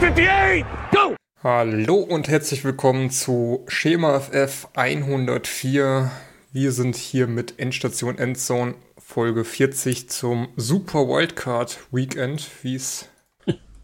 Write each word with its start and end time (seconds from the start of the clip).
58, 0.00 0.64
go! 0.92 1.16
Hallo 1.42 1.96
und 1.96 2.28
herzlich 2.28 2.62
willkommen 2.62 3.10
zu 3.10 3.64
Schema 3.66 4.20
FF 4.20 4.68
104. 4.74 6.12
Wir 6.52 6.70
sind 6.70 6.94
hier 6.94 7.26
mit 7.26 7.58
Endstation 7.58 8.16
Endzone 8.16 8.76
Folge 8.96 9.42
40 9.42 10.08
zum 10.08 10.50
Super 10.54 11.00
Wildcard 11.08 11.80
Weekend, 11.90 12.48
wie 12.62 12.76
es 12.76 13.08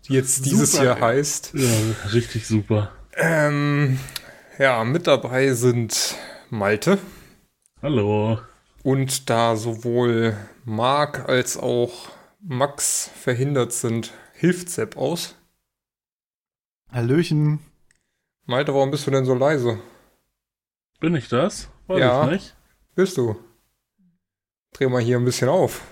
jetzt 0.07 0.47
dieses 0.47 0.73
Super, 0.73 0.85
Jahr 0.85 1.01
heißt. 1.01 1.51
Ja, 1.55 1.69
richtig 2.13 2.47
super. 2.47 2.93
Ähm, 3.17 3.99
ja, 4.61 4.85
mit 4.85 5.09
dabei 5.09 5.53
sind 5.55 6.15
Malte 6.49 6.99
Hallo. 7.83 8.39
und 8.85 9.29
da 9.29 9.57
sowohl 9.57 10.37
Marc 10.65 11.29
als 11.29 11.57
auch 11.57 12.09
Max 12.41 13.11
verhindert 13.21 13.73
sind, 13.73 14.13
hilft 14.35 14.71
Sepp 14.71 14.97
aus. 14.97 15.35
Hallöchen. 16.95 17.59
Malte, 18.47 18.73
warum 18.73 18.93
bist 18.93 19.05
du 19.05 19.11
denn 19.11 19.25
so 19.25 19.35
leise? 19.35 19.81
Bin 21.01 21.17
ich 21.17 21.29
das? 21.29 21.69
Weiß 21.89 21.99
Ja. 21.99 22.25
ich 22.27 22.31
nicht. 22.31 22.57
Bist 22.95 23.17
du? 23.17 23.35
Dreh 24.75 24.87
mal 24.87 25.03
hier 25.03 25.19
ein 25.19 25.25
bisschen 25.25 25.49
auf. 25.49 25.83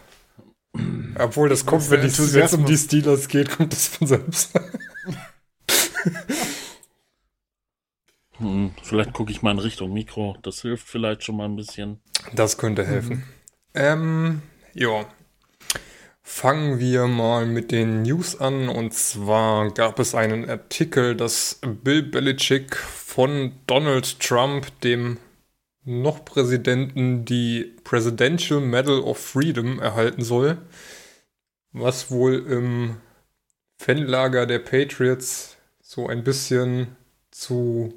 Obwohl 1.19 1.49
das 1.49 1.67
kommt, 1.67 1.91
wenn 1.91 2.01
es 2.01 2.55
um 2.55 2.65
die. 2.65 2.77
Steelers 2.77 3.27
geht, 3.27 3.51
kommt 3.51 3.73
das 3.73 3.89
von 3.89 4.07
selbst. 4.07 4.53
Hm, 8.39 8.73
vielleicht 8.83 9.13
gucke 9.13 9.33
ich 9.33 9.43
mal 9.43 9.51
in 9.51 9.59
Richtung 9.59 9.93
Mikro. 9.93 10.37
Das 10.43 10.63
hilft 10.63 10.87
vielleicht 10.89 11.25
schon 11.25 11.37
mal 11.37 11.47
ein 11.47 11.57
bisschen. 11.57 12.01
Das 12.33 12.59
könnte 12.59 12.87
helfen. 12.87 13.25
Ähm, 13.75 14.43
ja. 14.73 15.05
Fangen 16.25 16.79
wir 16.79 17.09
mal 17.09 17.47
mit 17.47 17.73
den 17.73 18.03
News 18.03 18.41
an. 18.41 18.69
Und 18.69 18.95
zwar 18.95 19.71
gab 19.73 19.99
es 19.99 20.15
einen 20.15 20.49
Artikel, 20.49 21.17
dass 21.17 21.59
Bill 21.63 22.03
Belichick 22.03 22.77
von 22.77 23.53
Donald 23.67 24.21
Trump, 24.21 24.81
dem 24.81 25.19
noch 25.85 26.25
Präsidenten, 26.25 27.25
die 27.25 27.75
Presidential 27.85 28.61
Medal 28.61 29.01
of 29.01 29.19
Freedom 29.19 29.81
erhalten 29.81 30.23
soll. 30.23 30.59
Was 31.73 32.11
wohl 32.11 32.35
im 32.47 32.97
Fanlager 33.79 34.47
der 34.47 34.61
Patriots 34.61 35.57
so 35.81 36.07
ein 36.07 36.23
bisschen 36.23 36.97
zu 37.31 37.93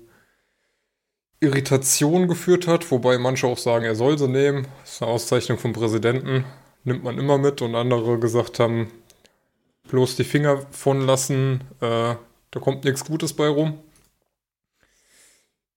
Irritation 1.40 2.28
geführt 2.28 2.68
hat, 2.68 2.90
wobei 2.90 3.18
manche 3.18 3.46
auch 3.46 3.58
sagen, 3.58 3.86
er 3.86 3.96
soll 3.96 4.18
sie 4.18 4.28
nehmen. 4.28 4.68
Das 4.82 4.94
ist 4.94 5.02
eine 5.04 5.12
Auszeichnung 5.12 5.60
vom 5.60 5.74
Präsidenten, 5.74 6.46
nimmt 6.86 7.04
man 7.04 7.20
immer 7.20 7.38
mit 7.38 7.62
und 7.62 7.76
andere 7.76 8.20
gesagt 8.20 8.60
haben, 8.60 8.92
bloß 9.90 10.16
die 10.16 10.24
Finger 10.24 10.66
von 10.72 11.02
lassen, 11.02 11.62
äh, 11.82 12.16
da 12.52 12.60
kommt 12.60 12.86
nichts 12.86 13.04
Gutes 13.04 13.34
bei 13.34 13.48
rum. 13.48 13.80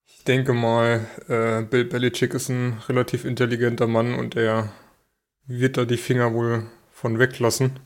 Ich 0.07 0.25
denke 0.25 0.53
mal, 0.53 1.07
äh, 1.29 1.63
Bill 1.63 1.85
Belichick 1.85 2.35
ist 2.35 2.51
ein 2.51 2.79
relativ 2.89 3.25
intelligenter 3.25 3.87
Mann 3.87 4.15
und 4.15 4.37
er 4.37 4.73
wird 5.47 5.77
da 5.77 5.85
die 5.85 5.97
Finger 5.97 6.35
wohl 6.35 6.67
von 6.93 7.19
weglassen. 7.19 7.81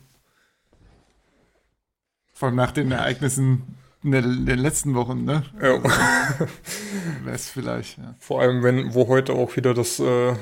Vor 2.32 2.48
allem 2.48 2.56
nach 2.56 2.72
den 2.72 2.90
Ereignissen 2.90 3.78
in, 4.02 4.10
den 4.10 4.58
letzten 4.58 4.94
Wochen, 4.94 5.24
ne? 5.24 5.44
Ja. 5.60 5.80
Wäre 5.82 7.36
es 7.36 7.48
vielleicht, 7.48 7.98
ja. 7.98 8.16
Vor 8.18 8.40
allem, 8.40 8.64
wenn, 8.64 8.94
wo 8.94 9.06
heute 9.06 9.34
auch 9.34 9.54
wieder 9.56 9.74
das 9.74 10.00
äh, 10.00 10.34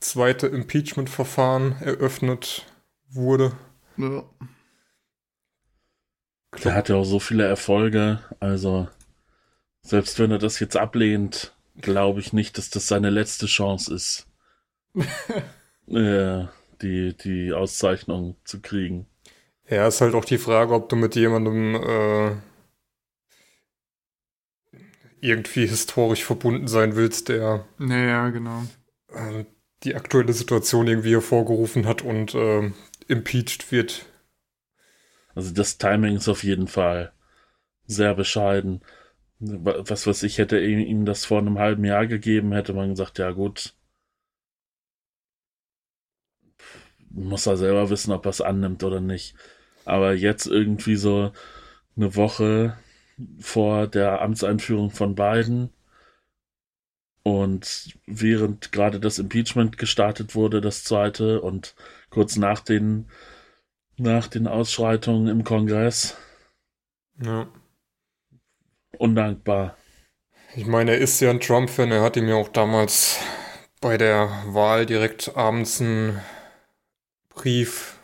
zweite 0.00 0.46
Impeachment-Verfahren 0.46 1.76
eröffnet 1.80 2.66
wurde. 3.10 3.52
ja. 3.96 4.24
Der 6.64 6.74
hat 6.74 6.88
ja 6.88 6.96
auch 6.96 7.04
so 7.04 7.20
viele 7.20 7.44
Erfolge. 7.44 8.20
Also, 8.40 8.88
selbst 9.82 10.18
wenn 10.18 10.30
er 10.30 10.38
das 10.38 10.60
jetzt 10.60 10.76
ablehnt, 10.76 11.54
glaube 11.76 12.20
ich 12.20 12.32
nicht, 12.32 12.56
dass 12.58 12.70
das 12.70 12.86
seine 12.86 13.10
letzte 13.10 13.46
Chance 13.46 13.94
ist, 13.94 14.26
äh, 15.88 16.46
die, 16.80 17.14
die 17.16 17.52
Auszeichnung 17.52 18.36
zu 18.44 18.60
kriegen. 18.60 19.06
Ja, 19.68 19.86
ist 19.86 20.00
halt 20.00 20.14
auch 20.14 20.24
die 20.24 20.38
Frage, 20.38 20.72
ob 20.72 20.88
du 20.88 20.96
mit 20.96 21.14
jemandem 21.14 21.74
äh, 21.74 22.36
irgendwie 25.20 25.66
historisch 25.66 26.24
verbunden 26.24 26.68
sein 26.68 26.96
willst, 26.96 27.28
der 27.28 27.66
Naja, 27.76 28.30
genau. 28.30 28.62
äh, 29.08 29.44
die 29.84 29.94
aktuelle 29.94 30.32
Situation 30.32 30.88
irgendwie 30.88 31.12
hervorgerufen 31.12 31.86
hat 31.86 32.02
und 32.02 32.34
äh, 32.34 32.72
impeached 33.06 33.70
wird. 33.70 34.06
Also 35.34 35.52
das 35.52 35.78
Timing 35.78 36.16
ist 36.16 36.28
auf 36.28 36.42
jeden 36.42 36.66
Fall 36.66 37.12
sehr 37.86 38.14
bescheiden. 38.14 38.82
Was 39.38 40.06
weiß 40.06 40.24
ich, 40.24 40.38
hätte 40.38 40.58
ihm 40.60 41.04
das 41.04 41.24
vor 41.24 41.38
einem 41.38 41.58
halben 41.60 41.84
Jahr 41.84 42.06
gegeben, 42.06 42.52
hätte 42.52 42.74
man 42.74 42.90
gesagt, 42.90 43.18
ja 43.18 43.30
gut. 43.30 43.74
Muss 47.10 47.46
er 47.46 47.56
selber 47.56 47.88
wissen, 47.88 48.12
ob 48.12 48.26
er 48.26 48.30
es 48.30 48.40
annimmt 48.40 48.82
oder 48.82 49.00
nicht. 49.00 49.36
Aber 49.84 50.12
jetzt 50.12 50.46
irgendwie 50.46 50.96
so 50.96 51.32
eine 51.96 52.16
Woche 52.16 52.76
vor 53.38 53.86
der 53.86 54.22
Amtseinführung 54.22 54.90
von 54.90 55.14
Biden 55.14 55.70
und 57.22 57.98
während 58.06 58.72
gerade 58.72 59.00
das 59.00 59.18
Impeachment 59.18 59.78
gestartet 59.78 60.34
wurde, 60.34 60.60
das 60.60 60.84
zweite, 60.84 61.40
und 61.40 61.74
kurz 62.10 62.36
nach 62.36 62.60
den 62.60 63.08
nach 63.98 64.28
den 64.28 64.46
Ausschreitungen 64.46 65.26
im 65.28 65.44
Kongress. 65.44 66.16
Ja. 67.20 67.48
Undankbar. 68.96 69.76
Ich 70.54 70.66
meine, 70.66 70.92
er 70.92 70.98
ist 70.98 71.20
ja 71.20 71.30
ein 71.30 71.40
Trump-Fan, 71.40 71.90
er 71.90 72.02
hat 72.02 72.16
ihm 72.16 72.28
ja 72.28 72.36
auch 72.36 72.48
damals 72.48 73.18
bei 73.80 73.98
der 73.98 74.30
Wahl 74.46 74.86
direkt 74.86 75.36
abends 75.36 75.80
einen 75.80 76.20
Brief 77.28 77.98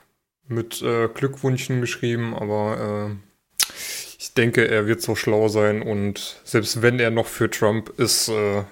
mit 0.46 0.82
äh, 0.82 1.08
Glückwünschen 1.08 1.80
geschrieben, 1.80 2.34
aber 2.34 3.16
äh, 3.18 3.64
ich 4.18 4.34
denke, 4.34 4.68
er 4.68 4.86
wird 4.86 5.00
so 5.00 5.14
schlau 5.14 5.48
sein 5.48 5.82
und 5.82 6.40
selbst 6.44 6.82
wenn 6.82 7.00
er 7.00 7.10
noch 7.10 7.26
für 7.26 7.50
Trump 7.50 7.88
ist, 7.98 8.28
äh, 8.28 8.64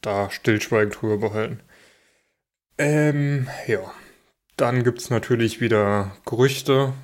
da 0.00 0.30
stillschweigend 0.30 1.00
drüber 1.00 1.18
behalten. 1.18 1.60
Ähm, 2.78 3.48
ja. 3.66 3.92
Dann 4.56 4.84
gibt 4.84 5.00
es 5.00 5.10
natürlich 5.10 5.60
wieder 5.60 6.16
Gerüchte. 6.24 6.94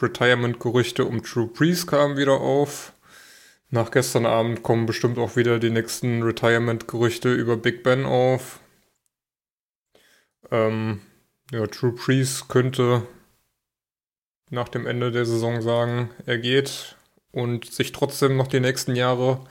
Retirement-Gerüchte 0.00 1.04
um 1.04 1.22
Drew 1.22 1.48
Brees 1.48 1.86
kamen 1.86 2.16
wieder 2.16 2.40
auf. 2.40 2.92
Nach 3.70 3.90
gestern 3.90 4.26
Abend 4.26 4.62
kommen 4.62 4.86
bestimmt 4.86 5.18
auch 5.18 5.34
wieder 5.34 5.58
die 5.58 5.70
nächsten 5.70 6.22
Retirement-Gerüchte 6.22 7.32
über 7.32 7.56
Big 7.56 7.82
Ben 7.82 8.04
auf. 8.04 8.60
Ähm, 10.52 11.00
ja, 11.50 11.66
Drew 11.66 11.92
Brees 11.92 12.46
könnte 12.46 13.06
nach 14.50 14.68
dem 14.68 14.86
Ende 14.86 15.10
der 15.10 15.26
Saison 15.26 15.62
sagen, 15.62 16.10
er 16.26 16.38
geht 16.38 16.96
und 17.32 17.72
sich 17.72 17.90
trotzdem 17.90 18.36
noch 18.36 18.46
die 18.46 18.60
nächsten 18.60 18.94
Jahre 18.94 19.44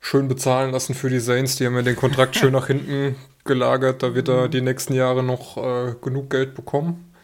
schön 0.00 0.28
bezahlen 0.28 0.72
lassen 0.72 0.94
für 0.94 1.10
die 1.10 1.20
Saints. 1.20 1.56
Die 1.56 1.66
haben 1.66 1.76
ja 1.76 1.82
den 1.82 1.96
Kontrakt 1.96 2.36
schön 2.36 2.52
nach 2.52 2.66
hinten 2.66 3.16
gelagert. 3.44 4.02
Da 4.02 4.14
wird 4.14 4.28
er 4.28 4.48
die 4.48 4.62
nächsten 4.62 4.94
Jahre 4.94 5.22
noch 5.22 5.56
äh, 5.56 5.94
genug 6.00 6.30
Geld 6.30 6.54
bekommen. 6.54 7.14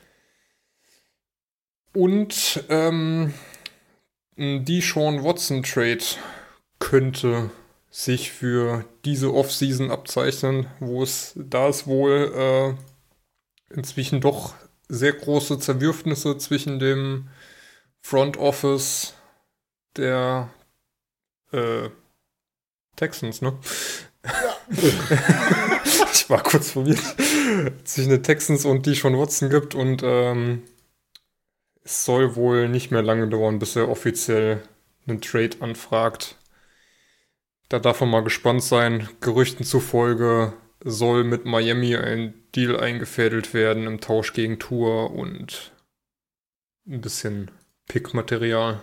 Und 1.94 2.62
ähm, 2.69 3.32
die 4.37 4.82
Sean 4.82 5.25
Watson 5.25 5.62
Trade 5.62 6.04
könnte 6.78 7.50
sich 7.91 8.31
für 8.31 8.84
diese 9.06 9.32
Offseason 9.32 9.91
abzeichnen, 9.91 10.67
wo 10.79 11.02
es, 11.02 11.32
da 11.37 11.69
es 11.69 11.87
wohl 11.87 12.32
äh, 12.37 13.75
inzwischen 13.75 14.20
doch 14.20 14.55
sehr 14.88 15.14
große 15.14 15.58
Zerwürfnisse 15.58 16.37
zwischen 16.37 16.79
dem 16.79 17.29
Front 18.02 18.37
Office 18.37 19.14
der 19.96 20.50
äh, 21.52 21.88
Texans, 22.96 23.43
ne? 23.43 23.56
ich 26.12 26.28
war 26.28 26.43
kurz 26.43 26.72
verwirrt. 26.72 27.00
Zwischen 27.84 28.10
den 28.10 28.22
Texans 28.22 28.64
und 28.64 28.87
die 28.87 28.96
schon 28.96 29.16
Watson 29.16 29.50
gibt 29.50 29.75
und 29.75 30.02
ähm, 30.04 30.62
es 31.84 32.04
soll 32.04 32.34
wohl 32.34 32.69
nicht 32.69 32.90
mehr 32.90 33.02
lange 33.02 33.28
dauern, 33.28 33.58
bis 33.58 33.76
er 33.76 33.88
offiziell 33.88 34.62
einen 35.06 35.20
Trade 35.20 35.58
anfragt. 35.60 36.37
Da 37.69 37.78
darf 37.78 38.00
man 38.00 38.10
mal 38.10 38.25
gespannt 38.25 38.62
sein. 38.62 39.08
Gerüchten 39.20 39.64
zufolge 39.64 40.52
soll 40.84 41.25
mit 41.25 41.44
Miami 41.44 41.96
ein 41.96 42.34
Deal 42.54 42.78
eingefädelt 42.78 43.54
werden 43.54 43.87
im 43.87 44.00
Tausch 44.00 44.32
gegen 44.32 44.58
Tour 44.58 45.10
und 45.12 45.72
ein 46.88 47.00
bisschen 47.00 47.50
Pickmaterial. 47.88 48.82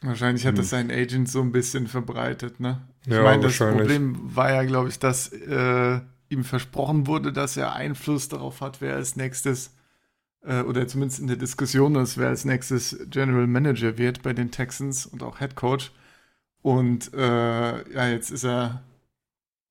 Wahrscheinlich 0.00 0.44
hat 0.46 0.52
Hm. 0.52 0.56
das 0.56 0.70
sein 0.70 0.90
Agent 0.90 1.28
so 1.28 1.40
ein 1.40 1.52
bisschen 1.52 1.86
verbreitet, 1.86 2.60
ne? 2.60 2.87
Ich 3.06 3.12
Ja, 3.12 3.22
meine, 3.22 3.42
das. 3.42 3.58
Problem 3.58 4.18
war 4.36 4.52
ja, 4.52 4.64
glaube 4.64 4.88
ich, 4.88 4.98
dass 4.98 5.32
äh, 5.32 6.00
ihm 6.28 6.44
versprochen 6.44 7.06
wurde, 7.06 7.32
dass 7.32 7.56
er 7.56 7.72
Einfluss 7.74 8.28
darauf 8.28 8.60
hat, 8.60 8.80
wer 8.80 8.94
als 8.96 9.16
nächstes 9.16 9.74
äh, 10.42 10.62
oder 10.62 10.86
zumindest 10.88 11.20
in 11.20 11.26
der 11.28 11.36
Diskussion 11.36 11.96
ist, 11.96 12.18
wer 12.18 12.28
als 12.28 12.44
nächstes 12.44 12.98
General 13.10 13.46
Manager 13.46 13.98
wird 13.98 14.22
bei 14.22 14.32
den 14.32 14.50
Texans 14.50 15.06
und 15.06 15.22
auch 15.22 15.38
Head 15.38 15.56
Coach. 15.56 15.92
Und 16.62 17.12
äh, 17.14 17.92
ja, 17.92 18.08
jetzt 18.08 18.30
ist 18.30 18.44
er 18.44 18.82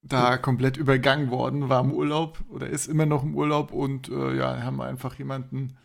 da 0.01 0.37
komplett 0.37 0.77
übergangen 0.77 1.29
worden, 1.31 1.69
war 1.69 1.81
im 1.81 1.91
Urlaub 1.91 2.39
oder 2.49 2.67
ist 2.69 2.87
immer 2.87 3.05
noch 3.05 3.23
im 3.23 3.35
Urlaub 3.35 3.71
und 3.71 4.09
äh, 4.09 4.35
ja, 4.37 4.61
haben 4.63 4.81
einfach 4.81 5.15
jemanden 5.15 5.77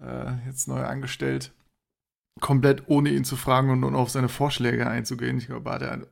äh, 0.00 0.32
jetzt 0.46 0.68
neu 0.68 0.84
angestellt, 0.84 1.52
komplett 2.40 2.84
ohne 2.88 3.10
ihn 3.10 3.24
zu 3.24 3.36
fragen 3.36 3.70
und 3.70 3.80
nur 3.80 3.94
auf 3.96 4.10
seine 4.10 4.28
Vorschläge 4.28 4.88
einzugehen. 4.88 5.38
Ich 5.38 5.46
glaube, 5.48 5.78
der, 5.78 5.92
äh, 5.94 6.06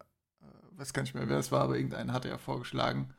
weiß 0.81 0.95
gar 0.95 1.03
nicht 1.03 1.15
mehr, 1.15 1.29
wer 1.29 1.39
es 1.39 1.53
war, 1.53 1.61
aber 1.61 1.77
irgendeinen 1.77 2.13
hatte 2.13 2.29
er 2.29 2.39
vorgeschlagen. 2.39 3.11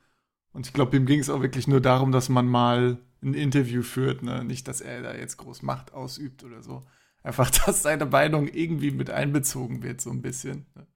Und 0.52 0.66
ich 0.66 0.74
glaube, 0.74 0.98
ihm 0.98 1.06
ging 1.06 1.19
es 1.19 1.30
auch 1.30 1.42
wirklich 1.42 1.68
nur 1.68 1.80
darum, 1.80 2.12
dass 2.12 2.28
man 2.28 2.48
mal 2.48 2.98
ein 3.22 3.36
Interview 3.36 3.84
führt, 3.84 4.24
ne? 4.24 4.44
Nicht, 4.44 4.68
dass 4.68 4.81
er 4.81 5.04
da 5.04 5.13
jetzt 5.13 5.38
groß 5.38 5.62
Macht 5.62 5.94
ausübt 5.94 6.44
oder 6.44 6.63
so. 6.63 6.81
Einfach, 7.24 7.50
dass 7.66 7.84
seine 7.84 8.06
Meinung 8.06 8.48
irgendwie 8.48 8.92
mit 8.92 9.12
einbezogen 9.12 9.84
wird, 9.84 10.02
so 10.02 10.10
ein 10.10 10.24
bisschen. 10.24 10.66
Ne? 10.75 10.88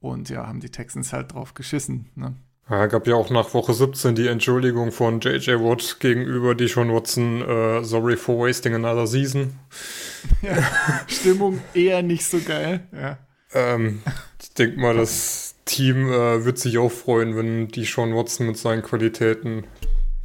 Und 0.00 0.30
ja, 0.30 0.46
haben 0.46 0.60
die 0.60 0.70
Texans 0.70 1.12
halt 1.12 1.34
drauf 1.34 1.52
geschissen, 1.52 2.08
ne? 2.14 2.34
Ja, 2.70 2.86
gab 2.86 3.06
ja 3.08 3.16
auch 3.16 3.30
nach 3.30 3.52
Woche 3.52 3.74
17 3.74 4.14
die 4.14 4.28
Entschuldigung 4.28 4.92
von 4.92 5.20
JJ 5.20 5.54
Watt 5.54 5.98
gegenüber 5.98 6.54
die 6.54 6.68
Sean 6.68 6.94
Watson, 6.94 7.42
äh, 7.42 7.82
sorry 7.82 8.16
for 8.16 8.46
wasting 8.46 8.74
another 8.74 9.08
season. 9.08 9.58
Ja, 10.40 10.56
Stimmung 11.08 11.60
eher 11.74 12.02
nicht 12.02 12.24
so 12.24 12.38
geil, 12.40 12.86
ja. 12.92 13.18
Ähm, 13.52 14.02
ich 14.40 14.54
denke 14.54 14.78
mal, 14.78 14.94
das 14.96 15.49
Team 15.70 16.10
äh, 16.10 16.44
wird 16.44 16.58
sich 16.58 16.78
auch 16.78 16.90
freuen, 16.90 17.36
wenn 17.36 17.68
die 17.68 17.84
Sean 17.84 18.12
Watson 18.12 18.48
mit 18.48 18.56
seinen 18.56 18.82
Qualitäten 18.82 19.68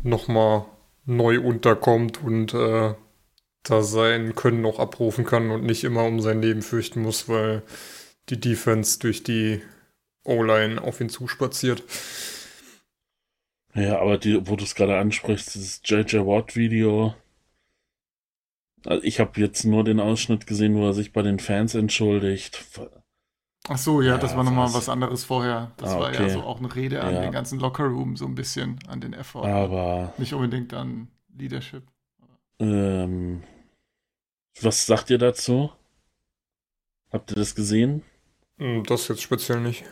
nochmal 0.02 0.66
neu 1.06 1.40
unterkommt 1.40 2.24
und 2.24 2.56
äh, 2.56 2.96
da 3.62 3.82
sein 3.84 4.34
Können 4.34 4.62
noch 4.62 4.80
abrufen 4.80 5.24
kann 5.24 5.52
und 5.52 5.64
nicht 5.64 5.84
immer 5.84 6.04
um 6.06 6.20
sein 6.20 6.42
Leben 6.42 6.64
fürchten 6.64 7.04
muss, 7.04 7.30
weil 7.30 7.62
die 8.30 8.40
Defense 8.40 8.98
durch 8.98 9.22
die 9.22 9.62
O-Line 10.24 10.82
auf 10.82 11.00
ihn 11.00 11.10
zuspaziert. 11.10 11.84
Ja, 13.76 14.00
aber 14.00 14.18
die, 14.18 14.48
wo 14.48 14.56
du 14.56 14.64
es 14.64 14.74
gerade 14.74 14.98
ansprichst, 14.98 15.54
dieses 15.54 15.82
JJ 15.86 16.26
Watt-Video. 16.26 17.14
Also 18.84 19.04
ich 19.04 19.20
habe 19.20 19.40
jetzt 19.40 19.64
nur 19.64 19.84
den 19.84 20.00
Ausschnitt 20.00 20.48
gesehen, 20.48 20.74
wo 20.74 20.88
er 20.88 20.94
sich 20.94 21.14
bei 21.14 21.22
den 21.22 21.38
Fans 21.38 21.76
entschuldigt. 21.76 22.66
Ach 23.68 23.78
so, 23.78 24.02
ja, 24.02 24.14
ja 24.14 24.18
das 24.18 24.36
war 24.36 24.44
nochmal 24.44 24.74
was 24.74 24.90
anderes 24.90 25.24
vorher. 25.24 25.72
Das 25.78 25.92
ah, 25.92 25.96
okay. 25.96 26.04
war 26.04 26.14
ja 26.14 26.30
so 26.30 26.42
auch 26.42 26.60
eine 26.60 26.74
Rede 26.74 27.02
an 27.02 27.16
ja. 27.16 27.22
den 27.22 27.32
ganzen 27.32 27.60
Lockerroom, 27.60 28.16
so 28.16 28.26
ein 28.26 28.36
bisschen 28.36 28.80
an 28.88 29.02
den 29.02 29.14
Effort. 29.14 29.46
Aber. 29.46 30.14
Nicht 30.18 30.34
unbedingt 30.34 30.74
an 30.74 31.08
Leadership. 31.36 31.84
Ähm, 32.60 33.44
was 34.62 34.86
sagt 34.86 35.10
ihr 35.10 35.18
dazu? 35.18 35.72
Habt 37.12 37.32
ihr 37.32 37.38
das 37.38 37.56
gesehen? 37.56 38.04
Hm, 38.58 38.84
das 38.84 39.08
jetzt 39.08 39.22
speziell 39.22 39.62
nicht. 39.62 39.84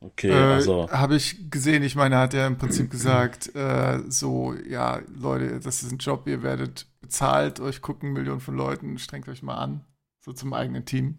Okay, 0.00 0.30
äh, 0.30 0.54
also. 0.54 0.90
Habe 0.90 1.16
ich 1.16 1.50
gesehen, 1.50 1.82
ich 1.82 1.94
meine, 1.94 2.18
hat 2.18 2.34
er 2.34 2.46
im 2.46 2.58
Prinzip 2.58 2.90
gesagt, 2.90 3.54
äh, 3.54 4.00
so, 4.08 4.54
ja, 4.68 5.00
Leute, 5.14 5.60
das 5.60 5.82
ist 5.82 5.92
ein 5.92 5.98
Job, 5.98 6.26
ihr 6.26 6.42
werdet 6.42 6.86
bezahlt, 7.00 7.60
euch 7.60 7.80
gucken 7.82 8.12
Millionen 8.12 8.40
von 8.40 8.56
Leuten, 8.56 8.98
strengt 8.98 9.28
euch 9.28 9.42
mal 9.42 9.56
an, 9.56 9.84
so 10.20 10.32
zum 10.32 10.52
eigenen 10.54 10.84
Team. 10.84 11.18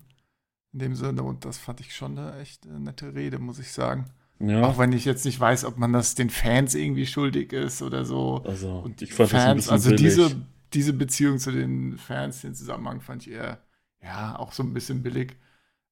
In 0.74 0.80
dem 0.80 0.96
Sinne, 0.96 1.24
und 1.24 1.46
das 1.46 1.58
fand 1.58 1.80
ich 1.80 1.96
schon 1.96 2.18
eine 2.18 2.40
echt 2.40 2.66
äh, 2.66 2.80
nette 2.80 3.14
Rede, 3.14 3.40
muss 3.40 3.60
ich 3.60 3.72
sagen. 3.72 4.06
Ja. 4.40 4.64
Auch 4.64 4.78
wenn 4.78 4.92
ich 4.92 5.06
jetzt 5.06 5.24
nicht 5.25 5.40
weiß, 5.40 5.66
ob 5.66 5.78
man 5.78 5.94
das 5.94 6.16
den 6.16 6.30
Fans 6.30 6.75
irgendwie 6.75 7.06
schuldig 7.06 7.54
ist 7.54 7.81
oder 7.81 8.04
so. 8.04 8.44
Also, 8.46 8.80
und 8.80 9.02
ich 9.02 9.14
fand 9.14 9.30
Fans, 9.30 9.70
also 9.70 9.90
billig. 9.90 10.04
diese, 10.04 10.36
diese 10.74 10.94
Beziehung 10.94 11.38
zu 11.38 11.52
den 11.52 11.98
Fans, 11.98 12.42
den 12.42 12.56
Zusammenhang 12.56 13.00
fand 13.02 13.25
ich 13.28 13.34
eher, 13.34 13.60
ja, 14.02 14.38
auch 14.38 14.52
so 14.52 14.64
ein 14.64 14.74
bisschen 14.74 15.04
billig. 15.04 15.38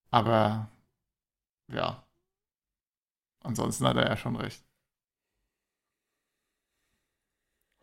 Aber, 0.09 0.69
ja, 1.71 2.03
Ansonsten 3.43 3.87
hat 3.87 3.97
er 3.97 4.07
ja 4.07 4.17
schon 4.17 4.35
recht. 4.35 4.63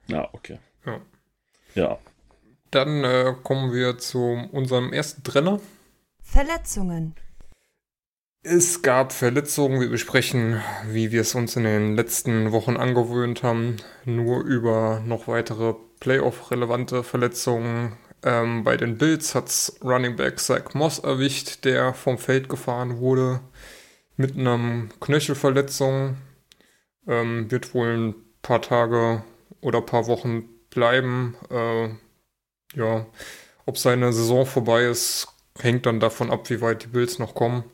Ja, 0.07 0.29
okay. 0.33 0.59
Ja. 0.87 1.01
Ja. 1.75 1.99
Dann 2.71 3.05
äh, 3.05 3.35
kommen 3.43 3.73
wir 3.73 3.99
zu 3.99 4.21
unserem 4.53 4.93
ersten 4.93 5.23
Trenner. 5.23 5.61
Verletzungen. 6.31 7.15
Es 8.43 8.83
gab 8.83 9.13
Verletzungen. 9.13 9.81
Wir 9.81 9.89
besprechen, 9.89 10.61
wie 10.87 11.11
wir 11.11 11.23
es 11.23 11.35
uns 11.35 11.57
in 11.57 11.65
den 11.65 11.97
letzten 11.97 12.53
Wochen 12.53 12.77
angewöhnt 12.77 13.43
haben, 13.43 13.79
nur 14.05 14.45
über 14.45 15.01
noch 15.07 15.27
weitere 15.27 15.75
Playoff-relevante 16.01 17.03
Verletzungen. 17.03 17.97
Ähm, 18.23 18.63
bei 18.63 18.77
den 18.77 18.99
Bills 18.99 19.35
hat 19.35 19.49
es 19.49 19.81
Running 19.83 20.17
Back 20.17 20.39
Zach 20.39 20.75
Moss 20.75 20.99
erwischt, 20.99 21.65
der 21.65 21.95
vom 21.95 22.19
Feld 22.19 22.51
gefahren 22.51 22.99
wurde 22.99 23.41
mit 24.17 24.37
einer 24.37 24.87
Knöchelverletzung. 25.01 26.19
Ähm, 27.07 27.51
wird 27.51 27.73
wohl 27.73 27.89
ein 27.89 28.15
paar 28.43 28.61
Tage 28.61 29.25
oder 29.63 29.79
ein 29.79 29.87
paar 29.87 30.07
Wochen 30.07 30.45
bleiben. 30.69 31.37
Äh, 31.51 31.89
ja, 32.75 33.07
ob 33.65 33.79
seine 33.79 34.13
Saison 34.13 34.45
vorbei 34.45 34.85
ist, 34.85 35.29
hängt 35.61 35.87
dann 35.87 36.01
davon 36.01 36.31
ab, 36.31 36.49
wie 36.51 36.61
weit 36.61 36.85
die 36.85 36.89
Bills 36.89 37.19
noch 37.19 37.35
kommen. 37.35 37.65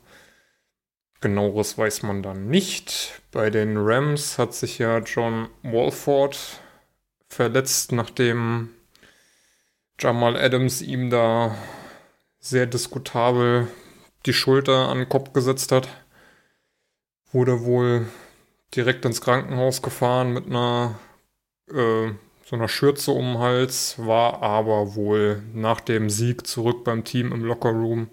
Genaueres 1.20 1.78
weiß 1.78 2.02
man 2.02 2.22
dann 2.22 2.48
nicht. 2.48 3.22
Bei 3.30 3.50
den 3.50 3.76
Rams 3.76 4.38
hat 4.38 4.54
sich 4.54 4.78
ja 4.78 4.98
John 4.98 5.48
Walford 5.62 6.60
verletzt, 7.28 7.92
nachdem 7.92 8.70
Jamal 9.98 10.36
Adams 10.36 10.82
ihm 10.82 11.10
da 11.10 11.56
sehr 12.40 12.66
diskutabel 12.66 13.68
die 14.26 14.32
Schulter 14.32 14.88
an 14.88 14.98
den 14.98 15.08
Kopf 15.08 15.32
gesetzt 15.32 15.72
hat 15.72 15.88
wurde 17.34 17.64
wohl 17.64 18.06
direkt 18.74 19.04
ins 19.04 19.20
Krankenhaus 19.20 19.82
gefahren 19.82 20.32
mit 20.32 20.46
einer 20.46 20.98
äh, 21.68 22.12
so 22.44 22.56
einer 22.56 22.68
Schürze 22.68 23.10
um 23.10 23.34
den 23.34 23.38
Hals, 23.38 23.96
war 23.98 24.42
aber 24.42 24.94
wohl 24.94 25.42
nach 25.54 25.80
dem 25.80 26.10
Sieg 26.10 26.46
zurück 26.46 26.84
beim 26.84 27.04
Team 27.04 27.32
im 27.32 27.44
Lockerroom. 27.44 28.08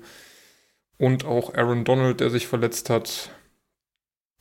Und 0.98 1.25
auch 1.25 1.54
Aaron 1.56 1.83
Donald, 1.83 2.19
der 2.19 2.30
sich 2.30 2.48
verletzt 2.48 2.89
hat, 2.89 3.31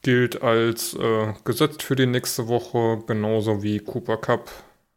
gilt 0.02 0.42
als 0.42 0.94
äh, 0.94 1.34
gesetzt 1.44 1.82
für 1.82 1.96
die 1.96 2.06
nächste 2.06 2.48
Woche, 2.48 3.02
genauso 3.06 3.62
wie 3.62 3.80
Cooper 3.80 4.16
Cup. 4.16 4.50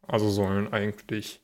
Also 0.07 0.29
sollen 0.29 0.71
eigentlich 0.71 1.41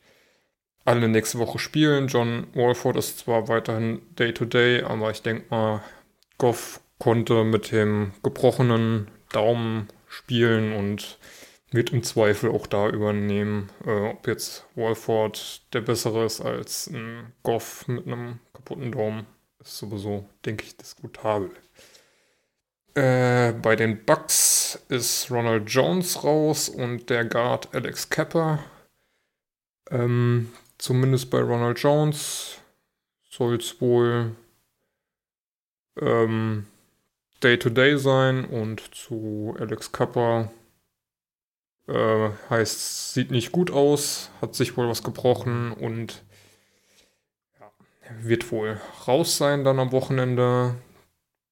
alle 0.85 1.07
nächste 1.07 1.39
Woche 1.39 1.59
spielen. 1.59 2.07
John 2.07 2.47
Walford 2.53 2.97
ist 2.97 3.19
zwar 3.19 3.47
weiterhin 3.47 4.01
Day-to-Day, 4.17 4.81
-Day, 4.81 4.85
aber 4.85 5.11
ich 5.11 5.21
denke 5.21 5.45
mal, 5.49 5.81
Goff 6.37 6.81
konnte 6.99 7.43
mit 7.43 7.71
dem 7.71 8.11
gebrochenen 8.23 9.07
Daumen 9.31 9.87
spielen 10.07 10.73
und 10.73 11.17
wird 11.71 11.91
im 11.91 12.03
Zweifel 12.03 12.51
auch 12.51 12.67
da 12.67 12.89
übernehmen. 12.89 13.69
Äh, 13.85 14.09
ob 14.09 14.27
jetzt 14.27 14.65
Walford 14.75 15.61
der 15.73 15.81
bessere 15.81 16.25
ist 16.25 16.41
als 16.41 16.87
ein 16.87 17.33
Goff 17.43 17.87
mit 17.87 18.07
einem 18.07 18.39
kaputten 18.53 18.91
Daumen, 18.91 19.25
ist 19.59 19.77
sowieso, 19.77 20.27
denke 20.45 20.65
ich, 20.65 20.77
diskutabel. 20.77 21.51
Äh, 22.95 23.53
bei 23.53 23.75
den 23.75 24.03
Bucks 24.03 24.83
ist 24.89 25.29
Ronald 25.29 25.69
Jones 25.69 26.23
raus 26.23 26.69
und 26.69 27.09
der 27.09 27.25
Guard 27.25 27.73
Alex 27.73 28.09
Kepper. 28.09 28.59
Ähm, 29.91 30.51
zumindest 30.77 31.29
bei 31.29 31.39
Ronald 31.39 31.79
Jones 31.79 32.57
soll 33.29 33.55
es 33.55 33.79
wohl 33.79 34.35
ähm, 36.01 36.65
Day-to-Day 37.43 37.93
-Day 37.93 37.97
sein 37.97 38.45
und 38.45 38.93
zu 38.93 39.55
Alex 39.59 39.91
Kappa 39.91 40.51
äh, 41.89 42.29
heißt, 42.49 43.13
sieht 43.13 43.31
nicht 43.31 43.51
gut 43.51 43.71
aus, 43.71 44.29
hat 44.41 44.55
sich 44.55 44.77
wohl 44.77 44.87
was 44.87 45.03
gebrochen 45.03 45.71
und 45.71 46.23
ja, 47.59 47.71
wird 48.21 48.51
wohl 48.51 48.79
raus 49.07 49.37
sein 49.37 49.63
dann 49.63 49.79
am 49.79 49.91
Wochenende. 49.91 50.75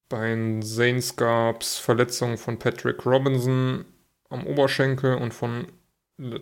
Bei 0.09 0.29
den 0.29 0.61
Saints 0.61 1.15
gab 1.15 1.61
es 1.61 1.77
Verletzungen 1.77 2.37
von 2.37 2.59
Patrick 2.59 3.05
Robinson 3.05 3.85
am 4.29 4.45
Oberschenkel 4.45 5.15
und 5.15 5.33
von 5.33 5.67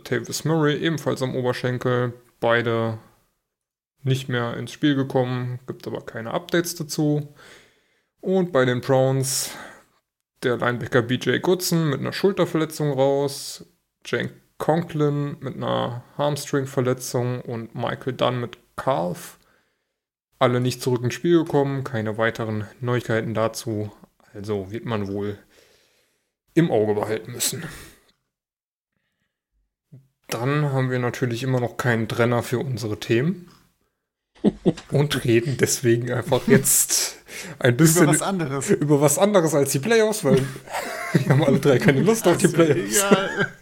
Tavis 0.03 0.45
Murray 0.45 0.77
ebenfalls 0.77 1.21
am 1.21 1.35
Oberschenkel. 1.35 2.13
Beide 2.39 2.99
nicht 4.03 4.29
mehr 4.29 4.55
ins 4.57 4.71
Spiel 4.71 4.95
gekommen, 4.95 5.59
gibt 5.67 5.87
aber 5.87 6.01
keine 6.01 6.31
Updates 6.31 6.75
dazu. 6.75 7.33
Und 8.21 8.51
bei 8.51 8.65
den 8.65 8.81
Browns 8.81 9.51
der 10.43 10.57
Linebacker 10.57 11.01
BJ 11.01 11.39
Goodson 11.39 11.89
mit 11.89 11.99
einer 11.99 12.13
Schulterverletzung 12.13 12.91
raus, 12.91 13.65
Jane 14.05 14.31
Conklin 14.57 15.37
mit 15.39 15.55
einer 15.55 16.03
Hamstring-Verletzung 16.17 17.41
und 17.41 17.75
Michael 17.75 18.13
Dunn 18.13 18.39
mit 18.39 18.57
Calf. 18.75 19.37
Alle 20.39 20.59
nicht 20.59 20.81
zurück 20.81 21.03
ins 21.03 21.13
Spiel 21.13 21.43
gekommen, 21.43 21.83
keine 21.83 22.17
weiteren 22.17 22.65
Neuigkeiten 22.81 23.33
dazu. 23.33 23.91
Also 24.33 24.71
wird 24.71 24.85
man 24.85 25.07
wohl 25.07 25.37
im 26.53 26.71
Auge 26.71 26.93
behalten 26.93 27.31
müssen. 27.31 27.63
Dann 30.27 30.71
haben 30.71 30.89
wir 30.89 30.99
natürlich 30.99 31.43
immer 31.43 31.59
noch 31.59 31.77
keinen 31.77 32.07
Trenner 32.07 32.43
für 32.43 32.59
unsere 32.59 32.99
Themen. 32.99 33.49
Und 34.91 35.23
reden 35.25 35.57
deswegen 35.57 36.11
einfach 36.11 36.47
jetzt 36.47 37.17
ein 37.59 37.75
bisschen 37.77 38.03
Über 38.03 38.13
was 38.13 38.21
anderes. 38.21 38.69
über 38.69 39.01
was 39.01 39.17
anderes 39.17 39.53
als 39.53 39.71
die 39.71 39.79
Playoffs, 39.79 40.23
weil 40.23 40.37
wir 41.13 41.29
haben 41.29 41.43
alle 41.43 41.59
drei 41.59 41.79
keine 41.79 42.01
Lust 42.01 42.27
auf 42.27 42.37
die 42.37 42.45
Also, 42.45 42.57
Playoffs. 42.57 42.97
egal. 42.97 43.53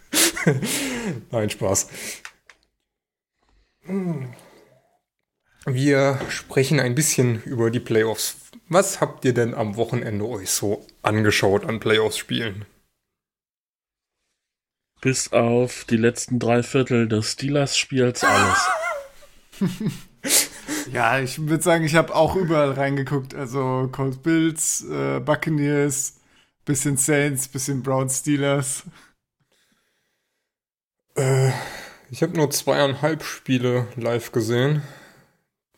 Nein, 1.31 1.49
Spaß. 1.49 1.89
Wir 5.65 6.19
sprechen 6.29 6.79
ein 6.79 6.95
bisschen 6.95 7.41
über 7.43 7.71
die 7.71 7.79
Playoffs. 7.79 8.37
Was 8.69 9.01
habt 9.01 9.25
ihr 9.25 9.33
denn 9.33 9.53
am 9.53 9.75
Wochenende 9.75 10.25
euch 10.27 10.49
so 10.49 10.85
angeschaut 11.01 11.65
an 11.65 11.79
Playoffs-Spielen? 11.79 12.65
Bis 15.01 15.33
auf 15.33 15.85
die 15.85 15.97
letzten 15.97 16.39
drei 16.39 16.63
Viertel 16.63 17.07
des 17.07 17.31
Steelers-Spiels 17.31 18.23
alles. 18.23 18.69
Ja, 20.91 21.19
ich 21.19 21.39
würde 21.47 21.63
sagen, 21.63 21.85
ich 21.85 21.95
habe 21.95 22.13
auch 22.15 22.35
überall 22.35 22.71
reingeguckt. 22.71 23.33
Also 23.35 23.89
Colts 23.91 24.17
Bills, 24.17 24.85
äh, 24.89 25.19
Buccaneers, 25.19 26.19
bisschen 26.65 26.97
Saints, 26.97 27.47
bisschen 27.47 27.83
Browns 27.83 28.19
Steelers. 28.19 28.83
Äh, 31.15 31.51
ich 32.09 32.21
habe 32.21 32.37
nur 32.37 32.49
zweieinhalb 32.51 33.23
Spiele 33.23 33.87
live 33.95 34.31
gesehen. 34.31 34.83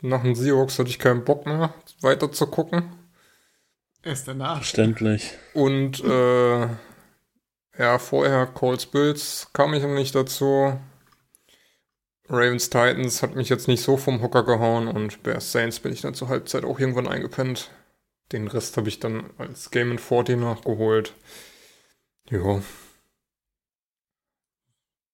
Nach 0.00 0.22
dem 0.22 0.34
Seahawks 0.34 0.78
hatte 0.78 0.90
ich 0.90 0.98
keinen 0.98 1.24
Bock 1.24 1.46
mehr, 1.46 1.74
weiter 2.00 2.30
zu 2.30 2.46
gucken. 2.46 2.92
Erst 4.02 4.28
danach. 4.28 4.58
Verständlich. 4.58 5.32
Und 5.54 6.02
äh, 6.04 6.68
ja, 7.78 7.98
vorher 7.98 8.46
Colts 8.46 8.86
Bills 8.86 9.48
kam 9.52 9.74
ich 9.74 9.82
noch 9.82 9.94
nicht 9.94 10.14
dazu. 10.14 10.78
Ravens 12.28 12.70
Titans 12.70 13.22
hat 13.22 13.34
mich 13.34 13.48
jetzt 13.48 13.68
nicht 13.68 13.82
so 13.82 13.96
vom 13.96 14.20
Hocker 14.20 14.44
gehauen 14.44 14.88
und 14.88 15.22
Bears 15.22 15.52
Saints 15.52 15.80
bin 15.80 15.92
ich 15.92 16.00
dann 16.00 16.14
zur 16.14 16.28
Halbzeit 16.28 16.64
auch 16.64 16.78
irgendwann 16.78 17.08
eingepennt. 17.08 17.70
Den 18.32 18.48
Rest 18.48 18.76
habe 18.76 18.88
ich 18.88 18.98
dann 18.98 19.30
als 19.38 19.70
Game 19.70 19.92
in 19.92 19.98
40 19.98 20.38
nachgeholt. 20.38 21.14
Ja. 22.28 22.60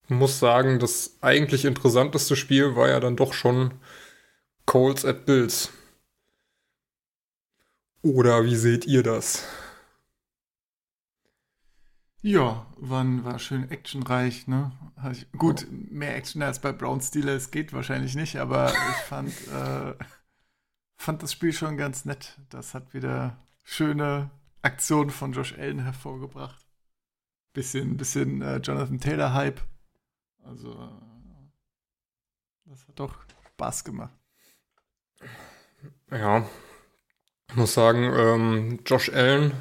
Muss 0.09 0.39
sagen, 0.39 0.79
das 0.79 1.17
eigentlich 1.21 1.65
interessanteste 1.65 2.37
Spiel 2.37 2.77
war 2.77 2.89
ja 2.89 3.01
dann 3.01 3.17
doch 3.17 3.33
schon 3.33 3.75
Colts 4.67 5.05
at 5.05 5.27
Bills. 5.27 5.71
Oder 8.03 8.45
wie 8.45 8.57
seht 8.57 8.85
ihr 8.85 9.03
das? 9.03 9.45
Ja, 12.21 12.67
war, 12.77 13.05
war 13.25 13.39
schön 13.39 13.69
actionreich, 13.71 14.47
ne? 14.47 14.73
Gut, 15.37 15.67
mehr 15.71 16.17
Action 16.17 16.43
als 16.43 16.61
bei 16.61 16.73
Browns 16.73 17.09
Steelers 17.09 17.51
geht 17.51 17.73
wahrscheinlich 17.73 18.15
nicht, 18.15 18.37
aber 18.37 18.71
ich 18.71 18.97
fand, 19.09 19.33
äh, 19.49 19.95
fand 20.97 21.23
das 21.23 21.33
Spiel 21.33 21.53
schon 21.53 21.77
ganz 21.77 22.05
nett. 22.05 22.39
Das 22.51 22.75
hat 22.75 22.95
wieder 22.95 23.37
schöne 23.65 24.31
Aktionen 24.63 25.11
von 25.11 25.33
Josh 25.33 25.59
Allen 25.59 25.81
hervorgebracht. 25.81 26.65
Bisschen, 27.53 27.97
bisschen 27.97 28.41
äh, 28.41 28.59
Jonathan 28.59 29.01
Taylor 29.01 29.35
Hype. 29.35 29.61
Also, 30.45 30.75
das 32.65 32.87
hat 32.89 32.99
doch 32.99 33.15
Spaß 33.53 33.85
gemacht. 33.85 34.15
Ja, 36.11 36.47
ich 37.49 37.57
muss 37.57 37.75
sagen, 37.75 38.05
ähm, 38.15 38.81
Josh 38.85 39.11
Allen 39.11 39.53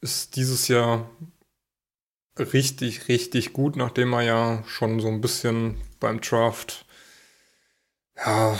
ist 0.00 0.36
dieses 0.36 0.68
Jahr 0.68 1.10
richtig, 2.38 3.08
richtig 3.08 3.52
gut, 3.52 3.76
nachdem 3.76 4.12
er 4.12 4.22
ja 4.22 4.64
schon 4.66 5.00
so 5.00 5.08
ein 5.08 5.20
bisschen 5.20 5.80
beim 6.00 6.20
Draft, 6.20 6.86
ja, 8.16 8.58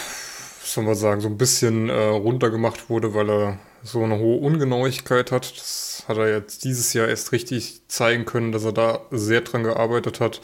soll 0.62 0.85
man 0.85 0.94
sagen, 0.94 1.20
so 1.20 1.28
ein 1.28 1.38
bisschen 1.38 1.88
äh, 1.88 2.06
runtergemacht 2.08 2.90
wurde, 2.90 3.14
weil 3.14 3.30
er 3.30 3.58
so 3.86 4.02
eine 4.02 4.18
hohe 4.18 4.38
Ungenauigkeit 4.40 5.32
hat. 5.32 5.56
Das 5.56 6.04
hat 6.08 6.18
er 6.18 6.28
jetzt 6.28 6.64
dieses 6.64 6.92
Jahr 6.92 7.08
erst 7.08 7.32
richtig 7.32 7.88
zeigen 7.88 8.24
können, 8.24 8.52
dass 8.52 8.64
er 8.64 8.72
da 8.72 9.06
sehr 9.10 9.42
dran 9.42 9.62
gearbeitet 9.62 10.20
hat. 10.20 10.40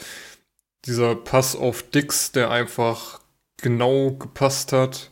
Dieser 0.85 1.15
Pass 1.15 1.55
auf 1.55 1.83
Dix, 1.83 2.31
der 2.31 2.51
einfach 2.51 3.19
genau 3.57 4.11
gepasst 4.11 4.71
hat. 4.73 5.11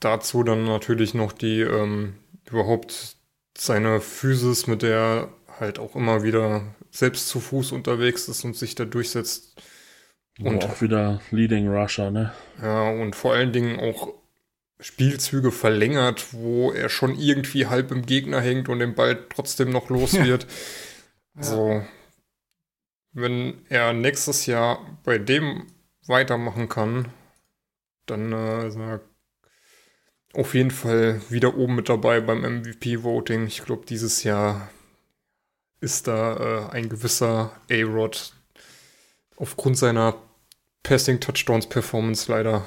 Dazu 0.00 0.42
dann 0.42 0.64
natürlich 0.64 1.14
noch 1.14 1.32
die 1.32 1.60
ähm, 1.60 2.14
überhaupt 2.48 3.16
seine 3.56 4.00
Physis, 4.00 4.66
mit 4.66 4.82
der 4.82 4.96
er 4.96 5.28
halt 5.60 5.78
auch 5.78 5.94
immer 5.94 6.22
wieder 6.22 6.74
selbst 6.90 7.28
zu 7.28 7.40
Fuß 7.40 7.72
unterwegs 7.72 8.28
ist 8.28 8.44
und 8.44 8.56
sich 8.56 8.74
da 8.74 8.84
durchsetzt. 8.84 9.60
Und 10.38 10.46
Und 10.46 10.64
auch 10.64 10.80
wieder 10.80 11.20
Leading 11.30 11.68
Rusher, 11.68 12.10
ne? 12.10 12.32
ja, 12.60 12.90
und 12.90 13.14
vor 13.14 13.34
allen 13.34 13.52
Dingen 13.52 13.78
auch 13.78 14.14
Spielzüge 14.82 15.52
verlängert, 15.52 16.32
wo 16.32 16.72
er 16.72 16.88
schon 16.88 17.18
irgendwie 17.18 17.66
halb 17.66 17.90
im 17.92 18.04
Gegner 18.04 18.40
hängt 18.40 18.68
und 18.68 18.80
den 18.80 18.94
Ball 18.94 19.26
trotzdem 19.28 19.70
noch 19.70 19.88
los 19.88 20.12
wird. 20.14 20.46
Ja. 21.36 21.42
So, 21.42 21.82
wenn 23.12 23.64
er 23.68 23.92
nächstes 23.92 24.46
Jahr 24.46 24.98
bei 25.04 25.18
dem 25.18 25.66
weitermachen 26.06 26.68
kann, 26.68 27.08
dann 28.06 28.32
äh, 28.32 28.68
ist 28.68 28.76
er 28.76 29.00
auf 30.34 30.54
jeden 30.54 30.70
Fall 30.70 31.20
wieder 31.28 31.56
oben 31.56 31.76
mit 31.76 31.88
dabei 31.88 32.20
beim 32.20 32.42
MVP-Voting. 32.42 33.46
Ich 33.46 33.64
glaube, 33.64 33.86
dieses 33.86 34.24
Jahr 34.24 34.70
ist 35.80 36.06
da 36.06 36.68
äh, 36.70 36.76
ein 36.76 36.88
gewisser 36.88 37.52
A-Rod 37.70 38.32
aufgrund 39.36 39.76
seiner 39.76 40.16
Passing-Touchdowns-Performance 40.82 42.30
leider 42.30 42.64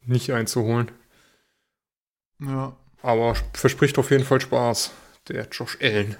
nicht 0.00 0.32
einzuholen. 0.32 0.90
Ja, 2.40 2.76
Aber 3.02 3.34
verspricht 3.54 3.98
auf 3.98 4.10
jeden 4.12 4.24
Fall 4.24 4.40
Spaß, 4.40 4.92
der 5.28 5.48
Josh 5.48 5.78
Allen. 5.80 6.16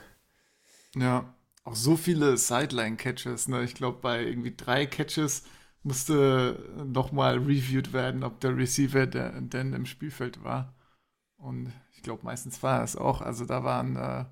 ja. 0.94 1.34
Auch 1.64 1.75
so 1.76 1.96
viele 1.98 2.37
Sideline-Catches, 2.38 3.48
ne? 3.48 3.62
Ich 3.62 3.75
glaube, 3.75 3.98
bei 4.00 4.22
irgendwie 4.25 4.54
drei 4.56 4.87
Catches 4.87 5.44
musste 5.82 6.64
nochmal 6.87 7.37
reviewed 7.38 7.92
werden, 7.92 8.25
ob 8.25 8.40
der 8.40 8.56
Receiver 8.56 9.06
der, 9.06 9.38
denn 9.40 9.75
im 9.75 9.84
Spielfeld 9.84 10.42
war. 10.42 10.75
Und 11.38 11.72
ich 11.94 12.02
glaube, 12.02 12.25
meistens 12.25 12.62
war 12.62 12.82
es 12.84 12.96
auch. 12.96 13.20
Also 13.22 13.44
da 13.46 13.64
waren 13.64 13.96
äh, 13.96 14.26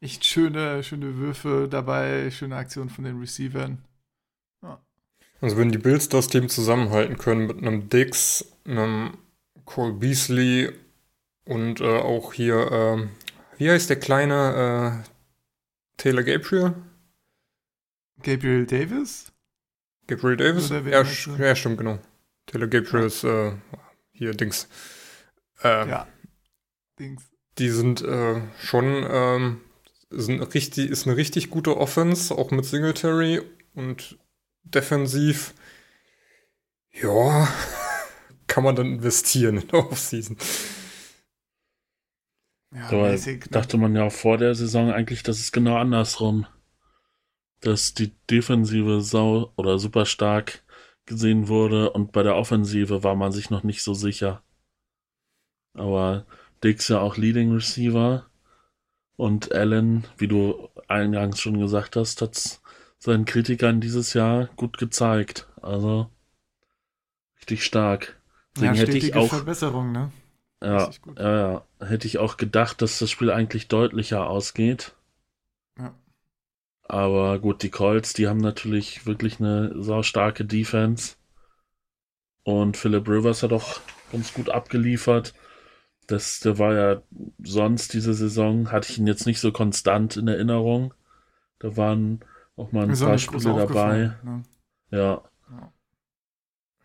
echt 0.00 0.24
schöne, 0.26 0.82
schöne 0.84 1.16
Würfe 1.18 1.68
dabei, 1.70 2.30
schöne 2.32 2.56
Aktionen 2.56 2.90
von 2.90 3.04
den 3.04 3.20
Receivern. 3.20 3.84
Also 5.40 5.56
wenn 5.56 5.70
die 5.72 5.78
Bills 5.78 6.08
das 6.08 6.28
Team 6.28 6.48
zusammenhalten 6.48 7.16
können 7.16 7.46
mit 7.46 7.58
einem 7.58 7.88
Dix, 7.88 8.52
einem 8.64 9.18
Cole 9.64 9.92
Beasley 9.92 10.72
und 11.48 11.80
äh, 11.80 11.84
auch 11.98 12.34
hier, 12.34 12.70
ähm, 12.70 13.10
wie 13.56 13.70
heißt 13.70 13.88
der 13.88 13.98
kleine 13.98 15.02
äh, 15.02 15.08
Taylor 15.96 16.22
Gabriel? 16.22 16.74
Gabriel 18.22 18.66
Davis? 18.66 19.32
Gabriel 20.06 20.36
Davis? 20.36 20.68
Ja, 20.68 20.80
ja, 21.38 21.56
stimmt, 21.56 21.78
genau. 21.78 21.98
Taylor 22.46 22.68
Gabriel 22.68 23.06
ist 23.06 23.24
äh, 23.24 23.52
hier 24.12 24.32
Dings. 24.32 24.68
Äh, 25.62 25.88
Ja. 25.88 26.06
Dings. 26.98 27.22
Die 27.56 27.70
sind 27.70 28.02
äh, 28.02 28.42
schon 28.60 29.06
ähm, 29.08 29.60
sind 30.10 30.42
richtig, 30.54 30.90
ist 30.90 31.06
eine 31.06 31.16
richtig 31.16 31.48
gute 31.48 31.78
Offense, 31.78 32.36
auch 32.36 32.50
mit 32.50 32.66
Singletary 32.66 33.40
und 33.74 34.18
defensiv. 34.64 35.54
Ja, 36.92 37.48
kann 38.46 38.64
man 38.64 38.76
dann 38.76 38.86
investieren 38.86 39.58
in 39.58 39.68
der 39.68 39.78
Offseason. 39.90 40.36
Ja, 42.74 42.90
Da 42.90 43.02
mäßig. 43.10 43.46
Ne? 43.46 43.50
dachte 43.50 43.78
man 43.78 43.94
ja 43.96 44.10
vor 44.10 44.38
der 44.38 44.54
Saison 44.54 44.92
eigentlich, 44.92 45.22
das 45.22 45.38
ist 45.38 45.52
genau 45.52 45.76
andersrum. 45.76 46.46
Dass 47.60 47.94
die 47.94 48.12
Defensive 48.30 49.00
sau 49.00 49.52
oder 49.56 49.78
super 49.78 50.06
stark 50.06 50.62
gesehen 51.06 51.48
wurde 51.48 51.90
und 51.90 52.12
bei 52.12 52.22
der 52.22 52.36
Offensive 52.36 53.02
war 53.02 53.16
man 53.16 53.32
sich 53.32 53.50
noch 53.50 53.62
nicht 53.62 53.82
so 53.82 53.94
sicher. 53.94 54.42
Aber 55.74 56.26
Dix 56.62 56.88
ja 56.88 57.00
auch 57.00 57.16
Leading 57.16 57.52
Receiver 57.52 58.26
und 59.16 59.52
Allen, 59.52 60.04
wie 60.18 60.28
du 60.28 60.68
eingangs 60.86 61.40
schon 61.40 61.58
gesagt 61.58 61.96
hast, 61.96 62.22
hat 62.22 62.60
seinen 62.98 63.24
Kritikern 63.24 63.80
dieses 63.80 64.12
Jahr 64.12 64.48
gut 64.56 64.78
gezeigt. 64.78 65.48
Also 65.62 66.10
richtig 67.38 67.64
stark. 67.64 68.20
Deswegen 68.54 68.74
ja, 68.74 68.80
hätte 68.80 68.98
ich 68.98 69.14
auch 69.14 69.28
Verbesserung, 69.28 69.92
ne? 69.92 70.12
Ja, 70.62 70.90
ja, 71.16 71.36
ja. 71.52 71.64
Hätte 71.86 72.06
ich 72.06 72.18
auch 72.18 72.36
gedacht, 72.36 72.82
dass 72.82 72.98
das 72.98 73.10
Spiel 73.10 73.30
eigentlich 73.30 73.68
deutlicher 73.68 74.28
ausgeht. 74.28 74.94
Ja. 75.78 75.94
Aber 76.84 77.38
gut, 77.38 77.62
die 77.62 77.70
Colts, 77.70 78.12
die 78.12 78.28
haben 78.28 78.38
natürlich 78.38 79.06
wirklich 79.06 79.40
eine 79.40 79.80
saustarke 79.82 80.44
Defense. 80.44 81.16
Und 82.42 82.76
Philip 82.76 83.08
Rivers 83.08 83.42
hat 83.42 83.52
auch 83.52 83.80
ganz 84.10 84.32
gut 84.32 84.50
abgeliefert. 84.50 85.34
Das, 86.06 86.40
der 86.40 86.58
war 86.58 86.74
ja 86.74 87.02
sonst 87.42 87.92
diese 87.92 88.14
Saison, 88.14 88.72
hatte 88.72 88.90
ich 88.90 88.98
ihn 88.98 89.06
jetzt 89.06 89.26
nicht 89.26 89.40
so 89.40 89.52
konstant 89.52 90.16
in 90.16 90.28
Erinnerung. 90.28 90.94
Da 91.58 91.76
waren 91.76 92.24
Auch 92.58 92.72
mal 92.72 92.84
ein 92.84 92.90
Ist 92.90 93.04
paar 93.04 93.18
Spiele 93.18 93.54
dabei. 93.54 94.16
Ne? 94.24 94.42
Ja. 94.90 95.22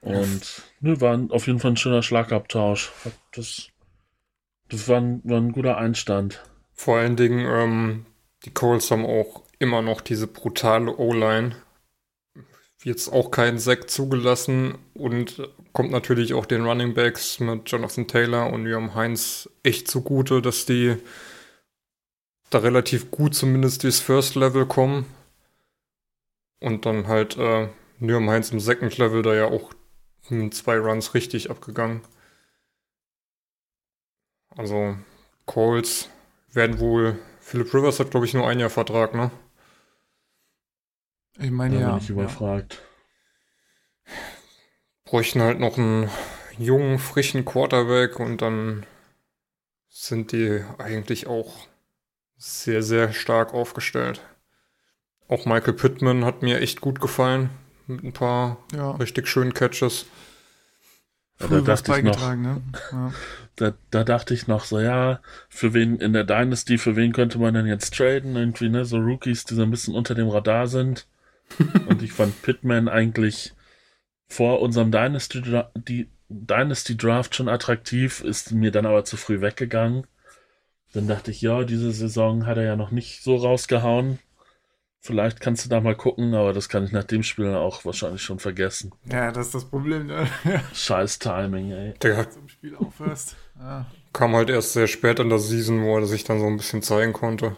Und 0.03 0.61
nö, 0.81 0.99
war 0.99 1.19
auf 1.29 1.47
jeden 1.47 1.59
Fall 1.59 1.71
ein 1.71 1.77
schöner 1.77 2.03
Schlagabtausch. 2.03 2.91
Das, 3.31 3.69
das 4.69 4.87
war 4.89 4.99
ein, 4.99 5.21
war 5.23 5.37
ein 5.37 5.53
guter 5.53 5.77
Einstand. 5.77 6.43
Vor 6.73 6.97
allen 6.97 7.15
Dingen, 7.15 7.45
ähm, 7.49 8.05
die 8.43 8.51
Coles 8.51 8.91
haben 8.91 9.05
auch 9.05 9.43
immer 9.59 9.81
noch 9.81 10.01
diese 10.01 10.27
brutale 10.27 10.97
O-Line. 10.97 11.55
Jetzt 12.83 13.13
auch 13.13 13.31
keinen 13.31 13.59
Sack 13.59 13.89
zugelassen 13.89 14.77
und 14.93 15.41
kommt 15.71 15.91
natürlich 15.91 16.33
auch 16.33 16.45
den 16.45 16.65
Running 16.65 16.93
Backs 16.93 17.39
mit 17.39 17.71
Jonathan 17.71 18.07
Taylor 18.07 18.51
und 18.51 18.65
Liam 18.65 18.93
Heinz 18.93 19.49
echt 19.63 19.87
zugute, 19.87 20.41
dass 20.41 20.65
die 20.65 20.97
da 22.49 22.57
relativ 22.57 23.09
gut 23.09 23.35
zumindest 23.35 23.83
durchs 23.83 24.01
First 24.01 24.35
Level 24.35 24.65
kommen. 24.65 25.05
Und 26.59 26.85
dann 26.85 27.07
halt 27.07 27.37
äh, 27.37 27.69
Liam 28.01 28.29
Heinz 28.29 28.51
im 28.51 28.59
Second 28.59 28.97
Level 28.97 29.21
da 29.21 29.33
ja 29.33 29.45
auch 29.45 29.73
zwei 30.51 30.77
Runs 30.77 31.13
richtig 31.13 31.49
abgegangen. 31.49 32.01
Also 34.55 34.97
Coles 35.45 36.09
werden 36.51 36.79
wohl. 36.79 37.19
Philip 37.39 37.73
Rivers 37.73 37.99
hat, 37.99 38.11
glaube 38.11 38.25
ich, 38.25 38.33
nur 38.33 38.47
ein 38.47 38.59
Jahr 38.59 38.69
Vertrag, 38.69 39.13
ne? 39.13 39.31
Ich 41.39 41.51
meine 41.51 41.75
Da 41.75 41.81
ja. 41.81 41.89
bin 41.91 42.03
ich 42.03 42.09
überfragt. 42.09 42.81
Bräuchten 45.03 45.41
halt 45.41 45.59
noch 45.59 45.77
einen 45.77 46.09
jungen, 46.57 46.99
frischen 46.99 47.45
Quarterback 47.45 48.19
und 48.19 48.41
dann 48.41 48.85
sind 49.89 50.31
die 50.31 50.63
eigentlich 50.77 51.27
auch 51.27 51.67
sehr, 52.37 52.81
sehr 52.83 53.13
stark 53.13 53.53
aufgestellt. 53.53 54.21
Auch 55.27 55.45
Michael 55.45 55.73
Pittman 55.73 56.25
hat 56.25 56.41
mir 56.41 56.61
echt 56.61 56.81
gut 56.81 56.99
gefallen. 56.99 57.49
Mit 57.87 58.03
ein 58.03 58.13
paar 58.13 58.57
ja. 58.73 58.91
richtig 58.91 59.27
schönen 59.27 59.53
Catches. 59.53 60.05
Ja, 61.39 61.47
Früh 61.47 61.61
da 61.61 61.75
dachte 61.75 61.91
ich 61.97 62.03
noch, 62.03 62.11
beigetragen, 62.13 62.41
ne? 62.41 62.61
Ja. 62.91 63.13
da, 63.55 63.73
da 63.91 64.03
dachte 64.03 64.33
ich 64.33 64.47
noch 64.47 64.65
so, 64.65 64.79
ja, 64.79 65.19
für 65.49 65.73
wen 65.73 65.97
in 65.97 66.13
der 66.13 66.23
Dynasty, 66.23 66.77
für 66.77 66.95
wen 66.95 67.11
könnte 67.11 67.39
man 67.39 67.53
denn 67.53 67.65
jetzt 67.65 67.95
traden? 67.95 68.35
Irgendwie, 68.35 68.69
ne, 68.69 68.85
so 68.85 68.97
Rookies, 68.97 69.45
die 69.45 69.55
so 69.55 69.63
ein 69.63 69.71
bisschen 69.71 69.95
unter 69.95 70.15
dem 70.15 70.29
Radar 70.29 70.67
sind. 70.67 71.07
Und 71.87 72.01
ich 72.01 72.13
fand 72.13 72.41
Pittman 72.41 72.87
eigentlich 72.87 73.53
vor 74.27 74.61
unserem 74.61 74.91
Dynasty, 74.91 75.41
die 75.75 76.09
Dynasty 76.29 76.97
Draft 76.97 77.35
schon 77.35 77.49
attraktiv, 77.49 78.21
ist 78.21 78.51
mir 78.51 78.71
dann 78.71 78.85
aber 78.85 79.05
zu 79.05 79.17
früh 79.17 79.41
weggegangen. 79.41 80.07
Dann 80.93 81.07
dachte 81.07 81.31
ich, 81.31 81.41
ja, 81.41 81.63
diese 81.63 81.91
Saison 81.91 82.45
hat 82.45 82.57
er 82.57 82.63
ja 82.63 82.75
noch 82.75 82.91
nicht 82.91 83.23
so 83.23 83.35
rausgehauen. 83.35 84.19
Vielleicht 85.05 85.41
kannst 85.41 85.65
du 85.65 85.69
da 85.69 85.81
mal 85.81 85.97
gucken, 85.97 86.33
aber 86.33 86.53
das 86.53 86.69
kann 86.69 86.85
ich 86.85 86.93
nach 86.93 87.03
dem 87.03 87.23
Spiel 87.23 87.53
auch 87.53 87.83
wahrscheinlich 87.83 88.21
schon 88.21 88.39
vergessen. 88.39 88.93
ja, 89.11 89.33
das 89.33 89.47
ist 89.47 89.55
das 89.55 89.65
Problem, 89.65 90.07
ne? 90.07 90.29
Scheiß 90.73 91.19
Timing, 91.19 91.71
ey. 91.71 91.93
Der 92.01 92.29
zum 92.29 92.47
Spiel 92.47 92.73
aufhörst. 92.77 93.35
Ja. 93.59 93.85
kam 94.13 94.33
halt 94.33 94.49
erst 94.49 94.71
sehr 94.71 94.87
spät 94.87 95.19
in 95.19 95.27
der 95.27 95.39
Season, 95.39 95.83
wo 95.83 95.97
er 95.97 96.05
sich 96.05 96.23
dann 96.23 96.39
so 96.39 96.47
ein 96.47 96.55
bisschen 96.55 96.81
zeigen 96.81 97.11
konnte. 97.11 97.57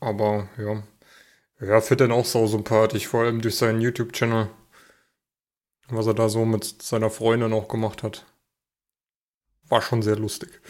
Aber 0.00 0.48
ja. 0.56 0.82
Ja, 1.60 1.82
finde 1.82 2.04
den 2.04 2.12
auch 2.12 2.24
so 2.24 2.46
sympathisch, 2.46 3.06
vor 3.06 3.24
allem 3.24 3.42
durch 3.42 3.56
seinen 3.56 3.82
YouTube-Channel. 3.82 4.48
Was 5.88 6.06
er 6.06 6.14
da 6.14 6.30
so 6.30 6.46
mit 6.46 6.64
seiner 6.82 7.10
Freundin 7.10 7.52
auch 7.52 7.68
gemacht 7.68 8.02
hat. 8.02 8.24
War 9.68 9.82
schon 9.82 10.00
sehr 10.00 10.16
lustig. 10.16 10.62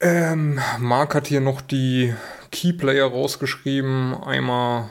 Ähm, 0.00 0.60
Mark 0.78 1.14
hat 1.14 1.26
hier 1.26 1.40
noch 1.40 1.60
die 1.60 2.14
Keyplayer 2.50 3.06
rausgeschrieben. 3.06 4.14
Einmal 4.14 4.90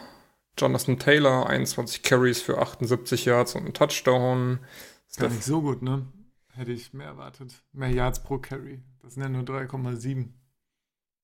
Jonathan 0.57 0.97
Taylor, 0.99 1.47
21 1.47 2.01
Carries 2.01 2.41
für 2.41 2.57
78 2.59 3.25
Yards 3.25 3.55
und 3.55 3.63
einen 3.65 3.73
Touchdown. 3.73 4.59
Gar 5.17 5.29
nicht 5.29 5.43
so 5.43 5.61
gut, 5.61 5.81
ne? 5.81 6.07
Hätte 6.53 6.71
ich 6.71 6.93
mehr 6.93 7.07
erwartet. 7.07 7.53
Mehr 7.73 7.89
Yards 7.89 8.23
pro 8.23 8.37
Carry. 8.37 8.81
Das 9.01 9.13
sind 9.13 9.23
ja 9.23 9.29
nur 9.29 9.43
3,7. 9.43 10.29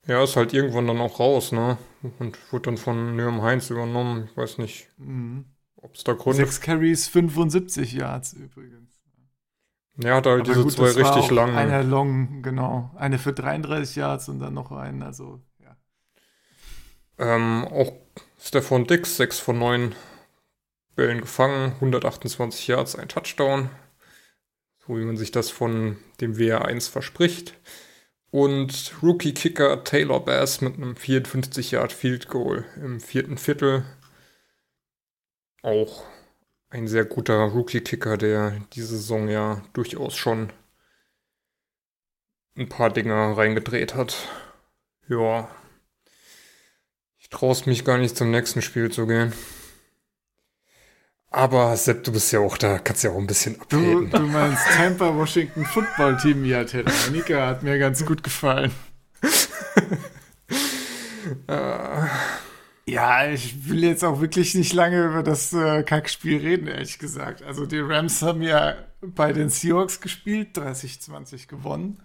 Ja, 0.07 0.23
ist 0.23 0.35
halt 0.35 0.53
irgendwann 0.53 0.87
dann 0.87 0.99
auch 0.99 1.19
raus, 1.19 1.51
ne? 1.51 1.77
Und 2.19 2.37
wurde 2.51 2.63
dann 2.63 2.77
von 2.77 3.17
Liam 3.17 3.41
Heinz 3.41 3.69
übernommen. 3.69 4.27
Ich 4.29 4.37
weiß 4.37 4.57
nicht, 4.57 4.89
Mhm. 4.97 5.45
ob 5.75 5.95
es 5.95 6.03
da 6.03 6.13
Gründe 6.13 6.37
Sechs 6.43 6.59
Carries, 6.61 7.07
75 7.07 7.93
Yards 7.93 8.33
übrigens. 8.33 8.80
Ja, 9.97 10.15
hat 10.15 10.25
halt 10.25 10.47
diese 10.47 10.63
gut, 10.63 10.71
zwei 10.71 10.91
richtig 10.91 11.31
langen. 11.31 11.55
Einer 11.55 11.83
long, 11.83 12.41
genau. 12.41 12.91
Eine 12.95 13.19
für 13.19 13.33
33 13.33 13.95
Yards 13.97 14.29
und 14.29 14.39
dann 14.39 14.53
noch 14.53 14.71
einen, 14.71 15.03
also, 15.03 15.41
ja. 15.59 15.75
Ähm, 17.17 17.65
auch 17.65 17.91
Stefan 18.39 18.85
Dix, 18.85 19.17
6 19.17 19.39
von 19.39 19.59
9 19.59 19.95
Bällen 20.95 21.21
gefangen, 21.21 21.73
128 21.75 22.67
Yards, 22.67 22.95
ein 22.95 23.07
Touchdown. 23.07 23.69
So 24.79 24.97
wie 24.97 25.05
man 25.05 25.17
sich 25.17 25.31
das 25.31 25.49
von 25.49 25.97
dem 26.19 26.35
WR1 26.35 26.89
verspricht. 26.89 27.55
Und 28.31 28.93
Rookie-Kicker 29.03 29.83
Taylor 29.83 30.21
Bass 30.21 30.61
mit 30.61 30.77
einem 30.77 30.95
54 30.95 31.71
Yard 31.71 31.91
Field 31.91 32.29
Goal 32.29 32.65
im 32.77 33.01
vierten 33.01 33.37
Viertel. 33.37 33.83
Auch 35.61 36.03
ein 36.71 36.87
sehr 36.87 37.05
guter 37.05 37.35
Rookie-Kicker, 37.43 38.17
der 38.17 38.53
diese 38.73 38.87
Saison 38.97 39.27
ja 39.29 39.61
durchaus 39.73 40.15
schon 40.15 40.51
ein 42.57 42.69
paar 42.69 42.89
Dinger 42.89 43.37
reingedreht 43.37 43.93
hat. 43.95 44.27
Ja. 45.07 45.49
Ich 47.19 47.29
traue 47.29 47.51
es 47.51 47.65
mich 47.65 47.85
gar 47.85 47.97
nicht 47.97 48.17
zum 48.17 48.31
nächsten 48.31 48.61
Spiel 48.61 48.89
zu 48.91 49.05
gehen. 49.07 49.33
Aber 51.29 51.75
Sepp, 51.77 52.03
du 52.03 52.11
bist 52.11 52.31
ja 52.33 52.39
auch 52.41 52.57
da, 52.57 52.77
kannst 52.79 53.03
ja 53.03 53.11
auch 53.11 53.17
ein 53.17 53.27
bisschen 53.27 53.55
Du, 53.69 53.77
abhaten. 53.77 54.09
du 54.09 54.19
meinst 54.19 54.63
Tampa 54.75 55.15
Washington 55.15 55.63
Football 55.65 56.17
Team, 56.17 56.43
ja, 56.43 56.63
Taylor. 56.65 56.91
Nika 57.11 57.47
hat 57.47 57.63
mir 57.63 57.79
ganz 57.79 58.05
gut 58.05 58.21
gefallen. 58.21 58.71
Äh, 61.47 62.07
Ja, 62.91 63.25
ich 63.25 63.69
will 63.69 63.85
jetzt 63.85 64.03
auch 64.03 64.19
wirklich 64.19 64.53
nicht 64.53 64.73
lange 64.73 65.05
über 65.05 65.23
das 65.23 65.53
äh, 65.53 65.81
Kackspiel 65.83 66.39
reden, 66.39 66.67
ehrlich 66.67 66.99
gesagt. 66.99 67.41
Also 67.41 67.65
die 67.65 67.79
Rams 67.79 68.21
haben 68.21 68.41
ja 68.41 68.75
bei 68.99 69.31
den 69.31 69.47
Seahawks 69.47 70.01
gespielt, 70.01 70.57
30-20 70.57 71.47
gewonnen. 71.47 71.99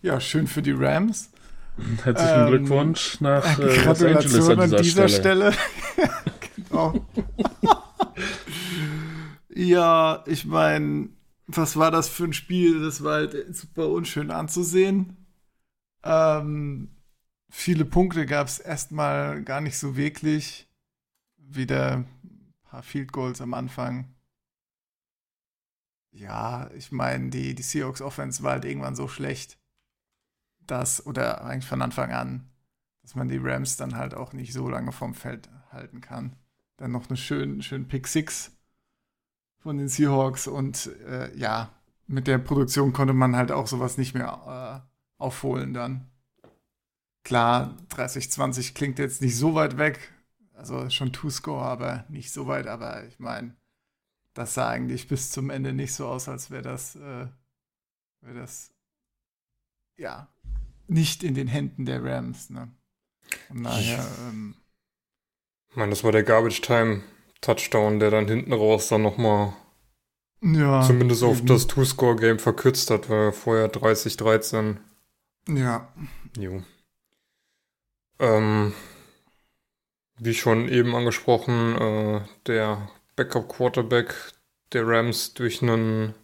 Ja, 0.00 0.20
schön 0.20 0.46
für 0.46 0.62
die 0.62 0.72
Rams. 0.72 1.30
Herzlichen 2.04 2.40
Ähm, 2.40 2.46
Glückwunsch 2.46 3.20
nach 3.20 3.58
äh, 3.58 3.76
Gratulation 3.82 4.60
an 4.60 4.72
an 4.74 4.82
dieser 4.82 5.10
Stelle. 5.10 5.52
Stelle. 5.52 6.08
genau. 6.56 7.06
ja, 9.54 10.24
ich 10.26 10.46
meine, 10.46 11.10
was 11.48 11.76
war 11.76 11.90
das 11.90 12.08
für 12.08 12.24
ein 12.24 12.32
Spiel? 12.32 12.82
Das 12.82 13.04
war 13.04 13.16
halt 13.16 13.54
super 13.54 13.90
unschön 13.90 14.30
anzusehen. 14.30 15.18
Ähm, 16.02 16.93
viele 17.54 17.84
Punkte 17.84 18.26
gab 18.26 18.48
es 18.48 18.58
erstmal 18.58 19.42
gar 19.42 19.60
nicht 19.60 19.78
so 19.78 19.96
wirklich. 19.96 20.68
Wieder 21.36 21.98
ein 21.98 22.54
paar 22.64 22.82
Field 22.82 23.12
Goals 23.12 23.40
am 23.40 23.54
Anfang. 23.54 24.12
Ja, 26.10 26.70
ich 26.72 26.90
meine, 26.92 27.30
die, 27.30 27.54
die 27.54 27.62
Seahawks 27.62 28.02
Offense 28.02 28.42
war 28.42 28.52
halt 28.52 28.64
irgendwann 28.64 28.96
so 28.96 29.08
schlecht, 29.08 29.58
dass, 30.66 31.06
oder 31.06 31.44
eigentlich 31.44 31.66
von 31.68 31.82
Anfang 31.82 32.12
an, 32.12 32.50
dass 33.02 33.14
man 33.14 33.28
die 33.28 33.40
Rams 33.40 33.76
dann 33.76 33.96
halt 33.96 34.14
auch 34.14 34.32
nicht 34.32 34.52
so 34.52 34.68
lange 34.68 34.92
vom 34.92 35.14
Feld 35.14 35.48
halten 35.70 36.00
kann. 36.00 36.36
Dann 36.76 36.92
noch 36.92 37.08
eine 37.08 37.16
schön, 37.16 37.62
schön 37.62 37.86
Pick 37.86 38.08
Six 38.08 38.50
von 39.58 39.78
den 39.78 39.88
Seahawks 39.88 40.46
und 40.48 40.90
äh, 41.06 41.34
ja, 41.36 41.72
mit 42.06 42.26
der 42.26 42.38
Produktion 42.38 42.92
konnte 42.92 43.14
man 43.14 43.36
halt 43.36 43.52
auch 43.52 43.66
sowas 43.66 43.96
nicht 43.96 44.14
mehr 44.14 44.84
äh, 44.84 45.22
aufholen 45.22 45.72
dann. 45.72 46.10
Klar, 47.24 47.74
30-20 47.90 48.74
klingt 48.74 48.98
jetzt 48.98 49.22
nicht 49.22 49.36
so 49.36 49.54
weit 49.54 49.78
weg, 49.78 50.12
also 50.52 50.88
schon 50.90 51.12
Two-Score, 51.12 51.64
aber 51.64 52.04
nicht 52.08 52.30
so 52.32 52.46
weit, 52.46 52.66
aber 52.66 53.04
ich 53.06 53.18
meine, 53.18 53.56
das 54.34 54.54
sah 54.54 54.68
eigentlich 54.68 55.08
bis 55.08 55.30
zum 55.30 55.48
Ende 55.48 55.72
nicht 55.72 55.94
so 55.94 56.06
aus, 56.06 56.28
als 56.28 56.50
wäre 56.50 56.62
das, 56.62 56.96
äh, 56.96 57.26
wäre 58.20 58.34
das, 58.34 58.74
ja, 59.96 60.28
nicht 60.86 61.22
in 61.22 61.34
den 61.34 61.48
Händen 61.48 61.86
der 61.86 62.04
Rams, 62.04 62.50
ne? 62.50 62.68
Von 63.48 63.64
daher, 63.64 64.06
ähm, 64.28 64.54
ich 65.70 65.76
meine, 65.76 65.90
das 65.90 66.04
war 66.04 66.12
der 66.12 66.24
Garbage 66.24 66.60
Time 66.60 67.02
Touchdown, 67.40 68.00
der 68.00 68.10
dann 68.10 68.28
hinten 68.28 68.52
raus 68.52 68.88
dann 68.88 69.02
nochmal 69.02 69.54
ja. 70.40 70.82
zumindest 70.82 71.22
auf 71.22 71.38
eben. 71.38 71.46
das 71.46 71.66
Two-Score-Game 71.66 72.38
verkürzt 72.38 72.90
hat, 72.90 73.08
weil 73.08 73.32
vorher 73.32 73.72
30-13. 73.72 74.76
Ja. 75.48 75.88
Jo. 76.38 76.62
Ähm, 78.18 78.72
wie 80.18 80.34
schon 80.34 80.68
eben 80.68 80.94
angesprochen, 80.94 81.76
äh, 81.76 82.20
der 82.46 82.88
Backup-Quarterback 83.16 84.14
der 84.72 84.86
Rams 84.86 85.34
durch 85.34 85.62
einen 85.62 86.14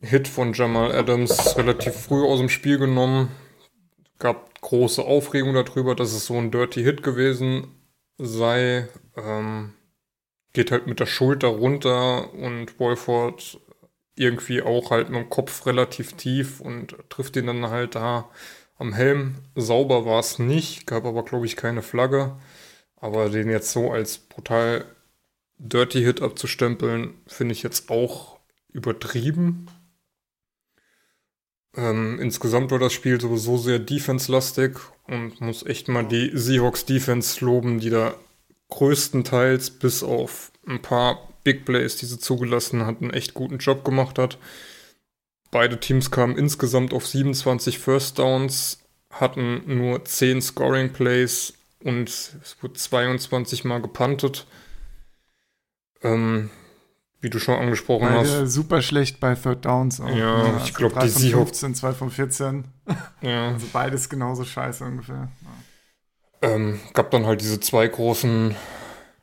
Hit 0.00 0.28
von 0.28 0.52
Jamal 0.52 0.92
Adams 0.94 1.56
relativ 1.56 1.94
früh 1.94 2.24
aus 2.24 2.38
dem 2.38 2.48
Spiel 2.48 2.78
genommen. 2.78 3.30
Gab 4.18 4.60
große 4.60 5.02
Aufregung 5.02 5.54
darüber, 5.54 5.94
dass 5.94 6.12
es 6.12 6.26
so 6.26 6.34
ein 6.34 6.50
Dirty 6.50 6.82
Hit 6.82 7.02
gewesen 7.02 7.68
sei. 8.18 8.88
Ähm, 9.16 9.74
geht 10.52 10.70
halt 10.70 10.86
mit 10.86 11.00
der 11.00 11.06
Schulter 11.06 11.48
runter 11.48 12.32
und 12.34 12.78
Wolford 12.78 13.60
irgendwie 14.14 14.62
auch 14.62 14.90
halt 14.90 15.10
mit 15.10 15.20
dem 15.20 15.28
Kopf 15.28 15.66
relativ 15.66 16.14
tief 16.14 16.60
und 16.60 16.96
trifft 17.10 17.36
ihn 17.36 17.46
dann 17.46 17.68
halt 17.68 17.94
da 17.94 18.30
am 18.78 18.92
Helm. 18.92 19.36
Sauber 19.54 20.04
war 20.04 20.20
es 20.20 20.38
nicht, 20.38 20.86
gab 20.86 21.04
aber 21.04 21.24
glaube 21.24 21.46
ich 21.46 21.56
keine 21.56 21.82
Flagge. 21.82 22.36
Aber 22.96 23.28
den 23.28 23.50
jetzt 23.50 23.72
so 23.72 23.90
als 23.92 24.18
brutal 24.18 24.84
Dirty 25.58 26.02
Hit 26.02 26.22
abzustempeln, 26.22 27.14
finde 27.26 27.52
ich 27.52 27.62
jetzt 27.62 27.90
auch 27.90 28.38
übertrieben. 28.72 29.66
Ähm, 31.74 32.18
insgesamt 32.20 32.70
war 32.70 32.78
das 32.78 32.92
Spiel 32.92 33.20
sowieso 33.20 33.58
sehr 33.58 33.78
defense-lastig 33.78 34.78
und 35.06 35.40
muss 35.40 35.64
echt 35.64 35.88
mal 35.88 36.04
die 36.04 36.30
Seahawks 36.34 36.86
Defense 36.86 37.44
loben, 37.44 37.80
die 37.80 37.90
da 37.90 38.14
größtenteils 38.70 39.70
bis 39.70 40.02
auf 40.02 40.52
ein 40.66 40.80
paar 40.80 41.28
Big 41.44 41.64
Plays, 41.64 41.96
die 41.96 42.06
sie 42.06 42.18
zugelassen 42.18 42.84
hatten, 42.86 43.10
echt 43.10 43.34
guten 43.34 43.58
Job 43.58 43.84
gemacht 43.84 44.18
hat. 44.18 44.38
Beide 45.50 45.78
Teams 45.80 46.10
kamen 46.10 46.36
insgesamt 46.36 46.92
auf 46.92 47.06
27 47.06 47.78
First 47.78 48.18
Downs, 48.18 48.80
hatten 49.10 49.62
nur 49.66 50.04
10 50.04 50.42
Scoring 50.42 50.92
Plays 50.92 51.54
und 51.82 52.08
es 52.08 52.56
wurde 52.60 52.74
22 52.74 53.64
Mal 53.64 53.80
gepuntet. 53.80 54.46
Ähm, 56.02 56.50
wie 57.20 57.30
du 57.30 57.38
schon 57.38 57.56
angesprochen 57.56 58.08
Beide 58.08 58.42
hast. 58.42 58.52
super 58.52 58.82
schlecht 58.82 59.20
bei 59.20 59.34
Third 59.34 59.64
Downs 59.64 60.00
auch. 60.00 60.08
Ja, 60.08 60.34
also 60.34 60.64
ich 60.64 60.74
glaube, 60.74 60.98
die 61.00 61.08
Seahawks. 61.08 61.60
15, 61.60 61.74
2 61.74 61.92
von 61.92 62.10
14. 62.10 62.64
Ja. 63.22 63.50
Also 63.52 63.66
beides 63.72 64.08
genauso 64.08 64.44
scheiße 64.44 64.84
ungefähr. 64.84 65.28
Ja. 66.42 66.48
Ähm, 66.48 66.78
gab 66.92 67.10
dann 67.10 67.26
halt 67.26 67.40
diese 67.40 67.58
zwei 67.58 67.88
großen 67.88 68.54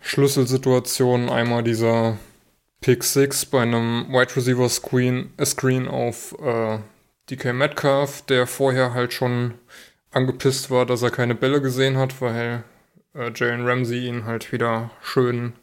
Schlüsselsituationen. 0.01 1.29
Einmal 1.29 1.63
dieser 1.63 2.17
Pick 2.83 3.05
6 3.05 3.45
bei 3.45 3.61
einem 3.61 4.09
Wide 4.09 4.35
Receiver 4.35 4.67
Screen, 4.67 5.31
äh, 5.37 5.45
Screen 5.45 5.87
auf 5.87 6.37
äh, 6.41 6.79
DK 7.29 7.53
Metcalf, 7.53 8.23
der 8.23 8.45
vorher 8.45 8.93
halt 8.93 9.13
schon 9.13 9.53
angepisst 10.11 10.69
war, 10.69 10.85
dass 10.85 11.01
er 11.01 11.09
keine 11.09 11.33
Bälle 11.33 11.61
gesehen 11.61 11.95
hat, 11.95 12.21
weil 12.21 12.65
äh, 13.15 13.31
Jalen 13.33 13.65
Ramsey 13.65 14.05
ihn 14.05 14.25
halt 14.25 14.51
wieder 14.51 14.91
schön 15.01 15.53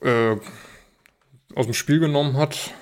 äh, 0.00 0.36
aus 1.56 1.66
dem 1.66 1.74
Spiel 1.74 1.98
genommen 1.98 2.36
hat. 2.36 2.72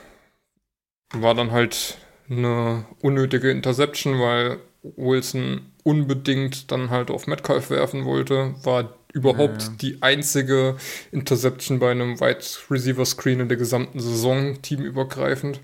War 1.14 1.34
dann 1.34 1.50
halt 1.50 1.96
eine 2.28 2.84
unnötige 3.00 3.50
Interception, 3.50 4.20
weil 4.20 4.60
Wilson 4.82 5.72
unbedingt 5.82 6.70
dann 6.70 6.90
halt 6.90 7.10
auf 7.10 7.26
Metcalf 7.26 7.70
werfen 7.70 8.04
wollte. 8.04 8.54
War 8.64 8.95
überhaupt 9.16 9.62
ja, 9.62 9.68
ja. 9.68 9.74
die 9.80 10.02
einzige 10.02 10.76
Interception 11.10 11.78
bei 11.78 11.90
einem 11.90 12.20
Wide 12.20 12.44
Receiver 12.70 13.06
Screen 13.06 13.40
in 13.40 13.48
der 13.48 13.56
gesamten 13.56 13.98
Saison, 13.98 14.60
teamübergreifend. 14.60 15.60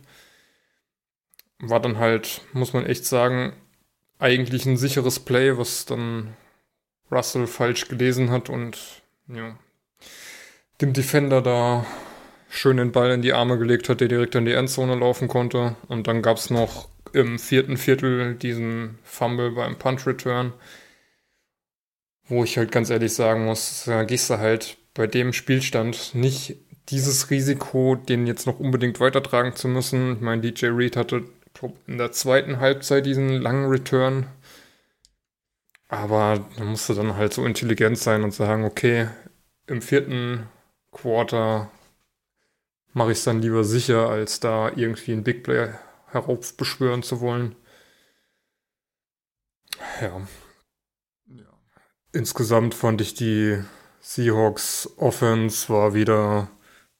War 1.58 1.78
dann 1.78 1.98
halt, 1.98 2.40
muss 2.54 2.72
man 2.72 2.86
echt 2.86 3.04
sagen, 3.04 3.52
eigentlich 4.18 4.64
ein 4.64 4.78
sicheres 4.78 5.20
Play, 5.20 5.58
was 5.58 5.84
dann 5.84 6.34
Russell 7.10 7.46
falsch 7.46 7.88
gelesen 7.88 8.30
hat 8.30 8.48
und 8.48 8.78
ja, 9.28 9.58
dem 10.80 10.94
Defender 10.94 11.42
da 11.42 11.86
schön 12.48 12.78
den 12.78 12.90
Ball 12.90 13.10
in 13.10 13.22
die 13.22 13.34
Arme 13.34 13.58
gelegt 13.58 13.90
hat, 13.90 14.00
der 14.00 14.08
direkt 14.08 14.34
in 14.34 14.46
die 14.46 14.52
Endzone 14.52 14.94
laufen 14.94 15.28
konnte. 15.28 15.76
Und 15.88 16.06
dann 16.06 16.22
gab 16.22 16.38
es 16.38 16.50
noch 16.50 16.88
im 17.12 17.38
vierten 17.38 17.76
Viertel 17.76 18.34
diesen 18.34 18.98
Fumble 19.04 19.52
beim 19.52 19.78
Punt 19.78 20.06
Return, 20.06 20.52
wo 22.28 22.44
ich 22.44 22.56
halt 22.58 22.72
ganz 22.72 22.90
ehrlich 22.90 23.14
sagen 23.14 23.44
muss, 23.44 23.84
da 23.86 24.04
gehst 24.04 24.30
du 24.30 24.38
halt 24.38 24.76
bei 24.94 25.06
dem 25.06 25.32
Spielstand 25.32 26.14
nicht 26.14 26.56
dieses 26.88 27.30
Risiko, 27.30 27.96
den 27.96 28.26
jetzt 28.26 28.46
noch 28.46 28.58
unbedingt 28.58 29.00
weitertragen 29.00 29.54
zu 29.56 29.68
müssen. 29.68 30.14
Ich 30.16 30.20
meine, 30.20 30.42
DJ 30.42 30.66
Reed 30.66 30.96
hatte 30.96 31.24
in 31.86 31.98
der 31.98 32.12
zweiten 32.12 32.60
Halbzeit 32.60 33.06
diesen 33.06 33.40
langen 33.40 33.68
Return. 33.68 34.26
Aber 35.88 36.44
da 36.56 36.64
musst 36.64 36.88
du 36.88 36.94
dann 36.94 37.16
halt 37.16 37.34
so 37.34 37.44
intelligent 37.44 37.98
sein 37.98 38.22
und 38.22 38.32
sagen, 38.32 38.64
okay, 38.64 39.08
im 39.66 39.82
vierten 39.82 40.48
Quarter 40.90 41.70
mache 42.94 43.12
ich 43.12 43.18
es 43.18 43.24
dann 43.24 43.42
lieber 43.42 43.64
sicher, 43.64 44.08
als 44.08 44.40
da 44.40 44.70
irgendwie 44.74 45.12
einen 45.12 45.24
Big 45.24 45.44
Play 45.44 45.72
heraufbeschwören 46.08 47.02
zu 47.02 47.20
wollen. 47.20 47.56
Ja. 50.00 50.20
Insgesamt 52.12 52.74
fand 52.74 53.00
ich 53.00 53.14
die 53.14 53.62
Seahawks 54.00 54.90
Offense 54.96 55.68
war 55.68 55.94
wieder 55.94 56.48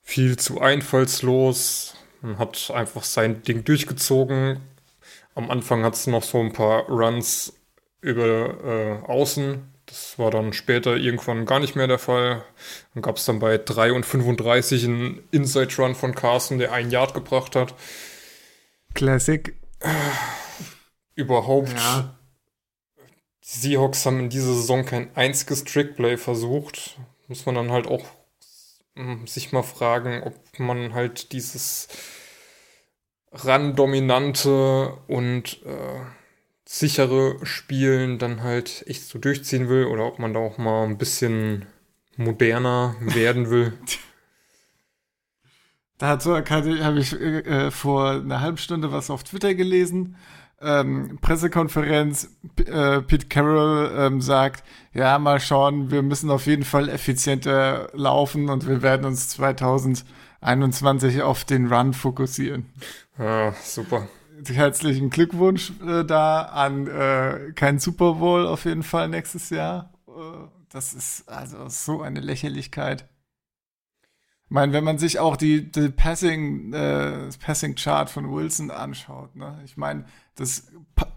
viel 0.01 0.39
zu 0.39 0.61
einfallslos. 0.61 1.95
Man 2.21 2.39
hat 2.39 2.71
einfach 2.75 3.05
sein 3.05 3.43
Ding 3.43 3.65
durchgezogen. 3.65 4.61
Am 5.35 5.51
Anfang 5.51 5.85
hat 5.85 5.95
es 5.95 6.07
noch 6.07 6.23
so 6.23 6.41
ein 6.41 6.53
paar 6.53 6.89
Runs 6.89 7.55
über 8.01 9.03
äh, 9.07 9.11
Außen, 9.11 9.63
das 9.93 10.19
war 10.19 10.31
dann 10.31 10.55
später 10.55 10.97
irgendwann 10.97 11.45
gar 11.45 11.61
nicht 11.61 11.77
mehr 11.77 11.87
der 11.87 11.99
Fall. 11.99 12.43
Dann 12.95 13.03
gab 13.03 13.17
es 13.17 13.27
dann 13.27 13.41
bei 13.41 13.59
3 13.59 13.93
und 13.93 14.07
35 14.07 14.85
einen 14.85 15.23
Inside 15.31 15.75
Run 15.77 15.95
von 15.95 16.15
Carson, 16.15 16.59
der 16.59 16.73
ein 16.73 16.91
Yard 16.91 17.13
gebracht 17.13 17.57
hat. 17.57 17.75
Classic. 18.95 19.55
Überhaupt. 21.15 21.73
Ja. 21.73 22.15
Die 23.45 23.59
Seahawks 23.59 24.07
haben 24.07 24.21
in 24.21 24.29
dieser 24.29 24.55
Saison 24.55 24.85
kein 24.85 25.15
einziges 25.17 25.65
Trickplay 25.65 26.17
versucht. 26.17 26.99
Muss 27.29 27.47
man 27.47 27.57
dann 27.57 27.73
halt 27.73 27.87
auch 27.87 28.05
hm, 28.95 29.27
sich 29.27 29.53
mal 29.53 29.63
fragen, 29.63 30.23
ob 30.23 30.35
man 30.59 30.95
halt 30.95 31.33
dieses 31.33 31.89
Run-dominante 33.33 34.97
und 35.09 35.63
äh, 35.65 36.01
sichere 36.65 37.45
Spielen 37.45 38.19
dann 38.19 38.43
halt 38.43 38.85
echt 38.87 39.05
so 39.05 39.19
durchziehen 39.19 39.69
will 39.69 39.87
oder 39.87 40.07
ob 40.07 40.19
man 40.19 40.35
da 40.35 40.41
auch 40.41 40.59
mal 40.59 40.85
ein 40.85 40.99
bisschen 40.99 41.67
moderner 42.17 42.97
werden 43.01 43.51
will. 43.51 43.73
Dazu 45.99 46.37
habe 46.37 46.99
ich 46.99 47.13
äh, 47.13 47.71
vor 47.71 48.11
einer 48.11 48.41
halben 48.41 48.59
Stunde 48.59 48.93
was 48.93 49.09
auf 49.09 49.23
Twitter 49.23 49.55
gelesen. 49.55 50.17
Ähm, 50.63 51.19
Pressekonferenz, 51.21 52.31
äh, 52.59 53.01
Pete 53.01 53.27
Carroll 53.29 53.93
ähm, 53.97 54.21
sagt, 54.21 54.65
ja, 54.95 55.19
mal 55.19 55.41
schauen, 55.41 55.91
wir 55.91 56.03
müssen 56.03 56.31
auf 56.31 56.47
jeden 56.47 56.65
Fall 56.65 56.89
effizienter 56.89 57.91
laufen 57.95 58.49
und 58.49 58.67
wir 58.69 58.83
werden 58.83 59.05
uns 59.07 59.29
2021 59.31 61.23
auf 61.23 61.45
den 61.45 61.73
Run 61.73 61.93
fokussieren. 61.93 62.67
Ja, 63.19 63.53
super 63.63 64.07
herzlichen 64.49 65.11
Glückwunsch 65.11 65.73
äh, 65.87 66.05
da 66.05 66.43
an 66.43 66.87
äh, 66.87 67.53
kein 67.55 67.79
Super 67.79 68.15
Bowl 68.15 68.47
auf 68.47 68.65
jeden 68.65 68.83
Fall 68.83 69.09
nächstes 69.09 69.51
Jahr. 69.51 69.93
Äh, 70.09 70.13
das 70.71 70.95
ist 70.95 71.29
also 71.29 71.69
so 71.69 72.03
eine 72.03 72.21
Lächerlichkeit. 72.21 73.07
Ich 74.53 74.55
meine, 74.55 74.75
wenn 74.75 74.85
man 74.85 74.99
sich 74.99 75.19
auch 75.19 75.39
die, 75.39 75.73
die 75.73 75.89
Passing, 75.89 76.75
äh, 76.75 77.31
Passing 77.43 77.75
Chart 77.75 78.11
von 78.11 78.31
Wilson 78.31 78.71
anschaut, 78.71 79.35
ne? 79.35 79.59
ich 79.65 79.79
meine, 79.79 80.05
das 80.35 80.71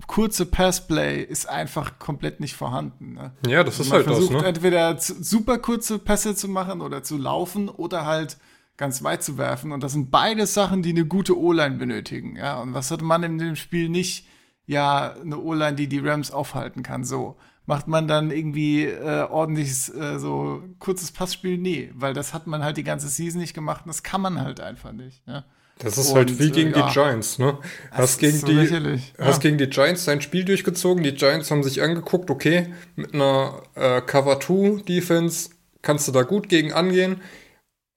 kurze 0.08 0.45
Passplay 0.45 1.21
ist 1.21 1.50
einfach 1.50 2.00
komplett 2.00 2.39
nicht 2.39 2.56
vorhanden. 2.56 3.15
Ne? 3.15 3.34
Ja, 3.45 3.65
das 3.65 3.78
also 3.78 3.89
ist 3.89 3.91
halt 3.91 4.08
das. 4.08 4.19
Man 4.19 4.28
versucht 4.28 4.45
entweder 4.45 4.98
super 4.98 5.58
kurze 5.58 6.00
Pässe 6.00 6.34
zu 6.34 6.48
machen 6.48 6.80
oder 6.80 7.04
zu 7.04 7.17
laufen 7.17 7.67
oder 7.67 8.06
halt 8.06 8.38
ganz 8.78 9.04
weit 9.04 9.21
zu 9.21 9.38
werfen. 9.38 9.74
Und 9.74 9.84
das 9.84 9.91
sind 9.91 10.12
beide 10.12 10.48
Sachen, 10.48 10.82
die 10.82 10.91
eine 10.91 11.06
gute 11.06 11.38
O-Line 11.38 11.76
benötigen. 11.76 12.38
Ja, 12.38 12.62
und 12.62 12.74
was 12.74 12.89
hat 12.89 13.02
man 13.02 13.21
in 13.24 13.38
dem 13.38 13.58
Spiel 13.58 13.89
nicht? 13.89 14.30
Ja, 14.65 15.13
eine 15.13 15.39
O-Line, 15.39 15.76
die 15.76 15.89
die 15.89 16.00
Rams 16.00 16.32
aufhalten 16.32 16.84
kann. 16.84 17.04
So 17.04 17.36
macht 17.65 17.88
man 17.88 18.08
dann 18.08 18.32
irgendwie 18.32 18.86
äh, 18.86 19.23
ordentliches 19.23 19.89
äh, 19.93 20.19
so 20.19 20.63
kurzes 20.80 21.12
Passspiel? 21.12 21.58
Nee, 21.58 21.91
weil 21.93 22.13
das 22.13 22.34
hat 22.34 22.47
man 22.47 22.63
halt 22.63 22.78
die 22.78 22.84
ganze 22.84 23.08
Season 23.08 23.41
nicht 23.41 23.54
gemacht 23.54 23.82
und 23.86 23.89
das 23.89 24.04
kann 24.04 24.21
man 24.21 24.41
halt 24.41 24.60
einfach 24.60 24.91
nicht. 24.91 25.21
Ja? 25.28 25.45
Das 25.80 25.97
ist 25.97 26.10
und, 26.10 26.15
halt 26.15 26.39
wie 26.39 26.51
gegen 26.51 26.73
äh, 26.73 26.80
ja. 26.80 26.88
die 26.88 26.93
Giants, 26.93 27.39
ne? 27.39 27.58
Hast 27.91 28.19
gegen, 28.19 28.38
so 28.38 28.47
die, 28.47 28.54
lächerlich. 28.54 29.13
hast 29.17 29.43
ja. 29.43 29.49
gegen 29.49 29.58
die 29.58 29.67
Giants 29.67 30.06
dein 30.06 30.21
Spiel 30.21 30.45
durchgezogen. 30.45 31.04
Die 31.04 31.13
Giants 31.13 31.51
haben 31.51 31.63
sich 31.63 31.82
angeguckt, 31.82 32.30
okay, 32.30 32.73
mit 32.95 33.13
einer 33.13 33.62
äh, 33.75 34.01
Cover 34.01 34.39
2 34.39 34.84
Defense 34.84 35.49
kannst 35.82 36.08
du 36.08 36.12
da 36.12 36.23
gut 36.23 36.49
gegen 36.49 36.73
angehen 36.73 37.21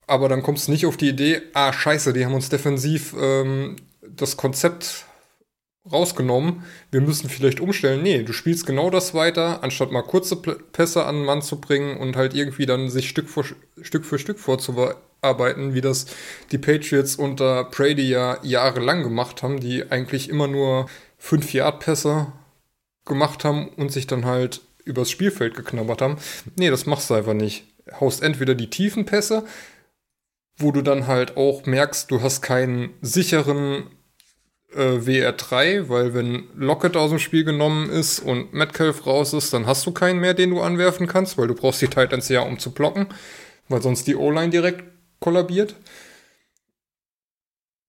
aber 0.09 0.27
dann 0.27 0.41
kommst 0.41 0.67
du 0.67 0.71
nicht 0.71 0.85
auf 0.85 0.97
die 0.97 1.09
Idee, 1.09 1.41
ah, 1.53 1.71
scheiße, 1.71 2.13
die 2.13 2.25
haben 2.25 2.33
uns 2.33 2.49
defensiv 2.49 3.15
ähm, 3.19 3.75
das 4.01 4.37
Konzept 4.37 5.05
rausgenommen, 5.91 6.63
wir 6.91 7.01
müssen 7.01 7.29
vielleicht 7.29 7.59
umstellen. 7.59 8.03
Nee, 8.03 8.23
du 8.23 8.33
spielst 8.33 8.65
genau 8.65 8.89
das 8.89 9.13
weiter, 9.13 9.63
anstatt 9.63 9.91
mal 9.91 10.01
kurze 10.01 10.35
Pässe 10.35 11.05
an 11.05 11.15
den 11.15 11.25
Mann 11.25 11.41
zu 11.41 11.59
bringen 11.59 11.97
und 11.97 12.15
halt 12.15 12.33
irgendwie 12.33 12.65
dann 12.65 12.89
sich 12.89 13.09
Stück 13.09 13.29
für 13.29 13.43
Stück, 13.81 14.05
für 14.05 14.19
Stück 14.19 14.39
vorzuarbeiten, 14.39 15.73
wie 15.73 15.81
das 15.81 16.07
die 16.51 16.57
Patriots 16.57 17.15
unter 17.15 17.65
Brady 17.65 18.09
ja 18.09 18.37
jahrelang 18.43 19.03
gemacht 19.03 19.43
haben, 19.43 19.59
die 19.59 19.89
eigentlich 19.91 20.29
immer 20.29 20.47
nur 20.47 20.87
5-Yard-Pässe 21.21 22.27
gemacht 23.05 23.43
haben 23.43 23.69
und 23.69 23.91
sich 23.91 24.07
dann 24.07 24.25
halt 24.25 24.61
übers 24.85 25.11
Spielfeld 25.11 25.55
geknabbert 25.55 26.01
haben. 26.01 26.17
Nee, 26.55 26.69
das 26.69 26.85
machst 26.85 27.09
du 27.09 27.15
einfach 27.15 27.33
nicht. 27.33 27.65
Haust 27.99 28.21
entweder 28.23 28.55
die 28.55 28.69
tiefen 28.69 29.05
Pässe, 29.05 29.45
wo 30.57 30.71
du 30.71 30.81
dann 30.81 31.07
halt 31.07 31.37
auch 31.37 31.65
merkst, 31.65 32.11
du 32.11 32.21
hast 32.21 32.41
keinen 32.41 32.91
sicheren 33.01 33.87
äh, 34.75 34.99
WR3, 34.99 35.89
weil 35.89 36.13
wenn 36.13 36.47
Lockett 36.55 36.95
aus 36.95 37.09
dem 37.09 37.19
Spiel 37.19 37.43
genommen 37.43 37.89
ist 37.89 38.19
und 38.19 38.53
Metcalf 38.53 39.05
raus 39.05 39.33
ist, 39.33 39.53
dann 39.53 39.65
hast 39.65 39.85
du 39.85 39.91
keinen 39.91 40.19
mehr, 40.19 40.33
den 40.33 40.51
du 40.51 40.61
anwerfen 40.61 41.07
kannst, 41.07 41.37
weil 41.37 41.47
du 41.47 41.55
brauchst 41.55 41.81
die 41.81 41.87
Titans 41.87 42.29
ja, 42.29 42.41
um 42.41 42.59
zu 42.59 42.71
blocken, 42.71 43.07
weil 43.67 43.81
sonst 43.81 44.07
die 44.07 44.15
O-Line 44.15 44.49
direkt 44.49 44.83
kollabiert. 45.19 45.75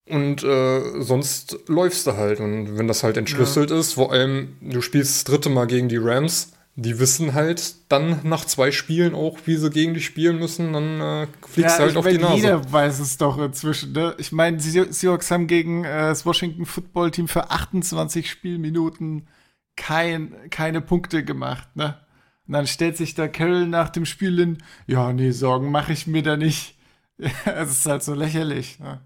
Und 0.08 0.42
äh, 0.42 1.02
sonst 1.02 1.58
läufst 1.68 2.06
du 2.06 2.16
halt. 2.16 2.40
Und 2.40 2.76
wenn 2.76 2.88
das 2.88 3.04
halt 3.04 3.16
entschlüsselt 3.16 3.70
ja. 3.70 3.78
ist, 3.78 3.92
vor 3.92 4.12
allem 4.12 4.56
du 4.60 4.80
spielst 4.80 5.14
das 5.14 5.24
dritte 5.24 5.50
Mal 5.50 5.66
gegen 5.66 5.88
die 5.88 5.98
Rams, 5.98 6.52
die 6.82 6.98
wissen 6.98 7.34
halt 7.34 7.74
dann 7.90 8.20
nach 8.22 8.44
zwei 8.44 8.70
Spielen 8.70 9.14
auch, 9.14 9.38
wie 9.44 9.56
sie 9.56 9.70
gegen 9.70 9.92
dich 9.92 10.06
spielen 10.06 10.38
müssen, 10.38 10.72
dann 10.72 11.00
äh, 11.00 11.26
fliegst 11.46 11.78
du 11.78 11.82
ja, 11.82 11.88
halt 11.88 11.96
auf 11.96 12.04
mein, 12.04 12.14
die 12.14 12.22
Nase. 12.22 12.36
Jeder 12.36 12.72
weiß 12.72 13.00
es 13.00 13.18
doch 13.18 13.38
inzwischen, 13.38 13.92
ne? 13.92 14.14
Ich 14.18 14.32
meine, 14.32 14.56
die 14.56 14.70
Seahawks 14.70 15.30
haben 15.30 15.46
gegen 15.46 15.84
äh, 15.84 16.08
das 16.08 16.24
Washington 16.24 16.64
Football 16.64 17.10
Team 17.10 17.28
für 17.28 17.50
28 17.50 18.30
Spielminuten 18.30 19.28
kein, 19.76 20.34
keine 20.48 20.80
Punkte 20.80 21.22
gemacht, 21.22 21.68
ne? 21.76 21.98
Und 22.46 22.54
dann 22.54 22.66
stellt 22.66 22.96
sich 22.96 23.14
da 23.14 23.28
Carol 23.28 23.66
nach 23.66 23.90
dem 23.90 24.06
Spiel 24.06 24.36
hin, 24.36 24.58
ja, 24.86 25.12
nee, 25.12 25.32
Sorgen 25.32 25.70
mache 25.70 25.92
ich 25.92 26.06
mir 26.06 26.22
da 26.22 26.36
nicht. 26.36 26.76
Es 27.44 27.70
ist 27.70 27.86
halt 27.86 28.02
so 28.02 28.14
lächerlich, 28.14 28.80
ne? 28.80 29.02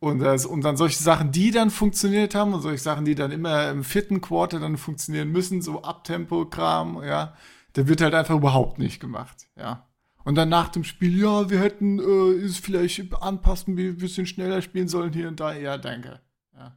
Und, 0.00 0.20
das, 0.20 0.46
und 0.46 0.62
dann 0.62 0.76
solche 0.76 1.02
Sachen, 1.02 1.32
die 1.32 1.50
dann 1.50 1.70
funktioniert 1.70 2.34
haben 2.34 2.54
und 2.54 2.60
solche 2.60 2.82
Sachen, 2.82 3.04
die 3.04 3.16
dann 3.16 3.32
immer 3.32 3.70
im 3.70 3.82
vierten 3.82 4.20
Quarter 4.20 4.60
dann 4.60 4.76
funktionieren 4.76 5.32
müssen, 5.32 5.60
so 5.60 5.82
Abtempo-Kram, 5.82 7.02
ja, 7.02 7.34
der 7.74 7.88
wird 7.88 8.00
halt 8.00 8.14
einfach 8.14 8.36
überhaupt 8.36 8.78
nicht 8.78 9.00
gemacht, 9.00 9.48
ja. 9.56 9.88
Und 10.28 10.34
dann 10.34 10.50
nach 10.50 10.68
dem 10.68 10.84
Spiel, 10.84 11.18
ja, 11.18 11.48
wir 11.48 11.58
hätten 11.58 11.98
äh, 11.98 12.44
ist 12.44 12.58
vielleicht 12.58 13.14
anpassen, 13.22 13.78
ein 13.78 13.96
bisschen 13.96 14.26
schneller 14.26 14.60
spielen 14.60 14.86
sollen 14.86 15.12
hier 15.12 15.26
und 15.26 15.40
da. 15.40 15.54
Ja, 15.54 15.78
danke. 15.78 16.20
Ja. 16.54 16.76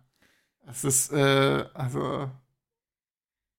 Es 0.69 0.85
ist, 0.85 1.11
äh, 1.11 1.65
also, 1.73 2.29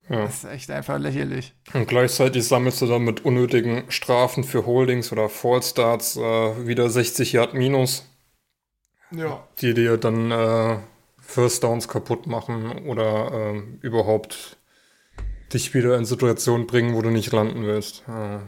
ja. 0.08 0.22
das 0.22 0.44
ist 0.44 0.50
echt 0.50 0.70
einfach 0.70 0.98
lächerlich. 0.98 1.54
Und 1.74 1.86
gleichzeitig 1.88 2.48
sammelst 2.48 2.80
du 2.80 2.86
dann 2.86 3.02
mit 3.02 3.26
unnötigen 3.26 3.90
Strafen 3.90 4.44
für 4.44 4.64
Holdings 4.64 5.12
oder 5.12 5.28
Fallstarts 5.28 6.16
äh, 6.16 6.66
wieder 6.66 6.88
60 6.88 7.32
Yard 7.32 7.52
Minus. 7.52 8.08
Ja. 9.14 9.46
Die 9.60 9.74
dir 9.74 9.96
dann 9.96 10.30
äh, 10.30 10.78
First 11.20 11.62
Downs 11.64 11.88
kaputt 11.88 12.26
machen 12.26 12.86
oder 12.86 13.32
äh, 13.32 13.62
überhaupt 13.80 14.56
dich 15.52 15.74
wieder 15.74 15.96
in 15.96 16.04
Situationen 16.04 16.66
bringen, 16.66 16.94
wo 16.94 17.02
du 17.02 17.10
nicht 17.10 17.32
landen 17.32 17.64
willst. 17.64 18.04
Äh, 18.08 18.38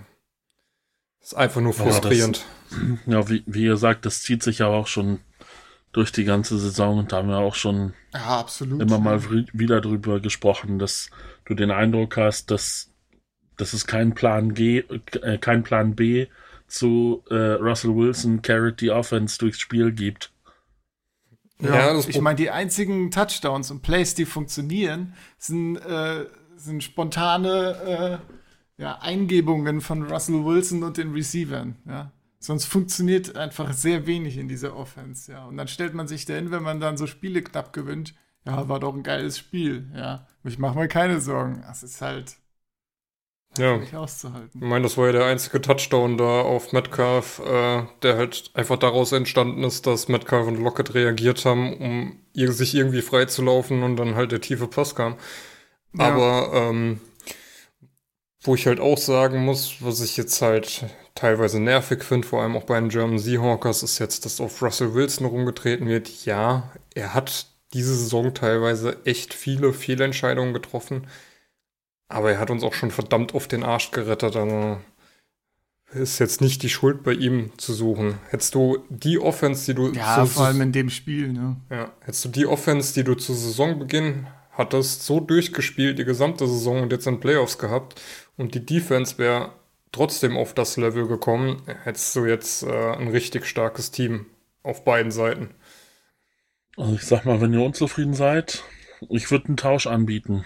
ist 1.20 1.34
einfach 1.34 1.60
nur 1.60 1.72
frustrierend. 1.72 2.44
Ja, 2.70 2.76
das, 2.78 2.98
ja 3.06 3.28
wie, 3.28 3.42
wie 3.46 3.64
ihr 3.64 3.76
sagt, 3.76 4.06
das 4.06 4.22
zieht 4.22 4.42
sich 4.42 4.58
ja 4.58 4.66
auch 4.66 4.86
schon 4.86 5.20
durch 5.92 6.12
die 6.12 6.24
ganze 6.24 6.58
Saison 6.58 6.98
und 6.98 7.12
da 7.12 7.18
haben 7.18 7.28
wir 7.28 7.38
auch 7.38 7.54
schon 7.54 7.94
ja, 8.12 8.44
immer 8.60 8.98
mal 8.98 9.22
wieder 9.52 9.80
drüber 9.80 10.20
gesprochen, 10.20 10.78
dass 10.78 11.08
du 11.44 11.54
den 11.54 11.70
Eindruck 11.70 12.16
hast, 12.16 12.50
dass, 12.50 12.90
dass 13.56 13.72
es 13.72 13.86
keinen 13.86 14.14
Plan 14.14 14.54
G, 14.54 14.80
äh, 15.22 15.38
kein 15.38 15.62
Plan 15.62 15.94
B 15.94 16.26
zu 16.66 17.22
äh, 17.30 17.34
Russell 17.34 17.94
Wilson 17.94 18.42
carried 18.42 18.80
die 18.80 18.90
Offense 18.90 19.38
durchs 19.38 19.60
Spiel 19.60 19.92
gibt. 19.92 20.32
Ja, 21.60 21.92
ja 21.92 21.98
ich 21.98 22.20
meine, 22.20 22.36
die 22.36 22.50
einzigen 22.50 23.10
Touchdowns 23.10 23.70
und 23.70 23.82
Plays, 23.82 24.14
die 24.14 24.24
funktionieren, 24.24 25.14
sind, 25.38 25.76
äh, 25.76 26.26
sind 26.56 26.82
spontane 26.82 28.20
äh, 28.78 28.82
ja, 28.82 28.98
Eingebungen 29.00 29.80
von 29.80 30.02
Russell 30.02 30.44
Wilson 30.44 30.82
und 30.82 30.96
den 30.96 31.12
Receivern. 31.12 31.76
Ja. 31.86 32.10
Sonst 32.40 32.66
funktioniert 32.66 33.36
einfach 33.36 33.72
sehr 33.72 34.06
wenig 34.06 34.36
in 34.36 34.48
dieser 34.48 34.76
Offense. 34.76 35.32
Ja. 35.32 35.46
Und 35.46 35.56
dann 35.56 35.68
stellt 35.68 35.94
man 35.94 36.08
sich 36.08 36.26
dahin, 36.26 36.50
wenn 36.50 36.62
man 36.62 36.80
dann 36.80 36.96
so 36.96 37.06
Spiele 37.06 37.42
knapp 37.42 37.72
gewinnt, 37.72 38.14
ja, 38.44 38.68
war 38.68 38.80
doch 38.80 38.94
ein 38.94 39.02
geiles 39.02 39.38
Spiel. 39.38 39.90
Ja. 39.94 40.26
Ich 40.42 40.58
mache 40.58 40.78
mir 40.78 40.88
keine 40.88 41.20
Sorgen. 41.20 41.62
Das 41.66 41.82
ist 41.82 42.02
halt 42.02 42.36
ja. 43.58 43.76
nicht 43.76 43.94
auszuhalten. 43.94 44.50
Ich 44.54 44.60
meine, 44.60 44.82
das 44.82 44.96
war 44.96 45.06
ja 45.06 45.12
der 45.12 45.24
einzige 45.26 45.60
Touchdown 45.60 46.18
da 46.18 46.40
auf 46.40 46.72
Metcalf, 46.72 47.40
äh, 47.40 47.82
der 48.02 48.16
halt 48.16 48.50
einfach 48.54 48.78
daraus 48.78 49.12
entstanden 49.12 49.64
ist, 49.64 49.86
dass 49.86 50.08
Metcalf 50.08 50.46
und 50.46 50.62
Lockett 50.62 50.94
reagiert 50.94 51.44
haben, 51.44 51.76
um 51.76 52.18
sich 52.34 52.74
irgendwie 52.74 53.02
freizulaufen 53.02 53.82
und 53.82 53.96
dann 53.96 54.14
halt 54.14 54.32
der 54.32 54.40
tiefe 54.40 54.66
Pass 54.66 54.94
kam. 54.94 55.16
Ja. 55.92 56.06
Aber 56.06 56.50
ähm, 56.52 57.00
wo 58.42 58.54
ich 58.54 58.66
halt 58.66 58.80
auch 58.80 58.98
sagen 58.98 59.44
muss, 59.44 59.76
was 59.80 60.00
ich 60.00 60.16
jetzt 60.16 60.40
halt 60.42 60.84
teilweise 61.14 61.60
nervig 61.60 62.04
finde, 62.04 62.26
vor 62.26 62.42
allem 62.42 62.56
auch 62.56 62.64
bei 62.64 62.78
den 62.78 62.90
German 62.90 63.18
Seahawkers, 63.18 63.82
ist 63.82 63.98
jetzt, 63.98 64.24
dass 64.24 64.40
auf 64.40 64.60
Russell 64.62 64.94
Wilson 64.94 65.26
rumgetreten 65.26 65.88
wird. 65.88 66.24
Ja, 66.26 66.70
er 66.94 67.14
hat 67.14 67.46
diese 67.72 67.94
Saison 67.94 68.34
teilweise 68.34 68.98
echt 69.04 69.34
viele 69.34 69.72
Fehlentscheidungen 69.72 70.52
getroffen. 70.52 71.06
Aber 72.08 72.32
er 72.32 72.38
hat 72.38 72.50
uns 72.50 72.62
auch 72.62 72.74
schon 72.74 72.90
verdammt 72.90 73.34
auf 73.34 73.48
den 73.48 73.62
Arsch 73.62 73.90
gerettet. 73.90 74.36
Also 74.36 74.78
ist 75.92 76.18
jetzt 76.18 76.40
nicht 76.40 76.62
die 76.62 76.68
Schuld 76.68 77.02
bei 77.02 77.12
ihm 77.12 77.52
zu 77.56 77.72
suchen. 77.72 78.18
Hättest 78.28 78.54
du 78.54 78.84
die 78.88 79.18
Offense, 79.18 79.66
die 79.66 79.74
du. 79.74 79.92
Ja, 79.92 80.26
vor 80.26 80.46
allem 80.46 80.60
in 80.60 80.72
dem 80.72 80.90
Spiel, 80.90 81.32
ne? 81.32 81.56
Ja, 81.70 81.92
hättest 82.00 82.24
du 82.24 82.28
die 82.30 82.46
Offense, 82.46 82.94
die 82.94 83.04
du 83.04 83.14
zu 83.14 83.32
Saisonbeginn 83.32 84.26
hattest, 84.56 85.02
so 85.04 85.20
durchgespielt, 85.20 85.98
die 85.98 86.04
gesamte 86.04 86.46
Saison 86.46 86.82
und 86.82 86.92
jetzt 86.92 87.06
in 87.06 87.20
Playoffs 87.20 87.58
gehabt 87.58 88.00
und 88.36 88.54
die 88.54 88.64
Defense 88.64 89.18
wäre 89.18 89.52
trotzdem 89.92 90.36
auf 90.36 90.54
das 90.54 90.76
Level 90.76 91.06
gekommen, 91.06 91.62
hättest 91.84 92.14
du 92.16 92.24
jetzt 92.24 92.62
äh, 92.62 92.92
ein 92.92 93.08
richtig 93.08 93.46
starkes 93.46 93.90
Team 93.90 94.26
auf 94.62 94.84
beiden 94.84 95.12
Seiten. 95.12 95.50
Also 96.76 96.94
ich 96.94 97.02
sag 97.02 97.24
mal, 97.24 97.40
wenn 97.40 97.52
ihr 97.52 97.62
unzufrieden 97.62 98.14
seid, 98.14 98.64
ich 99.08 99.30
würde 99.30 99.46
einen 99.46 99.56
Tausch 99.56 99.86
anbieten. 99.86 100.44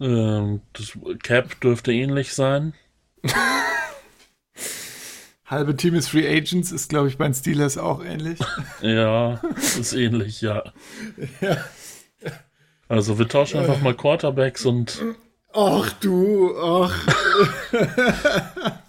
Ähm, 0.00 0.62
das 0.72 0.98
Cap 1.22 1.60
dürfte 1.60 1.92
ähnlich 1.92 2.34
sein. 2.34 2.74
Halbe 5.44 5.76
Team 5.76 5.94
ist 5.94 6.08
Free 6.08 6.28
Agents, 6.28 6.70
ist 6.72 6.88
glaube 6.88 7.08
ich 7.08 7.18
bei 7.18 7.24
den 7.24 7.34
Steelers 7.34 7.76
auch 7.76 8.04
ähnlich. 8.04 8.38
ja, 8.82 9.40
ist 9.56 9.92
ähnlich, 9.92 10.40
ja. 10.40 10.62
ja. 11.40 11.56
Also 12.88 13.18
wir 13.18 13.28
tauschen 13.28 13.60
einfach 13.60 13.80
mal 13.80 13.94
Quarterbacks 13.94 14.64
und. 14.64 15.02
Ach 15.52 15.92
du, 15.94 16.56
ach. 16.56 16.94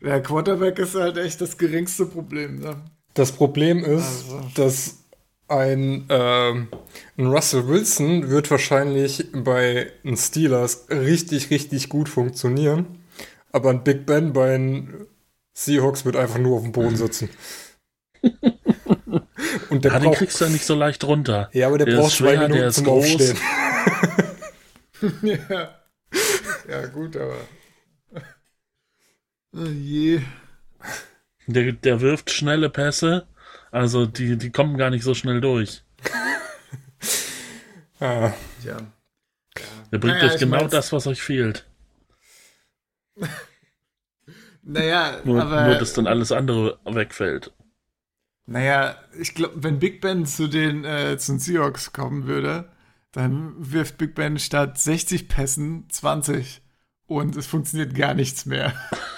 Der 0.00 0.22
Quarterback 0.22 0.78
ist 0.78 0.94
halt 0.94 1.16
echt 1.16 1.40
das 1.40 1.58
geringste 1.58 2.06
Problem. 2.06 2.60
Ne? 2.60 2.76
Das 3.14 3.32
Problem 3.32 3.84
ist, 3.84 4.24
also. 4.30 4.50
dass 4.54 5.05
ein, 5.48 6.08
äh, 6.08 6.50
ein 6.50 7.26
Russell 7.26 7.68
Wilson 7.68 8.30
wird 8.30 8.50
wahrscheinlich 8.50 9.26
bei 9.32 9.92
den 10.04 10.16
Steelers 10.16 10.86
richtig, 10.90 11.50
richtig 11.50 11.88
gut 11.88 12.08
funktionieren. 12.08 13.04
Aber 13.52 13.70
ein 13.70 13.84
Big 13.84 14.06
Ben 14.06 14.32
bei 14.32 14.52
den 14.52 15.06
Seahawks 15.54 16.04
wird 16.04 16.16
einfach 16.16 16.38
nur 16.38 16.56
auf 16.56 16.62
dem 16.62 16.72
Boden 16.72 16.96
sitzen. 16.96 17.30
Und 19.70 19.84
der 19.84 19.92
ja, 19.92 19.98
braucht, 19.98 20.04
den 20.04 20.18
kriegst 20.18 20.40
du 20.40 20.44
ja 20.44 20.50
nicht 20.50 20.64
so 20.64 20.74
leicht 20.74 21.04
runter. 21.04 21.48
Ja, 21.52 21.68
aber 21.68 21.78
der, 21.78 21.86
der 21.86 21.96
braucht 21.96 22.12
zwei 22.12 22.36
Minuten 22.36 22.70
zum 22.70 22.84
groß. 22.84 23.14
Aufstehen. 23.14 23.38
ja. 25.22 25.74
ja, 26.68 26.86
gut, 26.86 27.16
aber. 27.16 27.36
Oh 29.54 29.64
je. 29.64 30.20
Der, 31.46 31.72
der 31.72 32.00
wirft 32.00 32.30
schnelle 32.30 32.68
Pässe 32.68 33.26
also 33.70 34.06
die, 34.06 34.36
die 34.36 34.50
kommen 34.50 34.76
gar 34.76 34.90
nicht 34.90 35.04
so 35.04 35.14
schnell 35.14 35.40
durch. 35.40 35.82
ah. 38.00 38.32
Ja. 38.64 38.78
Der 39.92 39.98
bringt 39.98 40.18
naja, 40.18 40.32
euch 40.32 40.38
genau 40.38 40.66
das, 40.66 40.92
was 40.92 41.06
euch 41.06 41.22
fehlt. 41.22 41.66
naja, 44.62 45.20
nur, 45.24 45.42
aber. 45.42 45.66
Nur, 45.66 45.74
dass 45.76 45.92
dann 45.92 46.06
alles 46.06 46.32
andere 46.32 46.78
wegfällt. 46.84 47.52
Naja, 48.46 48.96
ich 49.18 49.34
glaube, 49.34 49.62
wenn 49.62 49.78
Big 49.78 50.00
Ben 50.00 50.24
zu 50.24 50.46
den, 50.46 50.84
äh, 50.84 51.18
zu 51.18 51.32
den 51.32 51.38
Seahawks 51.40 51.92
kommen 51.92 52.26
würde, 52.26 52.70
dann 53.10 53.54
wirft 53.58 53.98
Big 53.98 54.14
Ben 54.14 54.38
statt 54.38 54.78
60 54.78 55.28
Pässen 55.28 55.88
20 55.90 56.62
und 57.06 57.36
es 57.36 57.46
funktioniert 57.46 57.94
gar 57.94 58.14
nichts 58.14 58.46
mehr. 58.46 58.72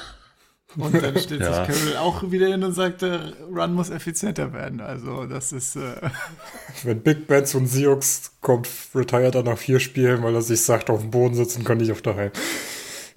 Und 0.78 1.02
dann 1.02 1.18
stellt 1.18 1.40
ja. 1.40 1.64
sich 1.64 1.76
Carroll 1.76 1.96
auch 1.96 2.30
wieder 2.30 2.46
hin 2.46 2.62
und 2.62 2.72
sagt, 2.72 3.02
der 3.02 3.32
Run 3.52 3.74
muss 3.74 3.90
effizienter 3.90 4.52
werden. 4.52 4.80
Also 4.80 5.26
das 5.26 5.50
ist. 5.52 5.74
Äh 5.74 5.96
Wenn 6.84 7.02
Big 7.02 7.26
Ben 7.26 7.44
zu 7.44 7.64
Seahawks 7.66 8.36
kommt, 8.40 8.68
retired 8.94 9.34
er 9.34 9.42
nach 9.42 9.58
vier 9.58 9.80
Spielen, 9.80 10.22
weil 10.22 10.34
er 10.34 10.42
sich 10.42 10.62
sagt, 10.62 10.88
auf 10.88 11.00
dem 11.00 11.10
Boden 11.10 11.34
sitzen 11.34 11.64
kann 11.64 11.80
ich 11.80 11.90
auf 11.90 12.00
daheim. 12.00 12.30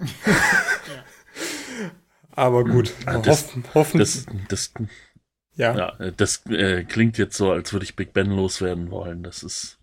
ja. 0.00 0.06
Aber 2.32 2.64
gut, 2.64 2.92
das, 3.04 3.26
hoffen. 3.26 3.64
hoffen 3.74 3.98
das, 4.00 4.26
das, 4.48 4.72
ja. 5.54 5.76
ja. 5.76 6.10
das 6.16 6.44
äh, 6.46 6.82
klingt 6.82 7.16
jetzt 7.18 7.36
so, 7.36 7.52
als 7.52 7.72
würde 7.72 7.84
ich 7.84 7.94
Big 7.94 8.12
Ben 8.12 8.30
loswerden 8.30 8.90
wollen. 8.90 9.22
Das 9.22 9.44
ist. 9.44 9.78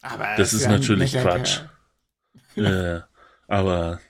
Aber 0.00 0.28
das 0.38 0.54
ist 0.54 0.66
natürlich 0.66 1.12
Quatsch. 1.12 1.60
äh, 2.56 3.00
aber 3.48 4.00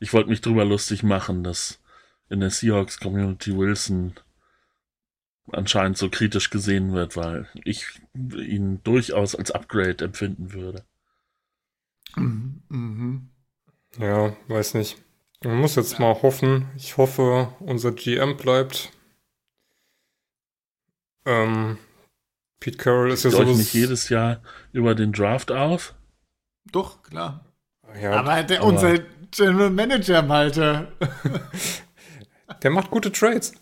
ich 0.00 0.12
wollte 0.12 0.28
mich 0.28 0.42
drüber 0.42 0.66
lustig 0.66 1.02
machen, 1.02 1.44
dass 1.44 1.78
in 2.28 2.40
der 2.40 2.50
Seahawks 2.50 2.98
Community 2.98 3.56
Wilson 3.56 4.14
anscheinend 5.52 5.98
so 5.98 6.08
kritisch 6.08 6.50
gesehen 6.50 6.92
wird, 6.94 7.16
weil 7.16 7.48
ich 7.64 7.86
ihn 8.14 8.82
durchaus 8.82 9.34
als 9.34 9.50
Upgrade 9.50 10.04
empfinden 10.04 10.52
würde. 10.52 10.84
Mhm. 12.16 12.62
Mhm. 12.68 13.28
Ja, 13.98 14.34
weiß 14.48 14.74
nicht. 14.74 14.96
Man 15.42 15.58
muss 15.58 15.74
jetzt 15.76 15.98
mal 15.98 16.22
hoffen. 16.22 16.70
Ich 16.76 16.96
hoffe, 16.96 17.54
unser 17.60 17.92
GM 17.92 18.36
bleibt. 18.36 18.90
Ähm, 21.26 21.78
Pete 22.60 22.78
Carroll 22.78 23.10
ist 23.12 23.24
ja 23.24 23.30
Regt 23.30 23.42
euch 23.42 23.56
nicht 23.56 23.74
jedes 23.74 24.08
Jahr 24.08 24.42
über 24.72 24.94
den 24.94 25.12
Draft 25.12 25.50
auf? 25.50 25.94
Doch, 26.70 27.02
klar. 27.02 27.44
Ja, 28.00 28.12
Aber, 28.12 28.42
der, 28.42 28.60
aber- 28.60 28.68
unser 28.68 28.98
General 29.30 29.70
Manager, 29.70 30.22
Malte. 30.22 30.92
der 32.62 32.70
macht 32.70 32.90
gute 32.90 33.10
Trades. 33.10 33.52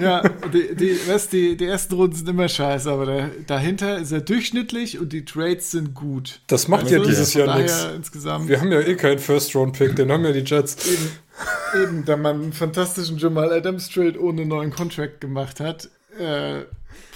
ja, 0.00 0.22
die, 0.52 0.74
die, 0.74 1.08
weißt, 1.08 1.32
die, 1.32 1.56
die 1.56 1.66
ersten 1.66 1.94
Runden 1.94 2.16
sind 2.16 2.28
immer 2.28 2.48
scheiße, 2.48 2.90
aber 2.90 3.06
da, 3.06 3.30
dahinter 3.46 3.98
ist 3.98 4.12
er 4.12 4.20
durchschnittlich 4.20 4.98
und 4.98 5.12
die 5.12 5.24
Trades 5.24 5.70
sind 5.70 5.94
gut. 5.94 6.40
Das 6.46 6.68
macht 6.68 6.84
Also, 6.84 6.96
ja 6.96 7.02
dieses 7.02 7.34
Jahr 7.34 7.58
nichts. 7.58 8.14
Wir 8.48 8.60
haben 8.60 8.72
ja 8.72 8.80
eh 8.80 8.94
keinen 8.96 9.18
First-Round-Pick, 9.18 9.96
den 9.96 10.10
haben 10.10 10.24
ja 10.24 10.32
die 10.32 10.40
Jets. 10.40 10.86
Eben, 10.86 11.82
eben, 11.82 12.04
da 12.04 12.16
man 12.16 12.42
einen 12.42 12.52
fantastischen 12.52 13.18
Jamal 13.18 13.52
Adams 13.52 13.88
Trade 13.88 14.20
ohne 14.20 14.46
neuen 14.46 14.70
Contract 14.70 15.20
gemacht 15.20 15.60
hat, 15.60 15.88
äh, 16.18 16.62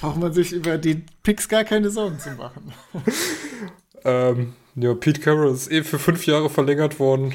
braucht 0.00 0.18
man 0.18 0.32
sich 0.32 0.52
über 0.52 0.78
die 0.78 1.02
Picks 1.22 1.48
gar 1.48 1.64
keine 1.64 1.90
Sorgen 1.90 2.18
zu 2.18 2.30
machen. 2.30 2.72
Ähm, 4.04 4.54
ja, 4.76 4.94
Pete 4.94 5.20
Carroll 5.20 5.52
ist 5.52 5.70
eh 5.70 5.82
für 5.82 5.98
fünf 5.98 6.26
Jahre 6.26 6.50
verlängert 6.50 7.00
worden. 7.00 7.34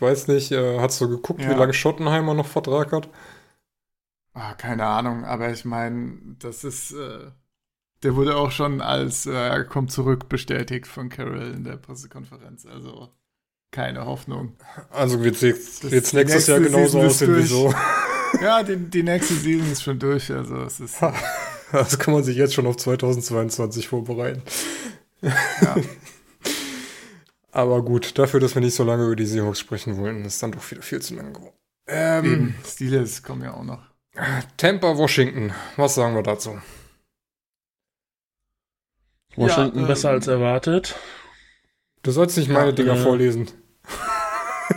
Weiß 0.00 0.28
nicht, 0.28 0.50
äh, 0.52 0.78
hast 0.80 1.00
du 1.00 1.08
geguckt, 1.08 1.42
Ja. 1.42 1.50
wie 1.50 1.54
lange 1.54 1.72
Schottenheimer 1.74 2.34
noch 2.34 2.46
Vertrag 2.46 2.92
hat? 2.92 3.08
Ah, 4.34 4.54
keine 4.54 4.86
Ahnung, 4.86 5.24
aber 5.24 5.50
ich 5.50 5.64
meine, 5.64 6.12
das 6.38 6.64
ist, 6.64 6.92
äh, 6.92 7.30
der 8.02 8.16
wurde 8.16 8.36
auch 8.36 8.50
schon 8.50 8.80
als 8.80 9.26
äh, 9.26 9.32
er 9.32 9.64
kommt 9.64 9.92
zurück 9.92 10.28
bestätigt 10.28 10.86
von 10.86 11.08
Carroll 11.10 11.52
in 11.54 11.64
der 11.64 11.76
Pressekonferenz. 11.76 12.64
Also 12.64 13.08
keine 13.72 14.06
Hoffnung. 14.06 14.56
Also 14.90 15.22
wird 15.22 15.40
jetzt, 15.42 15.82
die 15.84 16.16
nächstes 16.16 16.46
Jahr 16.46 16.60
genauso 16.60 17.00
aussehen 17.00 17.36
wie 17.36 17.42
so. 17.42 17.74
Ja, 18.40 18.62
die, 18.62 18.76
die 18.76 19.02
nächste 19.02 19.34
Season 19.34 19.72
ist 19.72 19.82
schon 19.82 19.98
durch. 19.98 20.30
Also 20.30 20.62
es 20.62 20.78
ist 20.78 20.98
Das 21.72 21.98
kann 21.98 22.14
man 22.14 22.22
sich 22.22 22.36
jetzt 22.36 22.54
schon 22.54 22.66
auf 22.66 22.76
2022 22.76 23.88
vorbereiten. 23.88 24.42
ja, 25.20 25.76
Aber 27.52 27.82
gut, 27.82 28.18
dafür, 28.18 28.40
dass 28.40 28.54
wir 28.54 28.62
nicht 28.62 28.74
so 28.74 28.84
lange 28.84 29.04
über 29.04 29.16
die 29.16 29.26
Seahawks 29.26 29.58
sprechen 29.58 29.96
wollten, 29.96 30.24
ist 30.24 30.42
dann 30.42 30.52
doch 30.52 30.70
wieder 30.70 30.82
viel 30.82 31.00
zu 31.02 31.14
lang 31.14 31.32
geworden. 31.32 31.56
Ähm. 31.86 32.54
Steelers 32.64 33.22
kommen 33.22 33.42
ja 33.42 33.54
auch 33.54 33.64
noch. 33.64 33.82
Tampa, 34.56 34.96
Washington. 34.96 35.52
Was 35.76 35.94
sagen 35.94 36.14
wir 36.14 36.22
dazu? 36.22 36.60
Washington 39.36 39.80
ähm, 39.80 39.86
besser 39.86 40.10
als 40.10 40.26
erwartet. 40.26 40.96
Du 42.02 42.10
sollst 42.10 42.36
nicht 42.36 42.48
meine 42.48 42.66
Ja, 42.66 42.72
Dinger 42.72 42.94
äh, 42.94 43.02
vorlesen. 43.02 43.50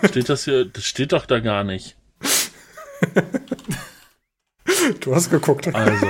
Steht 0.03 0.29
das 0.29 0.45
hier? 0.45 0.65
Das 0.65 0.83
steht 0.83 1.11
doch 1.13 1.25
da 1.25 1.39
gar 1.39 1.63
nicht. 1.63 1.95
Du 5.01 5.15
hast 5.15 5.29
geguckt. 5.29 5.73
Also. 5.73 6.07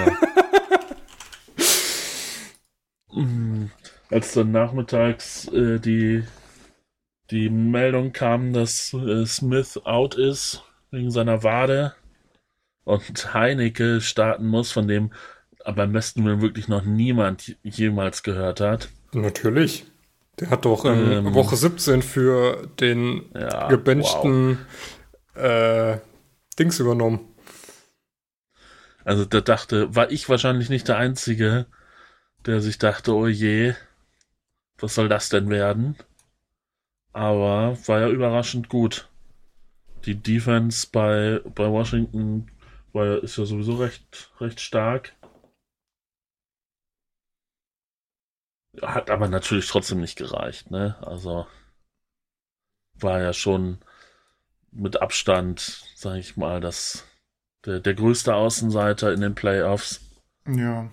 Mm, 3.12 3.66
Als 4.10 4.34
dann 4.34 4.52
nachmittags 4.52 5.48
äh, 5.48 5.80
die, 5.80 6.24
die 7.34 7.50
Meldung 7.50 8.14
kam, 8.14 8.54
dass 8.54 8.94
äh, 8.94 9.26
Smith 9.26 9.82
out 9.86 10.16
ist 10.16 10.64
wegen 10.92 11.10
seiner 11.10 11.42
Wade 11.44 11.96
und 12.84 13.02
Heinecke 13.34 14.02
starten 14.02 14.48
muss, 14.48 14.72
von 14.72 14.88
dem 14.88 15.12
aber 15.66 15.84
am 15.84 15.94
besten 15.94 16.24
Willen 16.26 16.42
wirklich 16.42 16.68
noch 16.68 16.84
niemand 16.84 17.56
jemals 17.64 18.22
gehört 18.22 18.60
hat. 18.60 18.90
Natürlich. 19.14 19.86
Der 20.40 20.50
hat 20.50 20.66
doch 20.66 20.86
in 20.86 21.12
Ähm. 21.12 21.34
Woche 21.34 21.56
17 21.56 22.02
für 22.02 22.68
den 22.80 23.30
Ja, 23.34 23.64
wow. 23.64 23.70
gebenchten 23.70 24.60
äh, 25.36 25.98
Dings 26.60 26.80
übernommen. 26.80 27.22
Also 29.06 29.26
da 29.26 29.42
dachte, 29.42 29.96
war 29.96 30.12
ich 30.12 30.30
wahrscheinlich 30.30 30.70
nicht 30.70 30.88
der 30.88 30.98
Einzige, 30.98 31.66
der 32.46 32.62
sich 32.62 32.78
dachte, 32.78 33.14
oh 33.14 33.28
je, 33.28 33.74
was 34.80 34.96
soll 34.96 35.08
das 35.10 35.30
denn 35.30 35.50
werden? 35.50 35.96
Aber 37.14 37.78
war 37.88 38.00
ja 38.02 38.10
überraschend 38.10 38.70
gut. 38.70 39.10
Die 40.06 40.16
Defense 40.16 40.88
bei, 40.92 41.40
bei 41.56 41.70
Washington 41.70 42.52
war, 42.92 43.06
ja- 43.06 43.18
ist 43.18 43.38
ja 43.38 43.46
sowieso 43.46 43.76
recht, 43.76 44.32
recht 44.40 44.60
stark. 44.60 45.16
Hat 48.82 49.10
aber 49.12 49.28
natürlich 49.28 49.68
trotzdem 49.68 50.02
nicht 50.02 50.18
gereicht, 50.18 50.72
ne? 50.72 50.98
Also 51.02 51.46
war 52.96 53.22
ja 53.22 53.34
schon 53.34 53.80
mit 54.72 55.02
Abstand, 55.02 55.60
sag 55.96 56.16
ich 56.18 56.38
mal, 56.38 56.60
das 56.60 57.06
der, 57.66 57.80
der 57.80 57.94
größte 57.94 58.34
Außenseiter 58.36 59.14
in 59.14 59.22
den 59.22 59.36
Playoffs 59.36 60.02
Ja. 60.48 60.92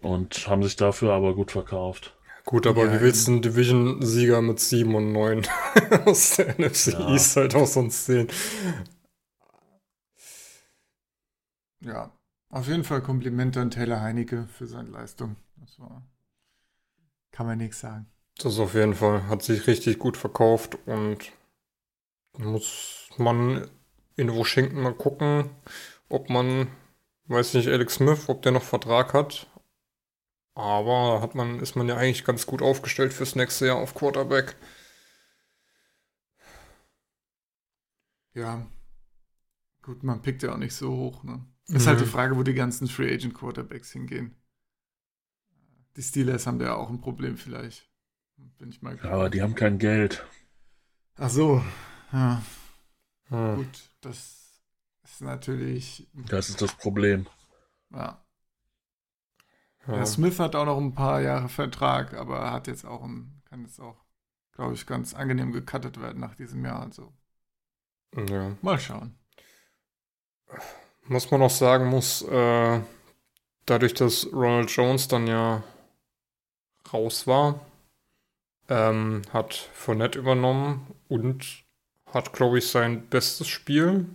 und 0.00 0.48
haben 0.48 0.62
sich 0.62 0.76
dafür 0.76 1.12
aber 1.12 1.34
gut 1.34 1.52
verkauft. 1.52 2.15
Gut, 2.46 2.66
aber 2.66 2.86
Ja, 2.86 2.94
wie 2.94 3.00
willst 3.00 3.26
du 3.26 3.32
einen 3.32 3.42
Division-Sieger 3.42 4.40
mit 4.40 4.60
7 4.60 4.94
und 4.94 5.12
9 5.12 5.42
aus 6.06 6.36
der 6.36 6.58
NFC 6.58 6.92
Ja. 6.92 7.08
East 7.12 7.36
halt 7.36 7.54
auch 7.56 7.66
sonst 7.66 8.06
sehen? 8.06 8.28
Ja. 11.80 12.12
Auf 12.48 12.68
jeden 12.68 12.84
Fall 12.84 13.02
Kompliment 13.02 13.56
an 13.56 13.70
Taylor 13.70 14.00
Heinecke 14.00 14.46
für 14.46 14.66
seine 14.66 14.90
Leistung. 14.90 15.36
Das 15.56 15.78
war. 15.80 16.02
Kann 17.32 17.46
man 17.46 17.58
nichts 17.58 17.80
sagen. 17.80 18.06
Das 18.38 18.58
auf 18.60 18.74
jeden 18.74 18.94
Fall. 18.94 19.26
Hat 19.26 19.42
sich 19.42 19.66
richtig 19.66 19.98
gut 19.98 20.16
verkauft 20.16 20.78
und 20.86 21.32
muss 22.38 23.08
man 23.16 23.68
in 24.14 24.32
Washington 24.32 24.80
mal 24.82 24.94
gucken, 24.94 25.50
ob 26.08 26.30
man, 26.30 26.68
weiß 27.26 27.54
nicht, 27.54 27.68
Alex 27.68 27.94
Smith, 27.94 28.28
ob 28.28 28.42
der 28.42 28.52
noch 28.52 28.62
Vertrag 28.62 29.12
hat. 29.14 29.48
Aber 30.56 31.20
hat 31.20 31.34
man, 31.36 31.60
ist 31.60 31.76
man 31.76 31.86
ja 31.88 31.96
eigentlich 31.96 32.24
ganz 32.24 32.46
gut 32.46 32.62
aufgestellt 32.62 33.12
fürs 33.12 33.36
nächste 33.36 33.66
Jahr 33.66 33.76
auf 33.76 33.94
Quarterback. 33.94 34.56
Ja. 38.34 38.66
Gut, 39.82 40.02
man 40.02 40.22
pickt 40.22 40.42
ja 40.42 40.52
auch 40.54 40.58
nicht 40.58 40.74
so 40.74 40.90
hoch, 40.96 41.22
ne? 41.24 41.46
Ist 41.68 41.86
halt 41.86 41.98
Mhm. 42.00 42.04
die 42.04 42.08
Frage, 42.10 42.36
wo 42.36 42.42
die 42.42 42.54
ganzen 42.54 42.88
Free 42.88 43.12
Agent 43.12 43.34
Quarterbacks 43.34 43.92
hingehen. 43.92 44.34
Die 45.96 46.02
Steelers 46.02 46.46
haben 46.46 46.58
da 46.58 46.66
ja 46.66 46.74
auch 46.74 46.90
ein 46.90 47.00
Problem 47.00 47.36
vielleicht. 47.36 47.88
Bin 48.58 48.70
ich 48.70 48.82
mal 48.82 48.92
gespannt. 48.92 49.14
Aber 49.14 49.30
die 49.30 49.42
haben 49.42 49.54
kein 49.54 49.78
Geld. 49.78 50.26
Ach 51.16 51.30
so. 51.30 51.62
Ja, 52.12 52.42
Hm. 53.28 53.56
gut. 53.56 53.90
Das 54.00 54.60
ist 55.04 55.20
natürlich. 55.20 56.08
Das 56.14 56.48
ist 56.48 56.60
das 56.62 56.74
Problem. 56.74 57.26
Ja. 57.90 58.25
Ja. 59.88 60.04
Smith 60.04 60.38
hat 60.40 60.56
auch 60.56 60.64
noch 60.64 60.78
ein 60.78 60.94
paar 60.94 61.20
Jahre 61.20 61.48
Vertrag, 61.48 62.14
aber 62.14 62.38
er 62.38 62.52
hat 62.52 62.66
jetzt 62.66 62.84
auch 62.84 63.02
ein, 63.02 63.40
kann 63.48 63.62
jetzt 63.62 63.80
auch, 63.80 63.96
glaube 64.52 64.74
ich, 64.74 64.86
ganz 64.86 65.14
angenehm 65.14 65.52
gecuttet 65.52 66.00
werden 66.00 66.20
nach 66.20 66.34
diesem 66.34 66.64
Jahr. 66.64 66.82
Also 66.82 67.12
ja. 68.28 68.52
mal 68.62 68.78
schauen. 68.80 69.14
Was 71.08 71.30
man 71.30 71.40
noch 71.40 71.50
sagen 71.50 71.86
muss, 71.86 72.22
äh, 72.22 72.80
dadurch, 73.64 73.94
dass 73.94 74.26
Ronald 74.32 74.70
Jones 74.70 75.06
dann 75.08 75.26
ja 75.26 75.62
raus 76.92 77.26
war, 77.26 77.60
ähm, 78.68 79.22
hat 79.32 79.54
Fournette 79.74 80.18
übernommen 80.18 80.86
und 81.08 81.64
hat, 82.12 82.32
glaube 82.32 82.58
ich, 82.58 82.68
sein 82.68 83.06
bestes 83.08 83.46
Spiel 83.46 84.06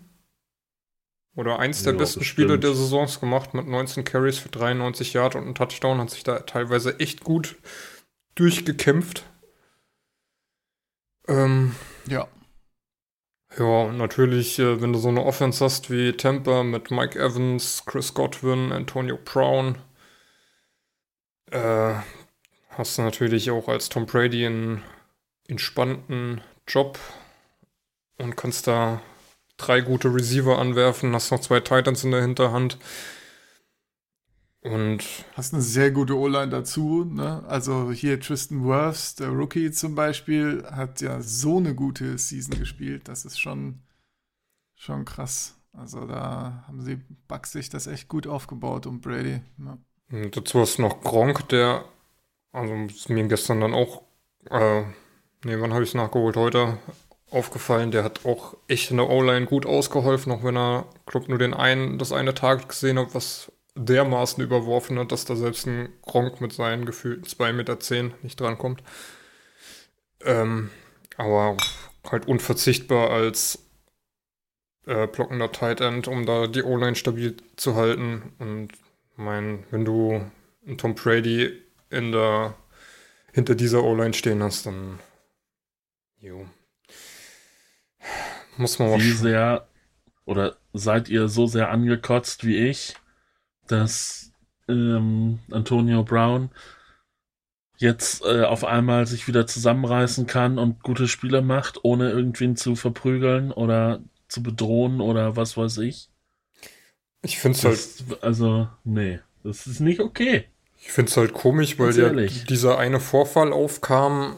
oder 1.36 1.60
eins 1.60 1.84
der 1.84 1.94
Ja, 1.94 2.00
besten. 2.00 2.24
Spiele 2.24 2.60
der 2.60 2.74
Saisons 2.74 3.20
gemacht 3.20 3.54
mit 3.54 3.68
19 3.68 4.04
Carries 4.04 4.38
für 4.40 4.50
93 4.50 5.14
Yard 5.14 5.36
und 5.36 5.44
einen 5.46 5.56
Touchdown, 5.56 6.00
hat 6.00 6.10
sich 6.10 6.24
da 6.24 6.40
teilweise 6.42 7.00
echt 7.00 7.24
gut 7.24 7.58
durchgekämpft. 8.36 9.26
Ähm, 11.28 11.76
Ja. 12.06 12.28
ja, 13.58 13.64
und 13.84 13.98
natürlich, 13.98 14.60
äh, 14.60 14.82
wenn 14.82 14.92
du 14.94 15.00
so 15.00 15.08
eine 15.10 15.24
Offense 15.26 15.64
hast 15.64 15.90
wie 15.90 16.14
Tampa 16.14 16.64
mit 16.64 16.92
Mike 16.92 17.18
Evans, 17.20 17.84
Chris 17.86 18.14
Godwin, 18.14 18.72
Antonio 18.72 19.18
Brown, 19.24 19.78
äh, 21.52 21.94
hast 22.70 22.98
du 22.98 23.02
natürlich 23.04 23.52
auch 23.52 23.68
als 23.68 23.90
Tom 23.90 24.06
Brady 24.06 24.46
einen 24.46 24.84
entspannten 25.48 26.42
Job 26.68 27.00
und 28.18 28.38
kannst 28.38 28.68
da 28.68 29.02
drei 29.62 29.82
gute 29.82 30.14
Receiver 30.14 30.58
anwerfen, 30.58 31.14
hast 31.14 31.32
noch 31.32 31.42
zwei 31.42 31.60
Titans 31.60 32.04
in 32.04 32.12
der 32.12 32.22
Hinterhand. 32.22 32.78
Und 34.64 35.04
Hast 35.34 35.54
eine 35.54 35.64
sehr 35.64 35.90
gute 35.90 36.16
O-Line 36.16 36.50
dazu, 36.50 37.04
ne? 37.04 37.44
Also 37.48 37.92
hier 37.92 38.20
Tristan 38.20 38.64
Wirfs, 38.64 39.16
der 39.16 39.30
Rookie 39.30 39.72
zum 39.72 39.96
Beispiel, 39.96 40.64
hat 40.70 41.02
ja 41.02 41.20
so 41.22 41.58
eine 41.58 41.74
gute 41.74 42.18
Season 42.20 42.60
gespielt. 42.60 43.08
Das 43.08 43.26
ist 43.26 43.40
schon, 43.40 43.80
schon 44.76 45.04
krass. 45.04 45.56
Also 45.74 46.06
da 46.06 46.64
haben 46.68 46.82
sie 46.82 47.00
Bucks 47.28 47.54
sich 47.54 47.70
das 47.70 47.88
echt 47.88 48.08
gut 48.08 48.28
aufgebaut 48.28 48.86
um 48.86 49.02
Brady. 49.02 49.42
Ne? 49.58 49.80
Und 50.12 50.38
dazu 50.38 50.60
hast 50.60 50.78
du 50.78 50.84
noch 50.84 51.02
Gronk, 51.02 51.50
der, 51.50 51.86
also 52.52 52.74
ist 52.86 53.10
mir 53.10 53.28
gestern 53.28 53.62
dann 53.62 53.74
auch, 53.74 54.04
äh, 54.50 54.82
nee, 55.44 55.60
wann 55.60 55.74
habe 55.74 55.84
ich 55.84 55.90
es 55.90 55.96
nachgeholt? 55.96 56.36
Heute 56.36 56.78
aufgefallen, 57.32 57.92
der 57.92 58.04
hat 58.04 58.26
auch 58.26 58.56
echt 58.68 58.92
in 58.92 58.98
der 58.98 59.10
O-Line 59.10 59.46
gut 59.46 59.66
ausgeholfen, 59.66 60.32
auch 60.32 60.44
wenn 60.44 60.58
er, 60.58 60.86
glaub, 61.06 61.28
nur 61.28 61.38
den 61.38 61.54
einen, 61.54 61.98
das 61.98 62.12
eine 62.12 62.34
Target 62.34 62.70
gesehen 62.70 63.00
hat, 63.00 63.16
was 63.16 63.52
dermaßen 63.76 64.44
überworfen 64.44 65.00
hat, 65.00 65.12
dass 65.12 65.26
da 65.26 65.36
selbst 65.36 65.66
ein 65.66 65.90
Gronk 66.02 66.42
mit 66.42 66.52
seinen 66.54 66.86
gefühlten 66.86 67.26
2,10 67.26 67.54
Meter 67.54 68.16
nicht 68.22 68.40
drankommt. 68.40 68.84
Ähm, 70.24 70.70
aber 71.18 71.58
halt 72.10 72.28
unverzichtbar 72.28 73.10
als 73.10 73.60
äh, 74.86 75.08
blockender 75.08 75.52
Tight 75.52 75.82
End, 75.82 76.08
um 76.08 76.26
da 76.26 76.48
die 76.48 76.64
O-Line 76.64 76.96
stabil 76.96 77.38
zu 77.56 77.76
halten. 77.76 78.34
Und 78.40 78.70
mein, 79.16 79.64
wenn 79.72 79.86
du 79.86 80.26
einen 80.66 80.78
Tom 80.78 80.96
Brady 80.96 81.62
in 81.90 82.12
der 82.12 82.56
hinter 83.34 83.56
dieser 83.56 83.84
O-Line 83.84 84.14
stehen 84.14 84.44
hast, 84.44 84.66
dann 84.66 85.00
jo. 86.20 86.46
Muss 88.58 88.80
man 88.80 89.00
Wie 89.00 89.12
sehr 89.12 89.68
oder 90.26 90.56
seid 90.74 91.10
ihr 91.10 91.28
so 91.28 91.48
sehr 91.48 91.70
angekotzt 91.70 92.46
wie 92.46 92.58
ich, 92.58 92.96
dass 93.68 94.32
ähm, 94.68 95.40
Antonio 95.50 96.04
Brown 96.04 96.50
jetzt 97.78 98.24
äh, 98.24 98.44
auf 98.44 98.64
einmal 98.64 99.08
sich 99.08 99.28
wieder 99.28 99.48
zusammenreißen 99.48 100.28
kann 100.28 100.60
und 100.60 100.84
gute 100.84 101.08
Spiele 101.08 101.42
macht, 101.42 101.80
ohne 101.84 102.12
irgendwen 102.12 102.56
zu 102.56 102.76
verprügeln 102.76 103.52
oder 103.52 104.02
zu 104.28 104.44
bedrohen 104.44 105.02
oder 105.02 105.36
was 105.36 105.58
weiß 105.58 105.80
ich. 105.80 106.10
Ich 107.24 107.40
finde 107.40 107.58
es 107.58 107.66
halt. 107.66 108.24
Also, 108.24 108.68
nee, 108.84 109.20
das 109.44 109.68
ist 109.68 109.80
nicht 109.80 110.00
okay. 110.00 110.46
Ich 110.80 110.92
finde 110.92 111.10
es 111.10 111.18
halt 111.18 111.34
komisch, 111.34 111.78
weil 111.78 111.94
der, 111.94 112.14
dieser 112.14 112.78
eine 112.78 113.00
Vorfall 113.00 113.52
aufkam, 113.54 114.38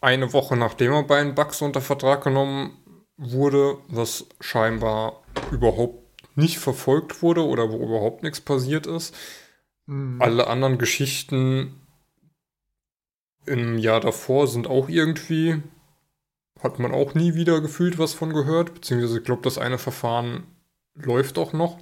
eine 0.00 0.32
Woche 0.32 0.56
nachdem 0.56 0.92
er 0.92 1.02
bei 1.04 1.22
den 1.22 1.34
Bucks 1.34 1.62
unter 1.62 1.80
Vertrag 1.80 2.24
genommen 2.24 2.76
wurde, 3.20 3.78
was 3.88 4.26
scheinbar 4.40 5.22
überhaupt 5.52 6.00
nicht 6.36 6.58
verfolgt 6.58 7.22
wurde 7.22 7.44
oder 7.44 7.70
wo 7.70 7.76
überhaupt 7.76 8.22
nichts 8.22 8.40
passiert 8.40 8.86
ist. 8.86 9.14
Mhm. 9.86 10.20
Alle 10.20 10.46
anderen 10.46 10.78
Geschichten 10.78 11.80
im 13.46 13.78
Jahr 13.78 14.00
davor 14.00 14.46
sind 14.46 14.66
auch 14.66 14.88
irgendwie, 14.88 15.62
hat 16.62 16.78
man 16.78 16.92
auch 16.92 17.14
nie 17.14 17.34
wieder 17.34 17.60
gefühlt 17.60 17.98
was 17.98 18.14
von 18.14 18.32
gehört, 18.32 18.74
beziehungsweise 18.74 19.18
ich 19.18 19.24
glaube, 19.24 19.42
das 19.42 19.58
eine 19.58 19.78
Verfahren 19.78 20.46
läuft 20.94 21.38
auch 21.38 21.52
noch. 21.52 21.78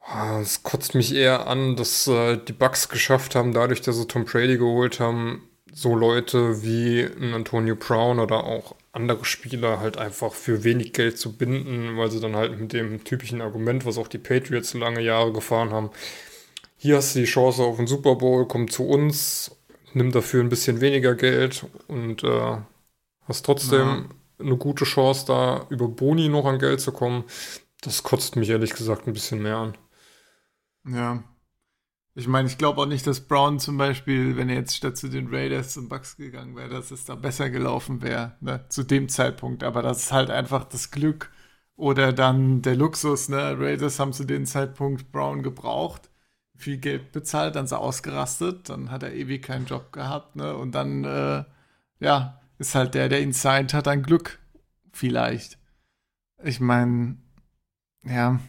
Ah, 0.00 0.40
es 0.40 0.62
kotzt 0.62 0.94
mich 0.94 1.14
eher 1.14 1.46
an, 1.46 1.76
dass 1.76 2.06
äh, 2.06 2.36
die 2.36 2.52
Bugs 2.52 2.88
geschafft 2.88 3.34
haben, 3.34 3.52
dadurch, 3.52 3.80
dass 3.80 3.96
sie 3.96 4.06
Tom 4.06 4.24
Brady 4.24 4.56
geholt 4.56 5.00
haben, 5.00 5.48
so 5.72 5.94
Leute 5.94 6.62
wie 6.62 7.08
Antonio 7.34 7.76
Brown 7.76 8.20
oder 8.20 8.44
auch 8.44 8.76
andere 8.96 9.24
Spieler 9.24 9.78
halt 9.78 9.98
einfach 9.98 10.32
für 10.32 10.64
wenig 10.64 10.92
Geld 10.92 11.18
zu 11.18 11.36
binden, 11.36 11.96
weil 11.96 12.10
sie 12.10 12.20
dann 12.20 12.34
halt 12.34 12.58
mit 12.58 12.72
dem 12.72 13.04
typischen 13.04 13.40
Argument, 13.40 13.84
was 13.86 13.98
auch 13.98 14.08
die 14.08 14.18
Patriots 14.18 14.74
lange 14.74 15.02
Jahre 15.02 15.32
gefahren 15.32 15.70
haben, 15.70 15.90
hier 16.76 16.96
hast 16.96 17.14
du 17.14 17.20
die 17.20 17.26
Chance 17.26 17.62
auf 17.62 17.78
einen 17.78 17.86
Super 17.86 18.16
Bowl, 18.16 18.46
komm 18.46 18.70
zu 18.70 18.86
uns, 18.86 19.54
nimm 19.92 20.12
dafür 20.12 20.42
ein 20.42 20.48
bisschen 20.48 20.80
weniger 20.80 21.14
Geld 21.14 21.66
und 21.88 22.24
äh, 22.24 22.58
hast 23.24 23.44
trotzdem 23.44 24.08
ja. 24.38 24.44
eine 24.44 24.56
gute 24.56 24.84
Chance, 24.84 25.26
da 25.26 25.66
über 25.68 25.88
Boni 25.88 26.28
noch 26.28 26.46
an 26.46 26.58
Geld 26.58 26.80
zu 26.80 26.92
kommen. 26.92 27.24
Das 27.82 28.02
kotzt 28.02 28.36
mich 28.36 28.50
ehrlich 28.50 28.74
gesagt 28.74 29.06
ein 29.06 29.12
bisschen 29.12 29.42
mehr 29.42 29.56
an. 29.56 29.78
Ja, 30.88 31.22
ich 32.18 32.28
meine, 32.28 32.48
ich 32.48 32.56
glaube 32.56 32.80
auch 32.80 32.86
nicht, 32.86 33.06
dass 33.06 33.20
Brown 33.20 33.60
zum 33.60 33.76
Beispiel, 33.76 34.38
wenn 34.38 34.48
er 34.48 34.56
jetzt 34.56 34.74
statt 34.74 34.96
zu 34.96 35.08
den 35.08 35.28
Raiders 35.28 35.74
zum 35.74 35.90
Bucks 35.90 36.16
gegangen 36.16 36.56
wäre, 36.56 36.70
dass 36.70 36.90
es 36.90 37.04
da 37.04 37.14
besser 37.14 37.50
gelaufen 37.50 38.00
wäre, 38.00 38.36
ne, 38.40 38.64
zu 38.70 38.84
dem 38.84 39.10
Zeitpunkt. 39.10 39.62
Aber 39.62 39.82
das 39.82 39.98
ist 40.04 40.12
halt 40.12 40.30
einfach 40.30 40.64
das 40.64 40.90
Glück 40.90 41.30
oder 41.76 42.14
dann 42.14 42.62
der 42.62 42.74
Luxus, 42.74 43.28
ne. 43.28 43.56
Raiders 43.58 43.98
haben 44.00 44.14
zu 44.14 44.24
dem 44.24 44.46
Zeitpunkt 44.46 45.12
Brown 45.12 45.42
gebraucht, 45.42 46.10
viel 46.56 46.78
Geld 46.78 47.12
bezahlt, 47.12 47.54
dann 47.54 47.66
ist 47.66 47.72
er 47.72 47.80
ausgerastet, 47.80 48.70
dann 48.70 48.90
hat 48.90 49.02
er 49.02 49.12
ewig 49.12 49.42
keinen 49.42 49.66
Job 49.66 49.92
gehabt, 49.92 50.36
ne. 50.36 50.56
Und 50.56 50.72
dann, 50.74 51.04
äh, 51.04 51.44
ja, 52.00 52.40
ist 52.58 52.74
halt 52.74 52.94
der, 52.94 53.10
der 53.10 53.20
ihn 53.22 53.34
signed 53.34 53.74
hat, 53.74 53.88
ein 53.88 54.02
Glück. 54.02 54.38
Vielleicht. 54.92 55.58
Ich 56.42 56.60
meine, 56.60 57.18
ja, 58.04 58.40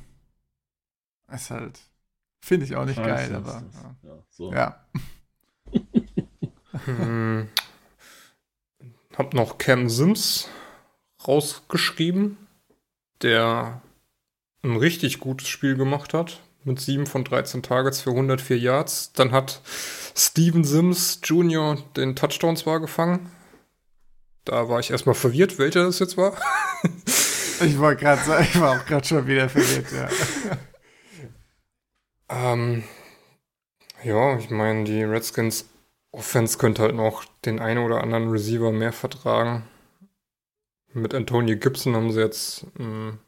ist 1.32 1.52
halt 1.52 1.82
Finde 2.48 2.66
ich 2.66 2.78
auch 2.78 2.86
nicht 2.86 2.96
Scheiße, 2.96 3.34
geil, 3.34 3.36
aber. 3.36 3.62
Ja. 3.74 4.10
ja, 4.10 4.24
so. 4.30 4.54
ja. 4.54 4.86
hm. 6.86 7.50
Hab 9.18 9.34
noch 9.34 9.58
Cam 9.58 9.90
Sims 9.90 10.48
rausgeschrieben, 11.28 12.38
der 13.22 13.82
ein 14.64 14.78
richtig 14.78 15.20
gutes 15.20 15.50
Spiel 15.50 15.76
gemacht 15.76 16.14
hat. 16.14 16.40
Mit 16.64 16.80
7 16.80 17.06
von 17.06 17.26
13 17.26 17.64
Targets 17.64 18.00
für 18.00 18.12
104 18.12 18.58
Yards. 18.58 19.12
Dann 19.12 19.34
hat 19.34 19.60
Steven 20.16 20.64
Sims 20.64 21.20
Jr. 21.26 21.78
den 21.98 22.16
Touchdown 22.16 22.56
zwar 22.56 22.80
gefangen. 22.80 23.30
Da 24.46 24.70
war 24.70 24.80
ich 24.80 24.92
erstmal 24.92 25.16
verwirrt, 25.16 25.60
welcher 25.60 25.84
das 25.84 26.00
jetzt 26.00 26.16
war. 26.16 26.38
ich 27.60 27.78
war 27.78 27.98
gerade, 27.98 28.22
ich 28.42 28.58
war 28.58 28.80
auch 28.80 28.86
gerade 28.86 29.06
schon 29.06 29.28
wieder 29.28 29.50
verwirrt, 29.50 29.92
ja. 29.92 30.08
Ähm, 32.30 32.84
ja, 34.04 34.38
ich 34.38 34.50
meine, 34.50 34.84
die 34.84 35.04
Redskins 35.04 35.70
Offense 36.12 36.58
könnte 36.58 36.82
halt 36.82 36.96
noch 36.96 37.26
den 37.46 37.60
einen 37.60 37.84
oder 37.86 38.02
anderen 38.02 38.30
Receiver 38.30 38.72
mehr 38.72 38.94
vertragen. 38.94 39.68
Mit 40.94 41.14
Antonio 41.14 41.58
Gibson 41.58 41.96
haben 41.96 42.12
sie 42.12 42.22
jetzt 42.22 42.66
einen 42.80 43.20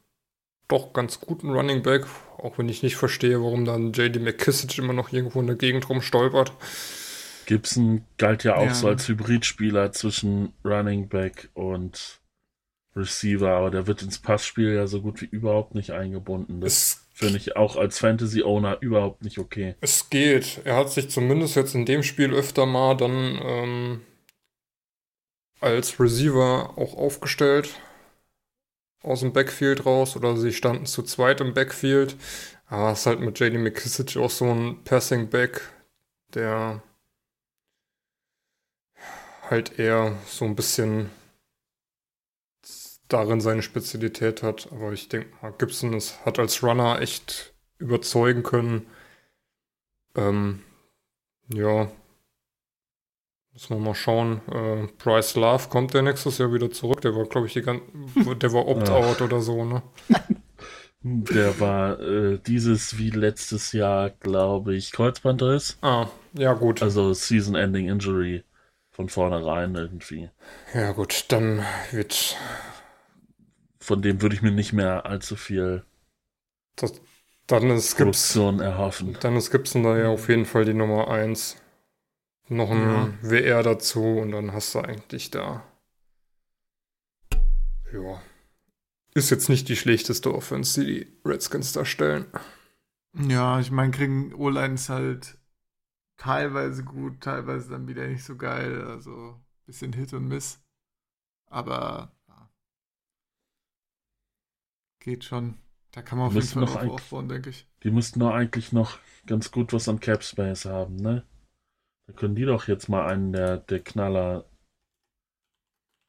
doch 0.68 0.94
ganz 0.94 1.20
guten 1.20 1.50
Running 1.52 1.84
Back, 1.84 2.06
auch 2.38 2.58
wenn 2.58 2.70
ich 2.70 2.84
nicht 2.84 2.96
verstehe, 2.96 3.42
warum 3.42 3.66
dann 3.66 3.92
JD 3.92 4.22
McKissick 4.22 4.78
immer 4.78 4.94
noch 4.94 5.12
irgendwo 5.12 5.40
in 5.40 5.48
der 5.48 5.56
Gegend 5.56 5.90
rumstolpert. 5.90 6.54
Gibson 7.46 8.06
galt 8.18 8.44
ja 8.44 8.56
auch 8.56 8.66
ja. 8.66 8.74
so 8.74 8.88
als 8.88 9.08
Hybridspieler 9.08 9.92
zwischen 9.92 10.54
Running 10.64 11.10
Back 11.10 11.50
und 11.54 12.20
Receiver, 12.96 13.50
aber 13.50 13.72
der 13.72 13.88
wird 13.88 14.02
ins 14.02 14.20
Passspiel 14.20 14.74
ja 14.74 14.88
so 14.88 15.02
gut 15.02 15.22
wie 15.22 15.26
überhaupt 15.26 15.76
nicht 15.76 15.92
eingebunden. 15.92 16.62
Das 16.62 17.08
finde 17.20 17.38
ich 17.38 17.58
auch 17.58 17.76
als 17.76 18.00
Fantasy-Owner 18.00 18.78
überhaupt 18.80 19.24
nicht 19.26 19.40
okay. 19.40 19.76
Es 19.82 20.10
geht. 20.10 20.62
Er 20.64 20.78
hat 20.78 20.90
sich 20.90 21.10
zumindest 21.10 21.58
jetzt 21.58 21.76
in 21.76 21.86
dem 21.86 22.02
Spiel 22.02 22.34
öfter 22.34 22.66
mal 22.66 22.96
dann 22.96 23.40
ähm, 23.44 24.02
als 25.60 26.00
Receiver 26.00 26.78
auch 26.78 26.96
aufgestellt 26.96 27.76
aus 29.04 29.20
dem 29.20 29.34
Backfield 29.34 29.86
raus 29.86 30.16
oder 30.16 30.38
sie 30.38 30.54
standen 30.54 30.86
zu 30.86 31.04
zweit 31.04 31.42
im 31.42 31.54
Backfield. 31.54 32.16
Aber 32.68 32.94
es 32.94 33.00
ist 33.00 33.06
halt 33.06 33.20
mit 33.20 33.38
JD 33.38 33.56
McKissick 33.56 34.16
auch 34.16 34.30
so 34.30 34.46
ein 34.46 34.82
Passing 34.86 35.30
Back, 35.30 35.62
der 36.34 36.82
halt 39.50 39.78
eher 39.78 40.16
so 40.26 40.46
ein 40.46 40.56
bisschen 40.56 41.10
darin 43.10 43.42
seine 43.42 43.62
Spezialität 43.62 44.42
hat. 44.44 44.70
Aber 44.72 44.94
ich 44.94 45.10
denke 45.10 45.28
mal, 45.42 45.52
Gibson 45.58 45.94
ist, 45.94 46.26
hat 46.26 46.40
als 46.40 46.64
Runner 46.64 47.02
echt 47.02 47.54
überzeugen 47.78 48.44
können. 48.44 48.88
Ähm, 50.16 50.62
ja. 51.54 51.92
Muss 53.52 53.70
man 53.70 53.84
mal 53.84 53.96
schauen. 53.96 54.42
Äh, 54.52 54.88
Bryce 54.98 55.36
Love 55.36 55.68
kommt 55.70 55.94
der 55.94 56.04
nächstes 56.04 56.38
Jahr 56.38 56.54
wieder 56.54 56.72
zurück. 56.72 57.02
Der 57.02 57.16
war, 57.16 57.26
glaube 57.26 57.48
ich, 57.48 57.54
die 57.54 57.62
ganze, 57.62 57.84
der 58.36 58.54
war 58.54 58.68
Opt-out 58.68 59.22
oder 59.22 59.42
so, 59.42 59.66
ne? 59.66 59.84
Der 61.02 61.58
war 61.62 61.98
äh, 62.02 62.40
dieses 62.46 62.98
wie 62.98 63.10
letztes 63.10 63.72
Jahr, 63.72 64.10
glaube 64.10 64.76
ich, 64.76 64.92
Kreuzbandriss. 64.92 65.78
Ah, 65.82 66.08
ja, 66.34 66.52
gut. 66.54 66.84
Also 66.84 67.14
Season-Ending 67.14 67.88
Injury 67.88 68.44
von 68.92 69.08
vornherein 69.08 69.76
irgendwie. 69.76 70.30
Ja, 70.74 70.92
gut, 70.92 71.24
dann 71.30 71.64
wird 71.92 72.36
von 73.90 74.04
dem 74.04 74.22
würde 74.22 74.36
ich 74.36 74.44
mir 74.44 74.52
nicht 74.52 74.72
mehr 74.72 75.08
allzu 75.08 75.36
viel 75.36 75.84
das, 76.76 77.02
dann 77.48 77.72
ist 77.72 77.98
Produktion 77.98 78.58
Gibson, 78.58 78.60
erhoffen. 78.60 79.18
Dann 79.20 79.36
ist 79.36 79.50
Gibson 79.50 79.82
da 79.82 79.98
ja 79.98 80.10
auf 80.10 80.30
jeden 80.30 80.46
Fall 80.46 80.64
die 80.64 80.76
Nummer 80.76 81.08
1. 81.08 81.58
Noch 82.50 82.70
ein 82.70 82.82
ja. 82.82 83.14
WR 83.22 83.64
dazu 83.64 84.04
und 84.04 84.32
dann 84.32 84.54
hast 84.54 84.76
du 84.76 84.80
eigentlich 84.80 85.32
da. 85.32 85.64
Ja. 87.92 88.22
Ist 89.16 89.32
jetzt 89.32 89.50
nicht 89.50 89.68
die 89.68 89.76
schlechteste 89.76 90.36
Offense, 90.36 90.80
die 90.80 90.86
die 90.86 91.20
Redskins 91.26 91.74
da 91.74 91.84
stellen. 91.84 92.28
Ja, 93.14 93.60
ich 93.60 93.72
meine, 93.72 93.90
kriegen 93.90 94.36
O-Lines 94.36 94.90
halt 94.90 95.40
teilweise 96.18 96.84
gut, 96.84 97.22
teilweise 97.22 97.72
dann 97.72 97.88
wieder 97.88 98.08
nicht 98.08 98.24
so 98.24 98.36
geil. 98.38 98.84
Also 98.84 99.42
bisschen 99.66 99.94
Hit 99.94 100.14
und 100.14 100.28
Miss. 100.28 100.62
Aber. 101.48 102.12
Geht 105.00 105.24
schon. 105.24 105.56
Da 105.92 106.02
kann 106.02 106.18
man 106.18 106.28
auf 106.28 106.34
jeden 106.34 106.48
Fall 106.48 106.64
noch 106.64 106.94
aufbauen, 106.94 107.30
denke 107.30 107.50
ich. 107.50 107.68
Die 107.84 107.92
müssten 107.92 108.20
doch 108.20 108.32
eigentlich 108.32 108.72
noch 108.72 109.00
ganz 109.26 109.52
gut 109.52 109.74
was 109.74 109.90
an 109.90 110.00
Cap 110.00 110.24
Space 110.24 110.66
haben, 110.66 110.96
ne? 110.98 111.26
Da 112.08 112.14
können 112.14 112.36
die 112.36 112.46
doch 112.46 112.68
jetzt 112.68 112.90
mal 112.90 113.08
einen 113.08 113.32
der, 113.32 113.58
der 113.58 113.80
Knaller 113.80 114.46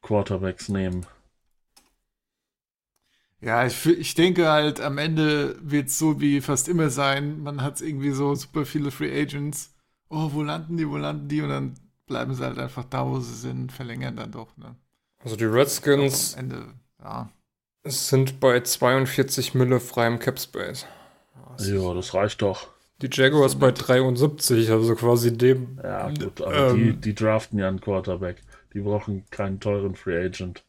Quarterbacks 0.01 0.69
nehmen. 0.69 1.05
Ja, 3.39 3.65
ich, 3.65 3.85
ich 3.87 4.13
denke 4.13 4.49
halt, 4.49 4.79
am 4.81 4.99
Ende 4.99 5.57
wird 5.61 5.87
es 5.87 5.97
so 5.97 6.21
wie 6.21 6.41
fast 6.41 6.67
immer 6.67 6.89
sein. 6.89 7.41
Man 7.41 7.61
hat 7.61 7.81
irgendwie 7.81 8.11
so 8.11 8.35
super 8.35 8.65
viele 8.65 8.91
Free 8.91 9.19
Agents. 9.19 9.73
Oh, 10.09 10.31
wo 10.33 10.43
landen 10.43 10.77
die, 10.77 10.87
wo 10.87 10.97
landen 10.97 11.27
die? 11.27 11.41
Und 11.41 11.49
dann 11.49 11.73
bleiben 12.05 12.35
sie 12.35 12.43
halt 12.43 12.59
einfach 12.59 12.83
da, 12.83 13.07
wo 13.07 13.19
sie 13.19 13.33
sind, 13.33 13.71
verlängern 13.71 14.15
dann 14.15 14.31
doch. 14.31 14.55
Ne? 14.57 14.75
Also 15.23 15.35
die 15.35 15.45
Redskins 15.45 16.35
am 16.35 16.39
Ende, 16.39 16.73
ja. 16.99 17.31
Sind 17.83 18.39
bei 18.39 18.59
42 18.61 19.53
Mille 19.53 19.79
freiem 19.79 20.19
Cap 20.19 20.39
Space. 20.39 20.85
Ja, 21.59 21.93
das 21.93 22.13
reicht 22.13 22.41
doch. 22.41 22.67
Die 23.01 23.09
Jaguars 23.11 23.55
bei 23.55 23.71
73, 23.71 24.69
also 24.69 24.95
quasi 24.95 25.35
dem. 25.35 25.79
Ja, 25.83 26.09
gut, 26.09 26.41
aber 26.41 26.69
ähm, 26.69 26.77
die, 26.77 26.93
die 26.93 27.15
draften 27.15 27.57
ja 27.57 27.67
einen 27.67 27.81
Quarterback. 27.81 28.41
Die 28.73 28.81
brauchen 28.81 29.25
keinen 29.31 29.59
teuren 29.59 29.95
Free 29.95 30.23
Agent. 30.25 30.63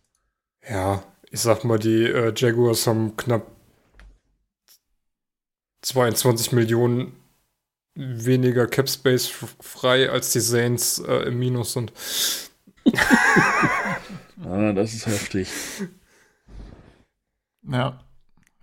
Ja, 0.69 1.05
ich 1.31 1.41
sag 1.41 1.65
mal, 1.65 1.79
die 1.79 2.05
äh, 2.05 2.33
Jaguars 2.35 2.87
haben 2.87 3.17
knapp 3.17 3.47
22 5.83 6.53
Millionen 6.53 7.13
weniger 7.95 8.67
Cap 8.67 8.89
Space 8.89 9.27
frei, 9.61 10.09
als 10.09 10.33
die 10.33 10.41
Saints 10.41 10.99
äh, 11.01 11.29
im 11.29 11.39
Minus 11.39 11.75
sind. 11.75 11.93
ah, 14.45 14.73
das 14.73 14.95
ist 14.95 15.07
heftig. 15.07 15.49
Ja, 17.63 18.05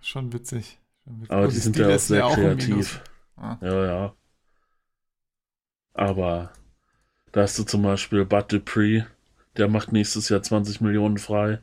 schon 0.00 0.32
witzig. 0.32 0.78
Schon 1.04 1.20
witzig. 1.20 1.30
Aber 1.30 1.48
die, 1.48 1.54
die 1.54 1.60
sind 1.60 1.76
ja 1.76 1.94
auch 1.94 1.98
sehr 1.98 2.26
auch 2.26 2.34
kreativ. 2.34 3.02
Ah. 3.36 3.56
Ja, 3.60 3.84
ja. 3.84 4.14
Aber 5.94 6.52
da 7.32 7.42
hast 7.42 7.58
du 7.58 7.64
zum 7.64 7.82
Beispiel 7.82 8.24
Bud 8.24 8.52
Dupree, 8.52 9.04
der 9.56 9.68
macht 9.68 9.92
nächstes 9.92 10.28
Jahr 10.28 10.42
20 10.42 10.80
Millionen 10.80 11.18
frei. 11.18 11.60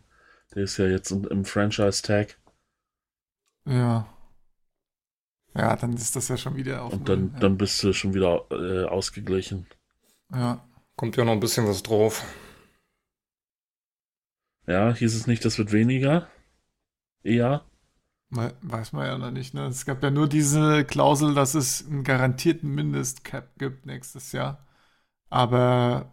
Der 0.55 0.63
ist 0.63 0.77
ja 0.77 0.85
jetzt 0.87 1.11
im 1.11 1.45
Franchise-Tag. 1.45 2.39
Ja. 3.65 4.07
Ja, 5.53 5.75
dann 5.75 5.93
ist 5.93 6.15
das 6.15 6.27
ja 6.27 6.37
schon 6.37 6.55
wieder 6.55 6.83
auf. 6.83 6.93
Und 6.93 7.09
dann, 7.09 7.33
ja. 7.33 7.39
dann 7.39 7.57
bist 7.57 7.81
du 7.83 7.91
schon 7.93 8.13
wieder 8.13 8.45
äh, 8.51 8.85
ausgeglichen. 8.85 9.67
Ja. 10.31 10.63
Kommt 10.95 11.17
ja 11.17 11.25
noch 11.25 11.33
ein 11.33 11.39
bisschen 11.39 11.67
was 11.67 11.83
drauf. 11.83 12.23
Ja, 14.67 14.93
hieß 14.93 15.15
es 15.15 15.27
nicht, 15.27 15.45
das 15.45 15.57
wird 15.57 15.71
weniger? 15.71 16.27
Eher? 17.27 17.65
Weiß 18.29 18.91
man 18.91 19.05
ja 19.05 19.17
noch 19.17 19.31
nicht, 19.31 19.53
ne? 19.53 19.67
Es 19.67 19.85
gab 19.85 20.03
ja 20.03 20.11
nur 20.11 20.27
diese 20.27 20.83
Klausel, 20.83 21.33
dass 21.33 21.53
es 21.53 21.87
einen 21.87 22.03
garantierten 22.03 22.73
Mindestcap 22.73 23.57
gibt 23.57 23.85
nächstes 23.85 24.33
Jahr. 24.33 24.65
Aber 25.29 26.11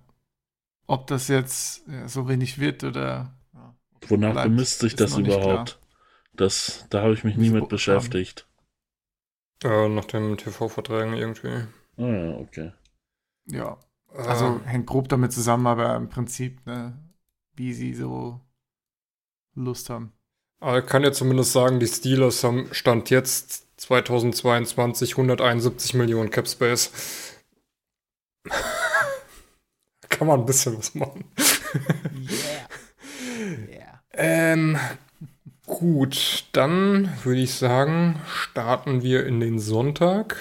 ob 0.86 1.06
das 1.08 1.28
jetzt 1.28 1.86
ja, 1.88 2.08
so 2.08 2.28
wenig 2.28 2.58
wird 2.60 2.84
oder. 2.84 3.34
Ja, 3.52 3.74
Wonach 4.08 4.44
bemisst 4.44 4.80
sich 4.80 4.94
das 4.94 5.16
überhaupt? 5.18 5.80
Das, 6.34 6.86
da 6.90 7.02
habe 7.02 7.14
ich 7.14 7.24
mich 7.24 7.36
nie 7.36 7.50
mit 7.50 7.68
beschäftigt. 7.68 8.46
Äh, 9.62 9.88
nach 9.88 10.04
den 10.04 10.36
TV-Verträgen 10.36 11.14
irgendwie. 11.14 11.66
Ah 11.96 12.06
ja, 12.06 12.36
okay. 12.36 12.72
Ja. 13.46 13.78
Also 14.12 14.60
äh, 14.64 14.68
hängt 14.68 14.86
grob 14.86 15.08
damit 15.08 15.32
zusammen, 15.32 15.66
aber 15.66 15.96
im 15.96 16.08
Prinzip, 16.08 16.64
ne, 16.66 16.96
wie 17.54 17.72
sie 17.72 17.94
so 17.94 18.40
Lust 19.54 19.90
haben. 19.90 20.12
Ich 20.66 20.86
kann 20.86 21.02
ja 21.02 21.12
zumindest 21.12 21.52
sagen, 21.52 21.80
die 21.80 21.86
Steelers 21.86 22.42
haben 22.44 22.68
Stand 22.72 23.10
jetzt 23.10 23.66
2022 23.80 25.12
171 25.12 25.94
Millionen 25.94 26.30
Cap 26.30 26.48
Space. 26.48 26.90
kann 30.08 30.26
man 30.26 30.40
ein 30.40 30.46
bisschen 30.46 30.78
was 30.78 30.94
machen. 30.94 31.24
yeah. 32.30 32.68
yeah. 33.68 34.02
Ähm, 34.12 34.78
Gut, 35.66 36.44
dann 36.52 37.10
würde 37.24 37.40
ich 37.40 37.54
sagen, 37.54 38.20
starten 38.26 39.02
wir 39.02 39.26
in 39.26 39.40
den 39.40 39.58
Sonntag. 39.58 40.36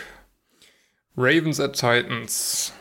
Ravens 1.15 1.61
at 1.61 1.73
Titans. 1.73 2.73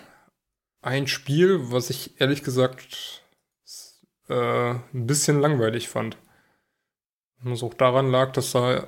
Ein 0.80 1.06
Spiel, 1.06 1.70
was 1.70 1.88
ich 1.88 2.20
ehrlich 2.20 2.42
gesagt 2.42 3.22
äh, 4.28 4.70
ein 4.70 5.06
bisschen 5.06 5.40
langweilig 5.40 5.88
fand. 5.88 6.16
Was 7.42 7.62
auch 7.62 7.74
daran 7.74 8.10
lag, 8.10 8.32
dass 8.32 8.52
da 8.52 8.86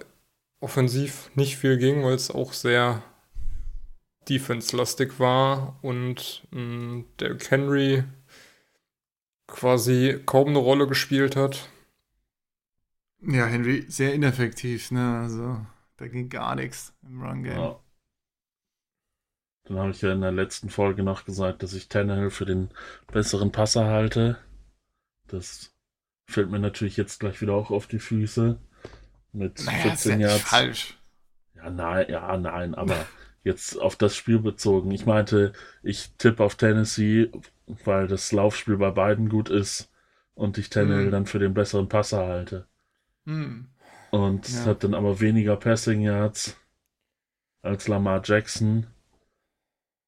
offensiv 0.60 1.30
nicht 1.34 1.56
viel 1.56 1.76
ging, 1.76 2.04
weil 2.04 2.14
es 2.14 2.30
auch 2.30 2.52
sehr 2.52 3.02
defense-lastig 4.28 5.18
war 5.18 5.78
und 5.82 6.46
mh, 6.50 7.04
der 7.20 7.36
Henry 7.38 8.04
quasi 9.46 10.20
kaum 10.24 10.48
eine 10.48 10.58
Rolle 10.58 10.86
gespielt 10.86 11.36
hat. 11.36 11.68
Ja, 13.20 13.46
Henry 13.46 13.84
sehr 13.88 14.14
ineffektiv, 14.14 14.90
ne? 14.90 15.18
Also, 15.18 15.64
da 15.96 16.08
ging 16.08 16.28
gar 16.28 16.54
nichts 16.54 16.94
im 17.02 17.22
Run-Game. 17.22 17.58
Ja. 17.58 17.80
Dann 19.64 19.78
habe 19.78 19.90
ich 19.90 20.02
ja 20.02 20.12
in 20.12 20.20
der 20.20 20.32
letzten 20.32 20.68
Folge 20.68 21.02
noch 21.02 21.24
gesagt, 21.24 21.62
dass 21.62 21.72
ich 21.72 21.88
Tannehill 21.88 22.30
für 22.30 22.44
den 22.44 22.70
besseren 23.10 23.50
Passer 23.50 23.86
halte. 23.86 24.38
Das 25.26 25.73
fällt 26.26 26.50
mir 26.50 26.58
natürlich 26.58 26.96
jetzt 26.96 27.20
gleich 27.20 27.40
wieder 27.40 27.54
auch 27.54 27.70
auf 27.70 27.86
die 27.86 27.98
Füße. 27.98 28.58
Mit 29.32 29.64
naja, 29.64 29.78
14 29.78 30.20
Jahren. 30.20 30.38
falsch. 30.38 30.98
Ja, 31.56 31.70
nein, 31.70 32.06
ja, 32.08 32.36
nein, 32.36 32.74
aber 32.74 33.06
jetzt 33.42 33.80
auf 33.80 33.96
das 33.96 34.16
Spiel 34.16 34.38
bezogen. 34.38 34.90
Ich 34.90 35.06
meinte, 35.06 35.52
ich 35.82 36.12
tippe 36.18 36.42
auf 36.42 36.54
Tennessee, 36.54 37.30
weil 37.66 38.06
das 38.06 38.32
Laufspiel 38.32 38.76
bei 38.76 38.90
beiden 38.90 39.28
gut 39.28 39.50
ist 39.50 39.90
und 40.34 40.58
ich 40.58 40.70
Tannehill 40.70 41.06
mhm. 41.06 41.10
dann 41.10 41.26
für 41.26 41.38
den 41.38 41.54
besseren 41.54 41.88
Passer 41.88 42.26
halte. 42.26 42.66
Hm. 43.26 43.68
Und 44.10 44.48
ja. 44.48 44.66
hat 44.66 44.84
dann 44.84 44.94
aber 44.94 45.20
weniger 45.20 45.56
Passing 45.56 46.00
Yards 46.00 46.56
als 47.62 47.88
Lamar 47.88 48.22
Jackson. 48.24 48.86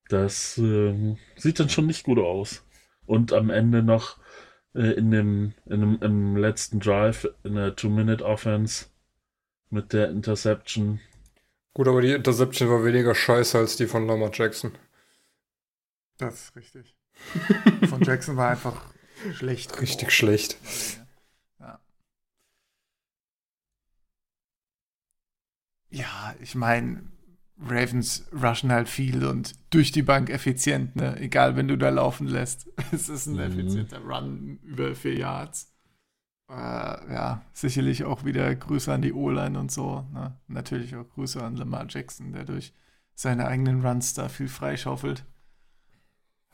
Das 0.09 0.59
äh, 0.59 1.17
sieht 1.37 1.59
dann 1.59 1.69
schon 1.69 1.87
nicht 1.87 2.05
gut 2.05 2.19
aus. 2.19 2.64
Und 3.07 3.33
am 3.33 3.51
Ende 3.51 3.83
noch 3.83 4.19
äh, 4.77 4.93
in 4.93 5.11
dem, 5.11 5.55
in 5.66 5.81
dem 5.81 5.99
im 6.03 6.37
letzten 6.37 6.81
Drive 6.81 7.29
in 7.43 7.55
der 7.55 7.74
Two-Minute-Offense 7.74 8.87
mit 9.70 9.93
der 9.93 10.11
Interception. 10.11 11.01
Gut, 11.74 11.89
aber 11.89 12.03
die 12.03 12.12
Interception 12.12 12.68
war 12.68 12.85
weniger 12.85 13.14
scheiße 13.14 13.59
als 13.59 13.77
die 13.77 13.87
von 13.87 14.07
Lamar 14.07 14.31
Jackson. 14.33 14.72
Das 16.18 16.35
ist 16.35 16.57
richtig. 16.57 16.95
von 17.89 18.03
Jackson 18.03 18.37
war 18.37 18.51
einfach 18.51 18.83
schlecht. 19.35 19.81
Richtig 19.81 20.12
schlecht. 20.12 20.59
Ja, 25.91 26.35
ich 26.41 26.55
meine, 26.55 27.05
Ravens 27.59 28.27
rushen 28.33 28.71
halt 28.71 28.89
viel 28.89 29.25
und 29.25 29.55
durch 29.71 29.91
die 29.91 30.03
Bank 30.03 30.29
effizient, 30.31 30.95
ne? 30.97 31.19
Egal, 31.19 31.57
wenn 31.57 31.69
du 31.69 31.77
da 31.77 31.89
laufen 31.89 32.27
lässt. 32.27 32.69
es 32.93 33.09
ist 33.09 33.27
ein 33.27 33.35
mhm. 33.35 33.41
effizienter 33.41 34.01
Run 34.01 34.59
über 34.63 34.95
vier 34.95 35.17
Yards. 35.17 35.73
Äh, 36.49 36.55
ja, 36.55 37.43
sicherlich 37.53 38.05
auch 38.05 38.25
wieder 38.25 38.55
Grüße 38.55 38.93
an 38.93 39.03
die 39.03 39.13
O-Line 39.13 39.59
und 39.59 39.73
so. 39.73 40.07
Ne? 40.13 40.39
Natürlich 40.47 40.95
auch 40.95 41.09
Grüße 41.09 41.43
an 41.43 41.57
Lamar 41.57 41.87
Jackson, 41.89 42.33
der 42.33 42.45
durch 42.45 42.73
seine 43.15 43.49
eigenen 43.49 43.85
Runs 43.85 44.15
da 44.15 44.29
viel 44.29 44.49
freischaufelt. 44.49 45.25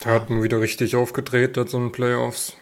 Der 0.02 0.14
hat 0.14 0.30
mal 0.30 0.42
wieder 0.42 0.60
richtig 0.60 0.96
aufgedreht, 0.96 1.56
da 1.56 1.66
so 1.66 1.76
einen 1.76 1.92
Playoffs. 1.92 2.56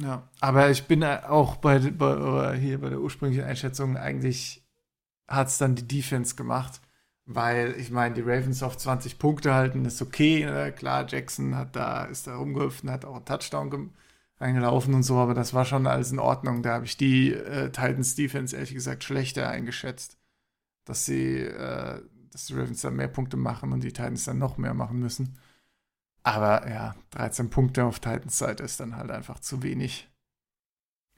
Ja, 0.00 0.28
aber 0.40 0.70
ich 0.70 0.86
bin 0.86 1.04
auch 1.04 1.56
bei, 1.56 1.78
bei 1.78 2.56
hier 2.56 2.80
bei 2.80 2.88
der 2.88 3.00
ursprünglichen 3.00 3.44
Einschätzung 3.44 3.96
eigentlich 3.96 4.67
hat 5.28 5.48
es 5.48 5.58
dann 5.58 5.76
die 5.76 5.86
Defense 5.86 6.34
gemacht. 6.34 6.80
Weil 7.30 7.74
ich 7.78 7.90
meine, 7.90 8.14
die 8.14 8.22
Ravens 8.22 8.62
auf 8.62 8.78
20 8.78 9.18
Punkte 9.18 9.52
halten, 9.52 9.84
ist 9.84 10.00
okay. 10.00 10.46
Ne? 10.46 10.72
Klar, 10.72 11.06
Jackson 11.06 11.56
hat 11.56 11.76
da, 11.76 12.04
ist 12.06 12.26
da 12.26 12.36
rumgehüpft 12.36 12.84
hat 12.84 13.04
auch 13.04 13.16
einen 13.16 13.26
Touchdown 13.26 13.92
reingelaufen 14.40 14.94
und 14.94 15.02
so, 15.02 15.18
aber 15.18 15.34
das 15.34 15.52
war 15.52 15.66
schon 15.66 15.86
alles 15.86 16.10
in 16.10 16.20
Ordnung. 16.20 16.62
Da 16.62 16.72
habe 16.72 16.86
ich 16.86 16.96
die 16.96 17.32
äh, 17.34 17.66
Titans 17.70 18.14
Defense 18.14 18.56
ehrlich 18.56 18.72
gesagt 18.72 19.04
schlechter 19.04 19.48
eingeschätzt. 19.48 20.16
Dass 20.86 21.04
sie, 21.04 21.40
äh, 21.40 22.00
dass 22.32 22.46
die 22.46 22.54
Ravens 22.54 22.80
dann 22.80 22.96
mehr 22.96 23.08
Punkte 23.08 23.36
machen 23.36 23.74
und 23.74 23.84
die 23.84 23.92
Titans 23.92 24.24
dann 24.24 24.38
noch 24.38 24.56
mehr 24.56 24.72
machen 24.72 24.98
müssen. 24.98 25.36
Aber 26.22 26.66
ja, 26.68 26.94
13 27.10 27.50
Punkte 27.50 27.84
auf 27.84 28.00
Titans 28.00 28.38
Seite 28.38 28.62
ist 28.62 28.80
dann 28.80 28.96
halt 28.96 29.10
einfach 29.10 29.38
zu 29.40 29.62
wenig. 29.62 30.08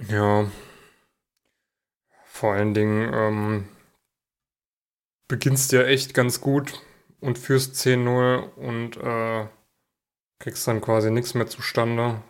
Ja. 0.08 0.50
Vor 2.24 2.54
allen 2.54 2.74
Dingen, 2.74 3.12
ähm, 3.12 3.68
beginnst 5.30 5.70
ja 5.70 5.84
echt 5.84 6.12
ganz 6.12 6.40
gut 6.40 6.82
und 7.20 7.38
führst 7.38 7.76
10-0 7.76 8.52
und 8.56 8.96
äh, 8.96 9.46
kriegst 10.40 10.66
dann 10.66 10.80
quasi 10.80 11.12
nichts 11.12 11.34
mehr 11.34 11.46
zustande. 11.46 12.20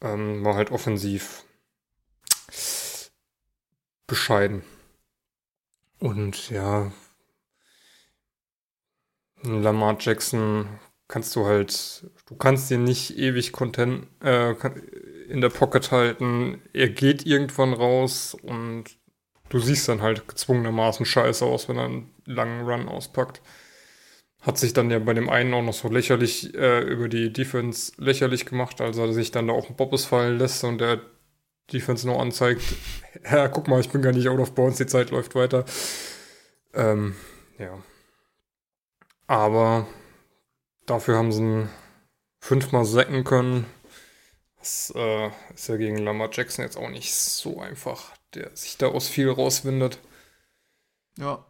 Ähm, 0.00 0.42
war 0.44 0.54
halt 0.54 0.70
offensiv 0.70 1.44
bescheiden. 4.06 4.62
Und 5.98 6.48
ja, 6.48 6.90
Lamar 9.42 9.98
Jackson 10.00 10.66
kannst 11.06 11.36
du 11.36 11.44
halt, 11.44 12.10
du 12.26 12.36
kannst 12.36 12.70
ihn 12.70 12.84
nicht 12.84 13.18
ewig 13.18 13.52
content, 13.52 14.06
äh, 14.22 14.54
in 15.28 15.42
der 15.42 15.50
Pocket 15.50 15.90
halten. 15.90 16.62
Er 16.72 16.88
geht 16.88 17.26
irgendwann 17.26 17.74
raus 17.74 18.34
und 18.40 18.96
du 19.54 19.60
siehst 19.60 19.88
dann 19.88 20.02
halt 20.02 20.26
gezwungenermaßen 20.26 21.06
scheiße 21.06 21.44
aus, 21.44 21.68
wenn 21.68 21.78
er 21.78 21.84
einen 21.84 22.10
langen 22.24 22.68
Run 22.68 22.88
auspackt. 22.88 23.40
Hat 24.40 24.58
sich 24.58 24.72
dann 24.72 24.90
ja 24.90 24.98
bei 24.98 25.14
dem 25.14 25.30
einen 25.30 25.54
auch 25.54 25.62
noch 25.62 25.72
so 25.72 25.88
lächerlich 25.88 26.52
äh, 26.54 26.80
über 26.80 27.08
die 27.08 27.32
Defense 27.32 27.92
lächerlich 27.96 28.46
gemacht, 28.46 28.80
als 28.80 28.98
er 28.98 29.12
sich 29.12 29.30
dann 29.30 29.46
da 29.46 29.54
auf 29.54 29.68
den 29.68 29.76
Bobbes 29.76 30.06
fallen 30.06 30.38
lässt 30.38 30.64
und 30.64 30.78
der 30.80 31.00
Defense 31.72 32.04
nur 32.04 32.20
anzeigt, 32.20 32.62
ja, 33.30 33.46
guck 33.46 33.68
mal, 33.68 33.78
ich 33.78 33.90
bin 33.90 34.02
gar 34.02 34.12
nicht 34.12 34.28
out 34.28 34.40
of 34.40 34.56
bounds, 34.56 34.78
die 34.78 34.86
Zeit 34.86 35.10
läuft 35.10 35.36
weiter. 35.36 35.64
Ähm, 36.74 37.14
ja. 37.56 37.80
Aber 39.28 39.86
dafür 40.84 41.16
haben 41.16 41.30
sie 41.30 41.42
ihn 41.42 41.68
fünfmal 42.40 42.84
sacken 42.84 43.22
können. 43.22 43.66
Das 44.58 44.92
äh, 44.96 45.30
ist 45.54 45.68
ja 45.68 45.76
gegen 45.76 45.98
Lamar 45.98 46.30
Jackson 46.32 46.64
jetzt 46.64 46.76
auch 46.76 46.90
nicht 46.90 47.14
so 47.14 47.60
einfach, 47.60 48.10
der 48.34 48.54
sich 48.56 48.76
da 48.76 48.88
aus 48.88 49.08
viel 49.08 49.30
rauswindet. 49.30 49.98
Ja. 51.18 51.44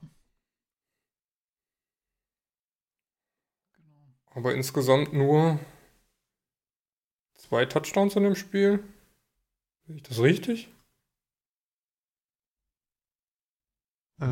Aber 4.30 4.54
insgesamt 4.54 5.12
nur 5.12 5.58
zwei 7.34 7.64
Touchdowns 7.66 8.16
in 8.16 8.24
dem 8.24 8.34
Spiel. 8.34 8.82
Sehe 9.86 9.96
ich 9.96 10.02
das 10.02 10.18
richtig? 10.20 10.68
Äh, 14.20 14.26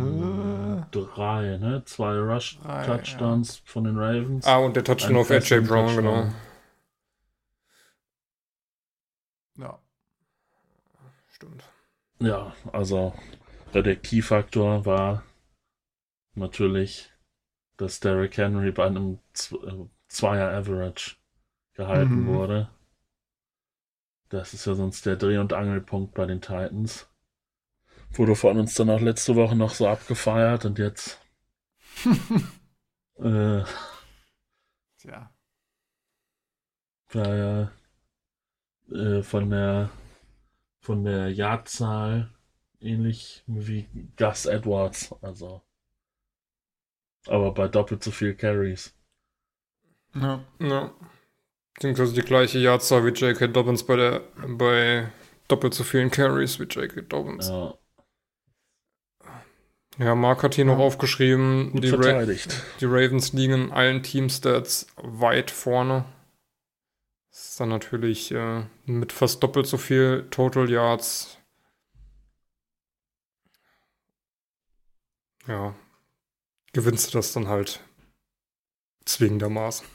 drei, 0.91 1.57
ne? 1.59 1.83
Zwei 1.85 2.17
Rush-Touchdowns 2.19 3.59
ja. 3.59 3.63
von 3.65 3.85
den 3.85 3.99
Ravens. 3.99 4.47
Ah, 4.47 4.59
und 4.59 4.75
der 4.77 4.85
Touchdown 4.85 5.17
auf 5.17 5.31
AJ 5.31 5.61
Brown, 5.61 5.97
genau. 5.97 6.33
Ja. 9.59 9.79
Stimmt. 11.29 11.72
Ja, 12.23 12.55
also 12.73 13.13
der 13.75 13.97
Key-Faktor 13.97 14.87
war 14.87 15.25
natürlich, 16.35 17.11
dass 17.77 17.99
Derrick 17.99 18.37
Henry 18.37 18.71
bei 18.71 18.87
einem 18.87 19.19
äh, 19.35 19.87
Zweier-Average 20.07 21.17
gehalten 21.75 22.23
mhm. 22.23 22.27
wurde. 22.29 22.71
Das 24.29 24.55
ist 24.55 24.67
ja 24.67 24.75
sonst 24.75 25.05
der 25.05 25.17
Dreh- 25.17 25.39
und 25.39 25.53
Angelpunkt 25.53 26.15
bei 26.15 26.27
den 26.27 26.41
Titans. 26.41 27.09
Wurde 28.13 28.37
von 28.37 28.57
uns 28.57 28.75
dann 28.75 28.91
auch 28.91 29.01
letzte 29.01 29.35
Woche 29.35 29.57
noch 29.57 29.75
so 29.75 29.89
abgefeiert 29.89 30.65
und 30.65 30.79
jetzt. 30.79 31.21
äh, 33.17 33.65
Tja. 34.99 35.35
War 37.11 37.35
ja 37.35 37.73
äh, 38.93 39.23
von 39.25 39.51
der 39.51 39.91
von 40.83 41.05
der 41.05 41.31
Jahrzahl 41.31 42.31
ähnlich 42.81 43.45
wie 43.47 43.89
Gus 44.17 44.47
Edwards, 44.47 45.15
also. 45.23 45.63
Aber 47.27 47.55
bei 47.55 47.69
doppelt 47.69 48.03
so 48.03 48.11
viel 48.11 48.35
Carries. 48.35 48.95
Ja, 50.15 50.45
ja. 50.59 50.93
Beziehungsweise 51.75 52.13
die 52.15 52.23
gleiche 52.23 52.59
Jahrzahl 52.59 53.07
wie 53.07 53.11
J.K. 53.11 53.47
Dobbins 53.47 53.85
bei 53.85 53.97
der 53.97 54.21
bei 54.47 55.09
doppelt 55.49 55.73
so 55.73 55.85
vielen 55.85 56.11
Carries 56.11 56.59
wie 56.59 56.65
J.K. 56.65 57.03
Dobbins. 57.03 57.49
Ja. 57.49 57.79
Ja, 59.99 60.15
Mark 60.15 60.43
hat 60.43 60.55
hier 60.55 60.65
noch 60.65 60.79
aufgeschrieben, 60.79 61.79
die, 61.81 61.91
Ra 61.91 62.25
die, 62.25 62.85
Ravens 62.87 63.35
liegen 63.35 63.65
in 63.65 63.73
allen 63.73 64.03
Teamstats 64.03 64.87
weit 64.97 65.51
vorne. 65.51 66.07
Das 67.33 67.49
ist 67.49 67.61
dann 67.61 67.71
natürlich 67.71 68.31
äh, 68.31 68.67
mit 68.85 69.11
fast 69.11 69.43
doppelt 69.43 69.67
so 69.67 69.79
viel 69.79 70.29
Total 70.31 70.69
Yards. 70.69 71.39
Ja, 75.47 75.75
gewinnst 76.75 77.09
du 77.09 77.19
das 77.19 77.33
dann 77.33 77.49
halt 77.49 77.83
zwingendermaßen. 79.07 79.87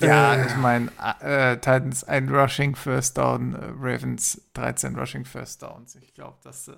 Ja, 0.00 0.34
äh. 0.34 0.46
ich 0.46 0.56
meine, 0.56 0.92
äh, 1.20 1.56
Titans 1.56 2.04
ein 2.04 2.28
Rushing 2.28 2.76
First 2.76 3.18
Down, 3.18 3.54
äh, 3.54 3.72
Ravens 3.76 4.48
13 4.54 4.96
Rushing 4.96 5.24
First 5.24 5.62
Downs. 5.62 5.96
Ich 5.96 6.14
glaube, 6.14 6.38
das 6.44 6.68
äh, 6.68 6.76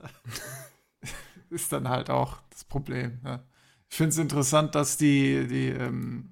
ist 1.51 1.71
dann 1.71 1.91
halt 1.91 2.09
auch 2.09 2.39
das 2.49 2.65
Problem. 2.65 3.21
Ja. 3.25 3.45
Ich 3.91 3.97
finde 3.99 4.09
es 4.09 4.19
interessant, 4.19 4.75
dass 4.75 4.97
die, 4.97 5.47
die 5.47 5.69
ähm, 5.69 6.31
äh, 6.31 6.32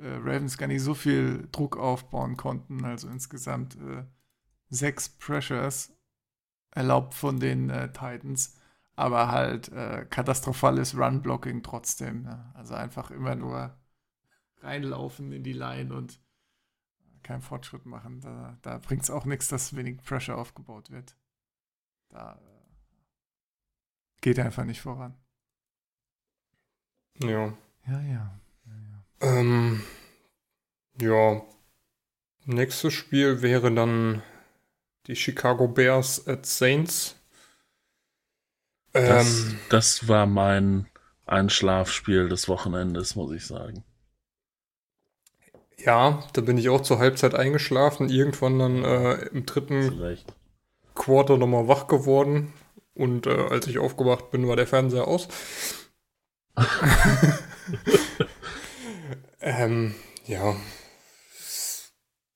Ravens 0.00 0.58
gar 0.58 0.66
nicht 0.66 0.82
so 0.82 0.94
viel 0.94 1.48
Druck 1.52 1.76
aufbauen 1.76 2.36
konnten. 2.36 2.84
Also 2.84 3.08
insgesamt 3.08 3.76
äh, 3.76 4.04
sechs 4.68 5.08
Pressures 5.08 5.92
erlaubt 6.70 7.14
von 7.14 7.40
den 7.40 7.68
Titans 7.92 8.56
aber 8.96 9.30
halt 9.30 9.68
äh, 9.72 10.06
katastrophales 10.06 10.96
Run-Blocking 10.96 11.62
trotzdem. 11.62 12.22
Ne? 12.22 12.50
Also 12.54 12.74
einfach 12.74 13.10
immer 13.10 13.34
nur 13.36 13.76
reinlaufen 14.62 15.32
in 15.32 15.44
die 15.44 15.52
Line 15.52 15.94
und 15.94 16.18
keinen 17.22 17.42
Fortschritt 17.42 17.84
machen. 17.84 18.20
Da, 18.22 18.58
da 18.62 18.78
bringt 18.78 19.02
es 19.02 19.10
auch 19.10 19.26
nichts, 19.26 19.48
dass 19.48 19.76
wenig 19.76 20.02
Pressure 20.02 20.38
aufgebaut 20.38 20.90
wird. 20.90 21.14
Da 22.08 22.36
äh, 22.36 22.66
geht 24.22 24.38
einfach 24.38 24.64
nicht 24.64 24.80
voran. 24.80 25.14
Ja. 27.20 27.52
Ja, 27.86 28.00
ja. 28.00 28.40
Ähm, 29.20 29.82
ja. 31.00 31.42
Nächstes 32.44 32.92
Spiel 32.92 33.42
wäre 33.42 33.72
dann 33.72 34.22
die 35.06 35.16
Chicago 35.16 35.68
Bears 35.68 36.26
at 36.26 36.46
Saints. 36.46 37.16
Das, 38.92 39.26
ähm, 39.26 39.58
das 39.68 40.08
war 40.08 40.26
mein 40.26 40.86
Einschlafspiel 41.26 42.28
des 42.28 42.48
Wochenendes, 42.48 43.16
muss 43.16 43.32
ich 43.32 43.46
sagen. 43.46 43.84
Ja, 45.78 46.22
da 46.32 46.40
bin 46.40 46.56
ich 46.56 46.68
auch 46.68 46.80
zur 46.80 46.98
Halbzeit 46.98 47.34
eingeschlafen, 47.34 48.08
irgendwann 48.08 48.58
dann 48.58 48.84
äh, 48.84 49.26
im 49.26 49.44
dritten 49.44 50.16
Quarter 50.94 51.36
nochmal 51.36 51.68
wach 51.68 51.86
geworden 51.86 52.52
und 52.94 53.26
äh, 53.26 53.48
als 53.50 53.66
ich 53.66 53.78
aufgewacht 53.78 54.30
bin, 54.30 54.48
war 54.48 54.56
der 54.56 54.66
Fernseher 54.66 55.06
aus. 55.06 55.28
ähm, 59.46 59.94
ja, 60.26 60.56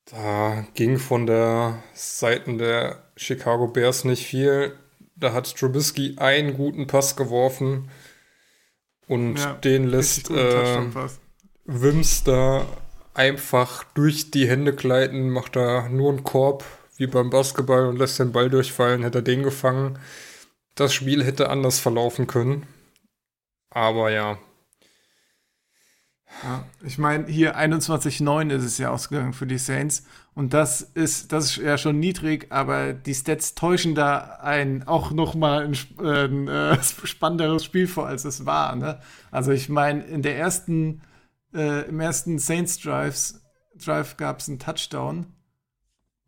da 0.07 0.65
ging 0.75 0.99
von 0.99 1.27
der 1.27 1.83
Seite 1.93 2.57
der 2.57 3.03
Chicago 3.17 3.67
Bears 3.67 4.05
nicht 4.05 4.27
viel. 4.27 4.79
Da 5.17 5.33
hat 5.33 5.55
Trubisky 5.57 6.17
einen 6.19 6.55
guten 6.55 6.87
Pass 6.87 7.17
geworfen 7.17 7.91
und 9.07 9.39
ja, 9.39 9.55
den 9.55 9.89
lässt 9.89 10.31
äh, 10.31 10.83
Wims 11.65 12.23
da 12.25 12.65
einfach 13.13 13.85
durch 13.95 14.31
die 14.31 14.49
Hände 14.49 14.73
gleiten, 14.73 15.31
macht 15.31 15.57
da 15.57 15.89
nur 15.89 16.11
einen 16.11 16.25
Korb 16.25 16.65
wie 16.97 17.07
beim 17.09 17.31
Basketball 17.31 17.87
und 17.87 17.97
lässt 17.97 18.19
den 18.19 18.33
Ball 18.33 18.49
durchfallen, 18.51 19.03
hätte 19.03 19.19
er 19.19 19.23
den 19.23 19.43
gefangen. 19.43 19.99
Das 20.77 20.95
Spiel 20.95 21.25
hätte 21.25 21.51
anders 21.51 21.81
verlaufen 21.81 22.27
können. 22.27 22.67
Aber 23.71 24.11
ja, 24.11 24.39
ja, 26.43 26.65
ich 26.83 26.97
meine, 26.99 27.27
hier 27.27 27.59
21,9 27.59 28.51
ist 28.51 28.65
es 28.65 28.79
ja 28.79 28.91
ausgegangen 28.91 29.33
für 29.33 29.47
die 29.47 29.59
Saints. 29.59 30.05
Und 30.35 30.55
das 30.55 30.81
ist, 30.81 31.33
das 31.33 31.47
ist 31.47 31.57
ja 31.59 31.77
schon 31.77 31.99
niedrig, 31.99 32.47
aber 32.51 32.93
die 32.93 33.15
Stats 33.15 33.55
täuschen 33.55 33.95
da 33.95 34.39
ein 34.41 34.87
auch 34.87 35.11
noch 35.11 35.35
mal 35.35 35.65
ein, 35.65 35.77
ein 35.99 36.49
äh, 36.49 36.79
spannenderes 37.05 37.65
Spiel 37.65 37.87
vor, 37.87 38.07
als 38.07 38.25
es 38.25 38.47
war. 38.47 38.75
Ne? 38.77 39.01
Also 39.31 39.53
ich 39.53 39.69
meine, 39.69 40.05
in 40.05 40.23
der 40.23 40.39
ersten, 40.39 41.03
äh, 41.53 41.89
im 41.89 42.01
ersten 42.01 42.39
Saints 42.39 42.79
Drives, 42.79 43.43
Drive 43.75 44.17
gab 44.17 44.41
es 44.41 44.49
einen 44.49 44.59
Touchdown. 44.59 45.27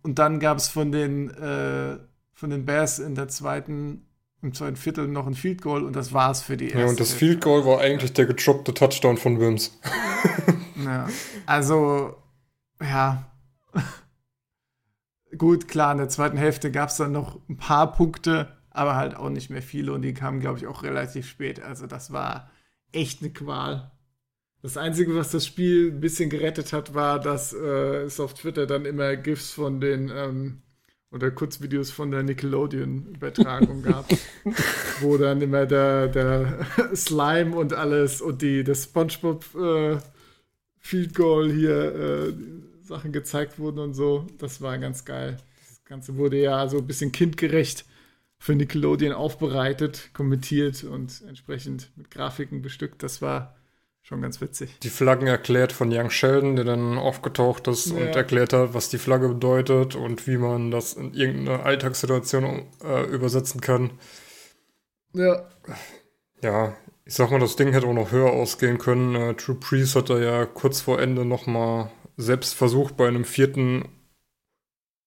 Und 0.02 0.18
dann 0.18 0.40
gab 0.40 0.58
es 0.58 0.68
von 0.68 0.90
den, 0.90 1.30
äh, 1.30 1.98
von 2.34 2.50
den 2.50 2.66
Bears 2.66 2.98
in 2.98 3.14
der 3.14 3.28
zweiten 3.28 4.04
im 4.42 4.52
zweiten 4.54 4.76
Viertel 4.76 5.06
noch 5.06 5.26
ein 5.26 5.34
Field 5.34 5.62
Goal 5.62 5.84
und 5.84 5.94
das 5.94 6.12
war's 6.12 6.42
für 6.42 6.56
die 6.56 6.66
erste. 6.66 6.80
Ja, 6.80 6.86
und 6.86 7.00
das 7.00 7.12
Field 7.12 7.40
Goal 7.40 7.64
war 7.64 7.80
eigentlich 7.80 8.12
der 8.12 8.26
gedroppte 8.26 8.74
Touchdown 8.74 9.16
von 9.16 9.38
Wims. 9.38 9.78
ja, 10.84 11.08
also, 11.46 12.16
ja. 12.80 13.30
Gut, 15.38 15.68
klar, 15.68 15.92
in 15.92 15.98
der 15.98 16.08
zweiten 16.08 16.36
Hälfte 16.36 16.70
gab 16.72 16.88
es 16.88 16.96
dann 16.96 17.12
noch 17.12 17.38
ein 17.48 17.56
paar 17.56 17.92
Punkte, 17.92 18.56
aber 18.70 18.96
halt 18.96 19.16
auch 19.16 19.30
nicht 19.30 19.48
mehr 19.48 19.62
viele 19.62 19.92
und 19.92 20.02
die 20.02 20.12
kamen, 20.12 20.40
glaube 20.40 20.58
ich, 20.58 20.66
auch 20.66 20.82
relativ 20.82 21.28
spät. 21.28 21.62
Also 21.62 21.86
das 21.86 22.12
war 22.12 22.50
echt 22.90 23.22
eine 23.22 23.32
Qual. 23.32 23.92
Das 24.60 24.76
Einzige, 24.76 25.14
was 25.16 25.30
das 25.30 25.46
Spiel 25.46 25.92
ein 25.92 26.00
bisschen 26.00 26.30
gerettet 26.30 26.72
hat, 26.72 26.94
war, 26.94 27.18
dass 27.18 27.52
äh, 27.52 28.02
es 28.02 28.20
auf 28.20 28.34
Twitter 28.34 28.66
dann 28.66 28.84
immer 28.84 29.16
GIFs 29.16 29.52
von 29.52 29.80
den 29.80 30.10
ähm, 30.14 30.62
oder 31.12 31.30
Kurzvideos 31.30 31.90
von 31.90 32.10
der 32.10 32.22
Nickelodeon-Übertragung 32.22 33.82
gab, 33.82 34.06
wo 35.00 35.18
dann 35.18 35.42
immer 35.42 35.66
der, 35.66 36.08
der 36.08 36.66
Slime 36.94 37.54
und 37.54 37.74
alles 37.74 38.20
und 38.20 38.42
die, 38.42 38.64
das 38.64 38.84
SpongeBob 38.84 39.44
äh, 39.54 39.98
Field 40.78 41.14
Goal 41.14 41.52
hier 41.52 41.94
äh, 41.94 42.32
Sachen 42.82 43.12
gezeigt 43.12 43.58
wurden 43.58 43.78
und 43.78 43.94
so. 43.94 44.26
Das 44.38 44.60
war 44.62 44.78
ganz 44.78 45.04
geil. 45.04 45.36
Das 45.68 45.84
Ganze 45.84 46.16
wurde 46.16 46.40
ja 46.40 46.66
so 46.68 46.78
ein 46.78 46.86
bisschen 46.86 47.12
kindgerecht 47.12 47.84
für 48.38 48.54
Nickelodeon 48.54 49.12
aufbereitet, 49.12 50.10
kommentiert 50.14 50.82
und 50.82 51.22
entsprechend 51.28 51.90
mit 51.96 52.10
Grafiken 52.10 52.62
bestückt. 52.62 53.02
Das 53.02 53.22
war 53.22 53.54
schon 54.02 54.20
ganz 54.20 54.40
witzig. 54.40 54.78
Die 54.82 54.90
Flaggen 54.90 55.26
erklärt 55.26 55.72
von 55.72 55.90
Young 55.92 56.10
Sheldon, 56.10 56.56
der 56.56 56.64
dann 56.64 56.98
aufgetaucht 56.98 57.68
ist 57.68 57.86
ja. 57.86 57.96
und 57.96 58.16
erklärt 58.16 58.52
hat, 58.52 58.74
was 58.74 58.88
die 58.88 58.98
Flagge 58.98 59.28
bedeutet 59.28 59.94
und 59.94 60.26
wie 60.26 60.36
man 60.36 60.70
das 60.70 60.94
in 60.94 61.14
irgendeine 61.14 61.62
Alltagssituation 61.62 62.66
äh, 62.84 63.04
übersetzen 63.04 63.60
kann. 63.60 63.92
Ja. 65.14 65.48
Ja, 66.42 66.76
ich 67.04 67.14
sag 67.14 67.30
mal, 67.30 67.40
das 67.40 67.56
Ding 67.56 67.72
hätte 67.72 67.86
auch 67.86 67.92
noch 67.92 68.10
höher 68.10 68.30
ausgehen 68.30 68.78
können. 68.78 69.14
Äh, 69.14 69.34
True 69.34 69.56
Priest 69.56 69.96
hat 69.96 70.10
da 70.10 70.18
ja 70.18 70.46
kurz 70.46 70.80
vor 70.80 71.00
Ende 71.00 71.24
nochmal 71.24 71.90
selbst 72.16 72.54
versucht, 72.54 72.96
bei 72.96 73.08
einem 73.08 73.24
vierten 73.24 73.88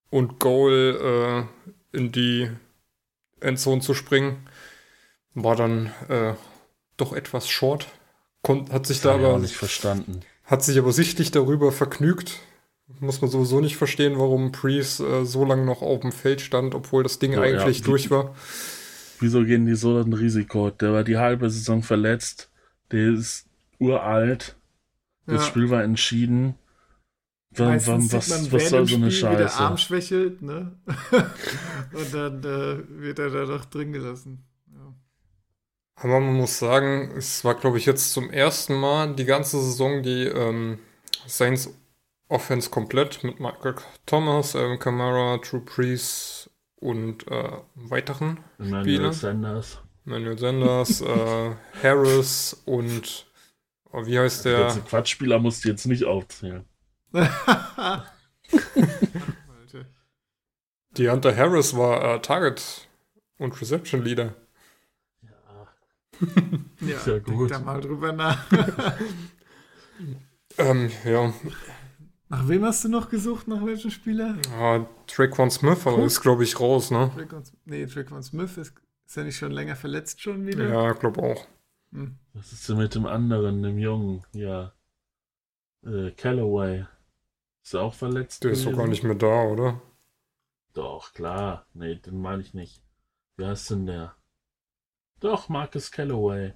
und 0.10 0.40
Goal 0.40 1.48
äh, 1.94 1.98
in 1.98 2.12
die 2.12 2.50
Endzone 3.42 3.82
zu 3.82 3.94
springen. 3.94 4.48
War 5.34 5.56
dann 5.56 5.92
äh, 6.08 6.34
doch 6.98 7.14
etwas 7.14 7.50
short. 7.50 7.88
Kon 8.46 8.72
hat 8.72 8.86
sich 8.86 9.02
da 9.02 9.16
aber 9.16 9.40
nicht 9.40 9.56
verstanden. 9.56 10.20
Hat 10.44 10.64
sich 10.64 10.78
aber 10.78 10.92
sichtlich 10.92 11.32
darüber 11.32 11.72
vergnügt. 11.72 12.42
Muss 13.00 13.20
man 13.20 13.32
sowieso 13.32 13.60
nicht 13.60 13.76
verstehen, 13.76 14.20
warum 14.20 14.52
Priest 14.52 15.00
äh, 15.00 15.26
so 15.26 15.46
lange 15.46 15.66
noch 15.66 15.82
auf 15.82 16.02
dem 16.02 16.12
Feld 16.12 16.42
stand, 16.42 16.76
obwohl 16.76 17.02
das 17.02 17.18
Ding 17.18 17.34
ja, 17.34 17.42
eigentlich 17.42 17.80
ja, 17.80 17.86
durch 17.86 18.12
war. 18.12 18.36
Wieso 19.20 19.44
gehen 19.44 19.66
die 19.66 19.74
so 19.74 19.98
ein 19.98 20.14
Risiko? 20.14 20.70
Der 20.70 20.94
war 20.94 21.04
die 21.04 21.18
halbe 21.18 21.50
Saison 21.50 21.82
verletzt. 21.82 22.52
Der 22.92 23.14
ist 23.14 23.48
uralt. 23.80 24.56
Das 25.26 25.42
ja. 25.42 25.48
Spiel 25.48 25.72
war 25.72 25.84
entschieden. 25.84 26.54
Warum, 27.50 27.88
warum, 27.88 28.14
was, 28.14 28.30
man 28.30 28.52
was 28.52 28.70
soll 28.70 28.88
so 28.88 28.96
eine 28.98 29.10
Spiel, 29.10 29.22
Scheiße? 29.22 29.34
Wie 29.34 29.38
der 29.38 29.60
Arm 29.60 29.78
schwächelt, 29.78 30.44
ne? 30.44 30.78
Und 31.94 32.14
dann 32.14 32.44
äh, 32.44 33.02
wird 33.02 33.18
er 33.18 33.32
da 33.32 33.46
doch 33.46 33.66
drin 33.66 33.92
gelassen. 33.92 34.46
Aber 35.96 36.20
man 36.20 36.34
muss 36.34 36.60
sagen, 36.60 37.14
es 37.18 37.44
war, 37.46 37.56
glaube 37.56 37.78
ich, 37.78 37.86
jetzt 37.86 38.12
zum 38.12 38.30
ersten 38.30 38.76
Mal 38.76 39.16
die 39.16 39.26
ganze 39.26 39.62
Saison 39.62 40.04
die 40.04 40.26
ähm, 40.26 40.80
Saints 41.26 41.74
Offense 42.28 42.70
komplett 42.70 43.24
mit 43.24 43.40
Michael 43.40 43.76
Thomas, 44.06 44.56
Aaron 44.56 44.80
Kamara, 44.80 45.38
True 45.38 45.62
Priest 45.62 46.50
und 46.78 47.28
äh, 47.28 47.52
weiteren 47.76 48.40
Spielern. 48.60 49.14
Sanders. 49.14 49.80
Manuel 50.04 50.38
Sanders, 50.38 51.02
äh, 51.02 51.56
Harris 51.82 52.62
und 52.66 53.26
oh, 53.92 54.06
wie 54.06 54.20
heißt 54.20 54.46
der? 54.46 54.74
Der 54.74 54.84
Quatschspieler 54.84 55.40
musst 55.40 55.66
du 55.66 55.70
jetzt 55.70 55.88
nicht 55.88 56.06
aufzählen. 56.06 56.66
Die 60.98 61.10
Hunter 61.10 61.36
Harris 61.36 61.76
war 61.76 62.16
äh, 62.16 62.22
Target 62.22 62.88
und 63.38 63.60
Reception 63.60 64.04
Leader. 64.04 64.34
Ja. 66.82 67.00
Sehr 67.00 67.20
gut. 67.20 67.52
da 67.52 67.60
mal 67.60 67.82
drüber 67.82 68.12
nach. 68.12 68.46
ähm, 70.58 70.92
ja. 71.04 71.34
Nach 72.30 72.48
wem 72.48 72.66
hast 72.66 72.84
du 72.84 72.90
noch 72.90 73.10
gesucht? 73.10 73.48
Nach 73.48 73.66
welchem 73.66 73.92
Spieler? 73.92 74.36
Ah, 74.58 74.86
Traquan 75.08 75.52
Smith, 75.52 75.86
aber 75.86 76.04
ist, 76.04 76.22
glaube 76.22 76.44
ich, 76.44 76.60
raus, 76.60 76.92
ne? 76.92 77.12
Traquan, 77.16 77.44
nee, 77.66 77.86
Traquan 77.86 78.24
Smith 78.24 78.58
ist, 78.58 78.74
ist 79.06 79.16
ja 79.16 79.24
nicht 79.24 79.38
schon 79.38 79.52
länger 79.52 79.76
verletzt 79.76 80.22
schon 80.22 80.46
wieder? 80.46 80.68
Ja, 80.68 80.92
glaube 80.94 81.22
auch. 81.22 81.48
Hm. 81.92 82.18
Was 82.34 82.52
ist 82.52 82.68
denn 82.68 82.78
mit 82.78 82.94
dem 82.96 83.06
anderen, 83.06 83.64
dem 83.64 83.78
Jungen? 83.78 84.24
Ja. 84.34 84.74
Äh, 85.86 86.12
Callaway. 86.12 86.86
Ist 87.64 87.74
er 87.74 87.82
auch 87.82 87.94
verletzt? 87.94 88.44
Der 88.44 88.52
gewesen? 88.52 88.68
ist 88.68 88.74
doch 88.74 88.78
gar 88.78 88.88
nicht 88.88 89.04
mehr 89.04 89.16
da, 89.16 89.44
oder? 89.44 89.82
Doch, 90.74 91.14
klar. 91.14 91.66
Nee, 91.74 91.96
den 91.96 92.22
meine 92.22 92.42
ich 92.42 92.54
nicht. 92.54 92.82
Wie 93.38 93.46
heißt 93.46 93.72
denn 93.72 93.86
der? 93.86 94.14
Doch, 95.26 95.50
Marcus 95.50 95.92
Calloway. 95.92 96.54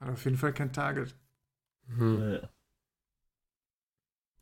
Hat 0.00 0.08
auf 0.08 0.24
jeden 0.24 0.38
Fall 0.38 0.54
kein 0.54 0.72
Target. 0.72 1.14
Hm. 1.88 2.40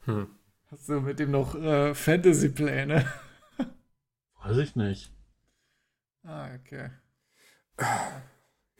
Hm. 0.05 0.39
Hast 0.71 0.89
du 0.89 1.01
mit 1.01 1.19
ihm 1.19 1.33
noch 1.33 1.57
äh, 1.57 1.97
Fantasy-Pläne? 1.97 3.13
Weiß 4.41 4.57
ich 4.59 4.77
nicht. 4.77 5.11
Ah, 6.23 6.55
okay. 6.55 6.91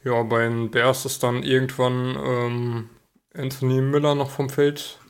Ja, 0.05 0.23
bei 0.23 0.45
den 0.45 0.71
Bears 0.71 1.05
ist 1.05 1.25
dann 1.25 1.43
irgendwann 1.43 2.15
ähm, 2.15 2.91
Anthony 3.35 3.81
Miller 3.81 4.15
noch 4.15 4.31
vom 4.31 4.51
Feld 4.51 5.01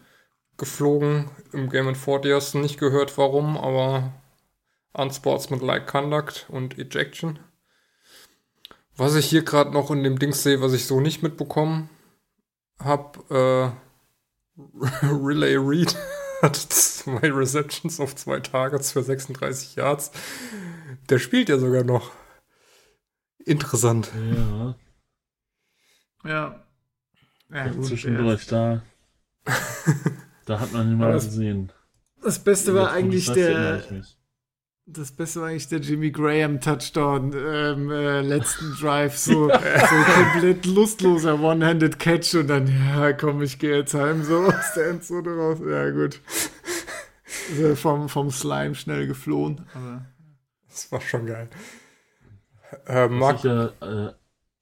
geflogen. 0.56 1.30
Im 1.52 1.68
Game 1.68 1.88
and 1.88 1.98
40 1.98 2.32
hast 2.32 2.54
du 2.54 2.60
nicht 2.60 2.80
gehört, 2.80 3.18
warum, 3.18 3.58
aber 3.58 4.14
Unsportsmanlike 4.94 5.84
Conduct 5.84 6.46
und 6.48 6.78
Ejection. 6.78 7.40
Was 8.96 9.14
ich 9.14 9.26
hier 9.26 9.42
gerade 9.42 9.72
noch 9.72 9.90
in 9.90 10.02
dem 10.02 10.18
Ding 10.18 10.32
sehe, 10.32 10.60
was 10.60 10.72
ich 10.72 10.86
so 10.86 11.00
nicht 11.00 11.22
mitbekommen 11.22 11.90
habe, 12.78 13.74
äh, 14.58 14.60
Relay 15.06 15.56
Reed 15.56 15.94
hat 16.42 16.56
zwei 16.56 17.30
Receptions 17.30 18.00
auf 18.00 18.16
zwei 18.16 18.40
Targets 18.40 18.92
für 18.92 19.02
36 19.02 19.76
Yards. 19.76 20.12
Der 21.08 21.18
spielt 21.18 21.48
ja 21.48 21.58
sogar 21.58 21.84
noch. 21.84 22.10
Interessant. 23.44 24.10
Ja. 24.14 24.74
Ja. 26.24 26.64
ja 27.50 27.80
zwischendurch 27.80 28.46
da. 28.46 28.82
Da 30.46 30.60
hat 30.60 30.72
man 30.72 30.92
ihn 30.92 30.98
mal 30.98 31.12
gesehen. 31.12 31.72
Das 32.22 32.38
Beste 32.38 32.72
war 32.72 32.92
eigentlich 32.92 33.28
der. 33.32 33.82
Das 34.88 35.10
Beste 35.10 35.40
war 35.40 35.48
eigentlich 35.48 35.66
der 35.66 35.80
Jimmy 35.80 36.12
Graham 36.12 36.60
Touchdown 36.60 37.32
ähm, 37.36 37.90
äh, 37.90 38.20
letzten 38.20 38.72
Drive. 38.76 39.18
So, 39.18 39.48
so 39.50 40.12
komplett 40.14 40.64
lustloser 40.64 41.40
One-Handed 41.40 41.98
Catch 41.98 42.36
und 42.36 42.46
dann, 42.46 42.68
ja, 42.68 43.12
komm, 43.12 43.42
ich 43.42 43.58
gehe 43.58 43.78
jetzt 43.78 43.94
heim, 43.94 44.22
so 44.22 44.44
aus 44.44 44.74
der 44.76 44.90
Endzone 44.90 45.36
raus. 45.36 45.58
Ja, 45.68 45.90
gut. 45.90 46.20
Ist 47.58 47.80
vom, 47.80 48.08
vom 48.08 48.30
Slime 48.30 48.76
schnell 48.76 49.08
geflohen. 49.08 49.66
Aber. 49.74 50.06
Das 50.68 50.92
war 50.92 51.00
schon 51.00 51.26
geil. 51.26 51.48
Äh, 52.86 53.08
Marc, 53.08 53.38
ich, 53.38 53.44
äh, 53.46 54.12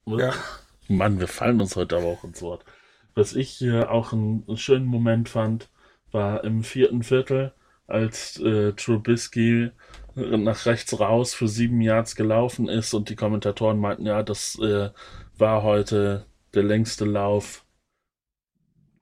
ja. 0.07 0.33
Mann, 0.87 1.19
wir 1.19 1.27
fallen 1.27 1.61
uns 1.61 1.75
heute 1.75 1.97
aber 1.97 2.07
auch 2.07 2.23
ins 2.23 2.41
Wort. 2.41 2.65
Was 3.13 3.33
ich 3.33 3.51
hier 3.51 3.91
auch 3.91 4.11
einen 4.11 4.43
schönen 4.57 4.87
Moment 4.87 5.29
fand, 5.29 5.69
war 6.11 6.43
im 6.43 6.63
vierten 6.63 7.03
Viertel, 7.03 7.53
als 7.87 8.39
äh, 8.39 8.73
Trubisky 8.73 9.71
nach 10.15 10.65
rechts 10.65 10.97
raus 10.99 11.33
für 11.33 11.47
sieben 11.47 11.81
Yards 11.81 12.15
gelaufen 12.15 12.69
ist 12.69 12.93
und 12.93 13.09
die 13.09 13.15
Kommentatoren 13.15 13.79
meinten, 13.79 14.05
ja, 14.05 14.23
das 14.23 14.57
äh, 14.59 14.89
war 15.37 15.63
heute 15.63 16.25
der 16.53 16.63
längste 16.63 17.05
Lauf 17.05 17.65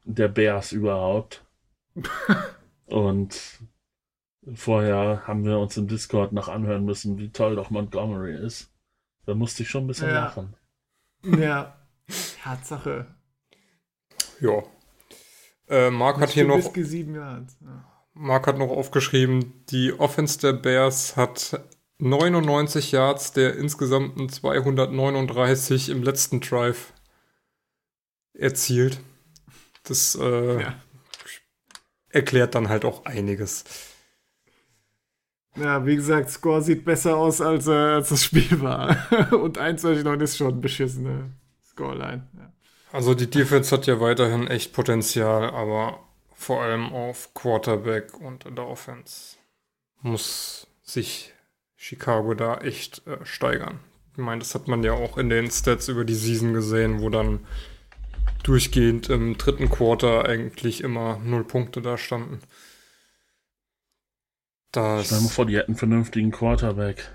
der 0.04 0.28
Bears 0.28 0.72
überhaupt. 0.72 1.46
und 2.86 3.40
vorher 4.56 5.28
haben 5.28 5.46
wir 5.46 5.60
uns 5.60 5.78
im 5.78 5.88
Discord 5.88 6.34
noch 6.34 6.50
anhören 6.50 6.84
müssen, 6.84 7.20
wie 7.20 7.32
toll 7.32 7.56
doch 7.56 7.70
Montgomery 7.70 8.36
ist. 8.36 8.74
Da 9.26 9.36
musste 9.36 9.64
ich 9.64 9.70
schon 9.70 9.86
ein 9.86 9.88
bisschen 9.88 10.10
ja. 10.10 10.26
lachen. 10.26 10.56
Ja, 11.24 11.78
Tatsache. 12.44 13.06
Ja, 14.42 14.64
äh, 15.68 15.90
Mark 15.90 16.20
hat 16.20 16.32
hier 16.32 16.46
noch. 16.46 16.76
Ja. 17.62 17.93
Mark 18.14 18.48
hat 18.48 18.58
noch 18.58 18.70
aufgeschrieben, 18.70 19.64
die 19.70 19.94
Offense 19.94 20.40
der 20.40 20.54
Bears 20.54 21.16
hat 21.16 21.62
99 21.98 22.92
Yards 22.92 23.34
der 23.34 23.56
insgesamten 23.56 24.30
239 24.30 25.90
im 25.90 26.04
letzten 26.04 26.40
Drive 26.42 26.94
erzielt. 28.34 29.00
Das 29.84 30.16
äh, 30.16 30.62
ja. 30.62 30.76
erklärt 32.10 32.56
dann 32.56 32.70
halt 32.70 32.86
auch 32.86 33.06
einiges. 33.06 33.64
Ja, 35.56 35.86
wie 35.86 35.96
gesagt, 35.96 36.30
Score 36.30 36.62
sieht 36.62 36.84
besser 36.84 37.16
aus, 37.18 37.40
als, 37.40 37.68
äh, 37.68 37.72
als 37.72 38.10
das 38.10 38.24
Spiel 38.24 38.62
war. 38.62 38.98
Und 39.32 39.58
21 39.58 40.06
ist 40.22 40.38
schon 40.38 40.62
beschissene 40.62 41.32
Scoreline. 41.64 42.28
Ja. 42.38 42.52
Also 42.92 43.14
die 43.14 43.30
Defense 43.30 43.76
hat 43.76 43.86
ja 43.86 44.00
weiterhin 44.00 44.48
echt 44.48 44.74
Potenzial, 44.74 45.50
aber 45.50 46.03
vor 46.44 46.62
allem 46.62 46.92
auf 46.92 47.34
Quarterback 47.34 48.20
und 48.20 48.46
in 48.46 48.56
der 48.56 48.68
Offense 48.68 49.38
muss 50.02 50.68
sich 50.84 51.34
Chicago 51.76 52.34
da 52.34 52.58
echt 52.58 53.08
äh, 53.08 53.26
steigern. 53.26 53.80
Ich 54.12 54.18
meine, 54.18 54.40
das 54.40 54.54
hat 54.54 54.68
man 54.68 54.84
ja 54.84 54.94
auch 54.94 55.18
in 55.18 55.30
den 55.30 55.50
Stats 55.50 55.88
über 55.88 56.06
die 56.06 56.14
Season 56.14 56.54
gesehen, 56.54 57.02
wo 57.02 57.10
dann 57.10 57.40
durchgehend 58.44 59.10
im 59.10 59.38
dritten 59.38 59.70
Quarter 59.70 60.26
eigentlich 60.26 60.82
immer 60.82 61.18
null 61.24 61.46
Punkte 61.46 61.82
da 61.82 61.98
standen. 61.98 62.40
Das 64.72 65.08
Stell 65.08 65.20
dir 65.20 65.24
mal 65.24 65.30
vor, 65.30 65.46
die 65.46 65.56
hätten 65.56 65.72
einen 65.72 65.78
vernünftigen 65.78 66.32
Quarterback. 66.32 67.10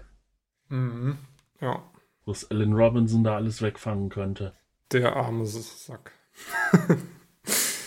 Mhm. 0.68 1.18
Ja. 1.60 1.82
Wo 2.24 2.32
es 2.32 2.50
Allen 2.50 2.72
Robinson 2.72 3.24
da 3.24 3.36
alles 3.36 3.62
wegfangen 3.62 4.08
könnte. 4.08 4.54
Der 4.90 5.16
arme 5.16 5.44
Sack. 5.44 6.12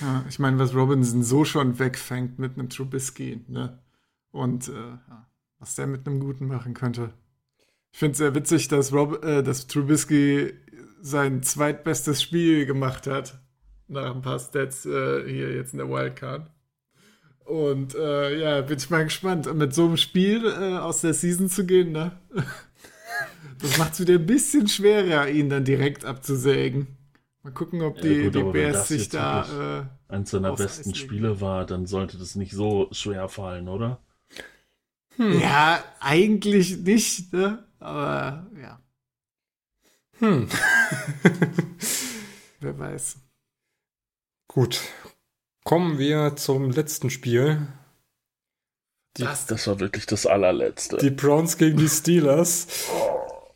ja, 0.01 0.25
ich 0.27 0.39
meine, 0.39 0.59
was 0.59 0.75
Robinson 0.75 1.23
so 1.23 1.45
schon 1.45 1.79
wegfängt 1.79 2.39
mit 2.39 2.57
einem 2.57 2.69
Trubisky, 2.69 3.41
ne? 3.47 3.79
Und 4.31 4.69
äh, 4.69 4.97
was 5.59 5.75
der 5.75 5.87
mit 5.87 6.07
einem 6.07 6.19
Guten 6.19 6.47
machen 6.47 6.73
könnte. 6.73 7.13
Ich 7.91 7.99
finde 7.99 8.13
es 8.13 8.17
sehr 8.17 8.33
witzig, 8.35 8.67
dass, 8.67 8.93
Rob, 8.93 9.23
äh, 9.23 9.43
dass 9.43 9.67
Trubisky 9.67 10.53
sein 11.01 11.43
zweitbestes 11.43 12.21
Spiel 12.21 12.65
gemacht 12.65 13.07
hat. 13.07 13.39
Nach 13.87 14.15
ein 14.15 14.21
paar 14.21 14.39
Stats 14.39 14.85
äh, 14.85 15.23
hier 15.27 15.53
jetzt 15.53 15.73
in 15.73 15.79
der 15.79 15.89
Wildcard. 15.89 16.49
Und 17.45 17.95
äh, 17.95 18.39
ja, 18.39 18.61
bin 18.61 18.77
ich 18.77 18.89
mal 18.89 19.03
gespannt, 19.03 19.53
mit 19.53 19.73
so 19.73 19.85
einem 19.85 19.97
Spiel 19.97 20.45
äh, 20.45 20.77
aus 20.77 21.01
der 21.01 21.13
Season 21.13 21.49
zu 21.49 21.65
gehen, 21.65 21.91
ne? 21.91 22.19
Das 23.59 23.77
macht 23.77 23.93
es 23.93 23.99
wieder 23.99 24.15
ein 24.15 24.25
bisschen 24.25 24.67
schwerer, 24.67 25.29
ihn 25.29 25.49
dann 25.49 25.63
direkt 25.63 26.03
abzusägen. 26.03 26.87
Mal 27.43 27.53
gucken, 27.53 27.81
ob 27.81 27.99
die, 28.01 28.07
ja, 28.07 28.23
gut, 28.25 28.35
die 28.35 28.43
Bears 28.43 28.87
sich 28.87 29.09
da. 29.09 29.89
Äh, 30.09 30.13
eins 30.13 30.29
seiner 30.29 30.55
besten 30.55 30.93
Spiele 30.93 31.41
war, 31.41 31.65
dann 31.65 31.87
sollte 31.87 32.17
das 32.17 32.35
nicht 32.35 32.51
so 32.51 32.87
schwer 32.91 33.29
fallen, 33.29 33.67
oder? 33.67 33.99
Hm. 35.15 35.39
Ja, 35.39 35.83
eigentlich 35.99 36.77
nicht, 36.77 37.33
ne? 37.33 37.63
Aber 37.79 38.47
ja. 38.61 38.79
Hm. 40.19 40.47
Wer 42.59 42.77
weiß. 42.77 43.17
Gut. 44.47 44.81
Kommen 45.63 45.97
wir 45.97 46.35
zum 46.35 46.69
letzten 46.69 47.09
Spiel. 47.09 47.67
Die, 49.17 49.23
das, 49.23 49.47
das 49.47 49.67
war 49.67 49.79
wirklich 49.79 50.05
das 50.05 50.25
allerletzte. 50.25 50.97
Die 50.97 51.09
Browns 51.09 51.57
gegen 51.57 51.77
die 51.77 51.89
Steelers. 51.89 52.67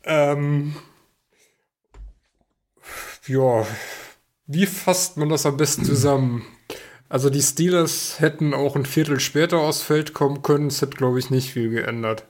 Ähm, 0.04 0.76
ja, 3.28 3.66
wie 4.46 4.66
fasst 4.66 5.16
man 5.16 5.28
das 5.28 5.46
am 5.46 5.56
besten 5.56 5.84
zusammen? 5.84 6.44
Also 7.08 7.30
die 7.30 7.42
Steelers 7.42 8.20
hätten 8.20 8.52
auch 8.54 8.74
ein 8.76 8.84
Viertel 8.84 9.20
später 9.20 9.58
aufs 9.58 9.82
Feld 9.82 10.12
kommen 10.12 10.42
können. 10.42 10.68
Es 10.68 10.82
hätte, 10.82 10.96
glaube 10.96 11.18
ich, 11.18 11.30
nicht 11.30 11.52
viel 11.52 11.70
geändert. 11.70 12.26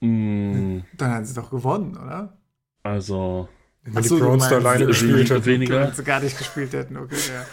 Mm. 0.00 0.80
Dann 0.96 1.12
hätten 1.12 1.24
sie 1.24 1.34
doch 1.34 1.50
gewonnen, 1.50 1.96
oder? 1.96 2.36
Also. 2.82 3.48
Wenn 3.82 4.02
die 4.02 4.08
Browns 4.08 4.48
da 4.48 4.56
alleine 4.56 4.86
gespielt 4.86 5.30
hätten. 5.30 5.44
Weniger. 5.44 5.80
Wenn 5.88 5.94
sie 5.94 6.04
gar 6.04 6.20
nicht 6.20 6.38
gespielt 6.38 6.72
hätten, 6.72 6.96
okay, 6.96 7.16
ja. 7.28 7.46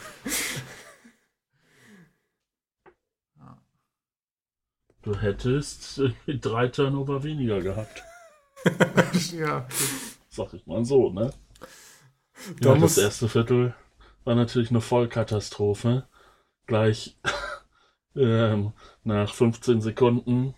Du 5.03 5.15
hättest 5.15 6.01
drei 6.27 6.67
Turnover 6.67 7.23
weniger 7.23 7.59
gehabt. 7.59 8.03
ja. 9.33 9.67
Sag 10.29 10.53
ich 10.53 10.65
mal 10.67 10.85
so, 10.85 11.09
ne? 11.11 11.33
Ja, 12.61 12.75
das 12.75 12.97
erste 12.97 13.29
Viertel 13.29 13.75
war 14.23 14.35
natürlich 14.35 14.69
eine 14.69 14.81
Vollkatastrophe. 14.81 16.07
Gleich 16.67 17.17
ähm, 18.15 18.73
nach 19.03 19.33
15 19.33 19.81
Sekunden 19.81 20.55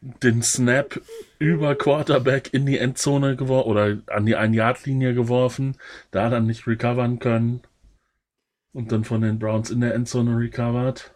den 0.00 0.42
Snap 0.42 1.00
über 1.38 1.74
Quarterback 1.74 2.52
in 2.52 2.64
die 2.64 2.78
Endzone 2.78 3.36
geworfen 3.36 3.70
oder 3.70 3.98
an 4.06 4.26
die 4.26 4.36
Ein-Yard-Linie 4.36 5.14
geworfen, 5.14 5.76
da 6.10 6.30
dann 6.30 6.46
nicht 6.46 6.66
recovern 6.66 7.18
können 7.18 7.62
und 8.72 8.92
dann 8.92 9.04
von 9.04 9.20
den 9.20 9.38
Browns 9.38 9.70
in 9.70 9.80
der 9.80 9.94
Endzone 9.94 10.36
recovered. 10.36 11.12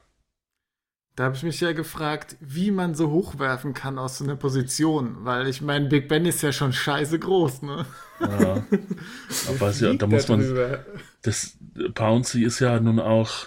Da 1.16 1.24
habe 1.24 1.36
ich 1.36 1.44
mich 1.44 1.60
ja 1.60 1.72
gefragt, 1.72 2.36
wie 2.40 2.72
man 2.72 2.96
so 2.96 3.10
hochwerfen 3.10 3.72
kann 3.72 3.98
aus 3.98 4.18
so 4.18 4.24
einer 4.24 4.34
Position, 4.34 5.18
weil 5.20 5.46
ich 5.46 5.60
meine, 5.60 5.86
Big 5.86 6.08
Ben 6.08 6.26
ist 6.26 6.42
ja 6.42 6.50
schon 6.50 6.72
scheiße 6.72 7.20
groß, 7.20 7.62
ne? 7.62 7.86
Ja. 8.20 8.66
Aber 9.48 9.70
ja, 9.70 9.92
da 9.94 10.06
muss 10.08 10.26
man. 10.28 10.80
Das 11.22 11.56
Pouncy 11.94 12.42
ist 12.42 12.58
ja 12.58 12.80
nun 12.80 12.98
auch 12.98 13.46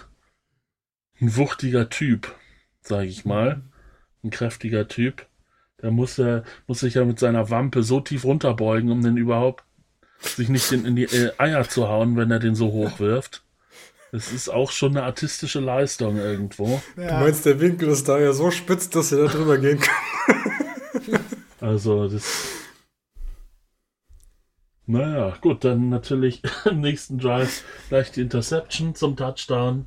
ein 1.20 1.36
wuchtiger 1.36 1.90
Typ, 1.90 2.34
sage 2.80 3.08
ich 3.08 3.26
mal. 3.26 3.62
Ein 4.24 4.30
kräftiger 4.30 4.88
Typ. 4.88 5.26
Der 5.82 5.90
muss, 5.90 6.18
äh, 6.18 6.42
muss 6.66 6.80
sich 6.80 6.94
ja 6.94 7.04
mit 7.04 7.18
seiner 7.18 7.50
Wampe 7.50 7.82
so 7.82 8.00
tief 8.00 8.24
runterbeugen, 8.24 8.90
um 8.90 9.02
den 9.02 9.16
überhaupt 9.16 9.64
sich 10.20 10.48
nicht 10.48 10.72
in, 10.72 10.84
in 10.84 10.96
die 10.96 11.04
äh, 11.04 11.32
Eier 11.38 11.68
zu 11.68 11.88
hauen, 11.88 12.16
wenn 12.16 12.30
er 12.30 12.40
den 12.40 12.54
so 12.54 12.72
hoch 12.72 12.98
wirft. 12.98 13.44
Das 14.10 14.32
ist 14.32 14.48
auch 14.48 14.70
schon 14.70 14.96
eine 14.96 15.04
artistische 15.04 15.60
Leistung 15.60 16.16
irgendwo. 16.16 16.80
Ja. 16.96 17.18
Du 17.18 17.24
meinst, 17.24 17.44
der 17.44 17.60
Winkel 17.60 17.88
ist 17.88 18.08
da 18.08 18.18
ja 18.18 18.32
so 18.32 18.50
spitz, 18.50 18.88
dass 18.88 19.12
er 19.12 19.24
da 19.24 19.28
drüber 19.28 19.58
gehen 19.58 19.80
kann. 19.80 21.20
also, 21.60 22.08
das. 22.08 22.48
Naja, 24.86 25.36
gut, 25.42 25.64
dann 25.64 25.90
natürlich 25.90 26.42
im 26.64 26.80
nächsten 26.80 27.18
Drive 27.18 27.62
gleich 27.90 28.10
die 28.10 28.22
Interception 28.22 28.94
zum 28.94 29.16
Touchdown. 29.16 29.84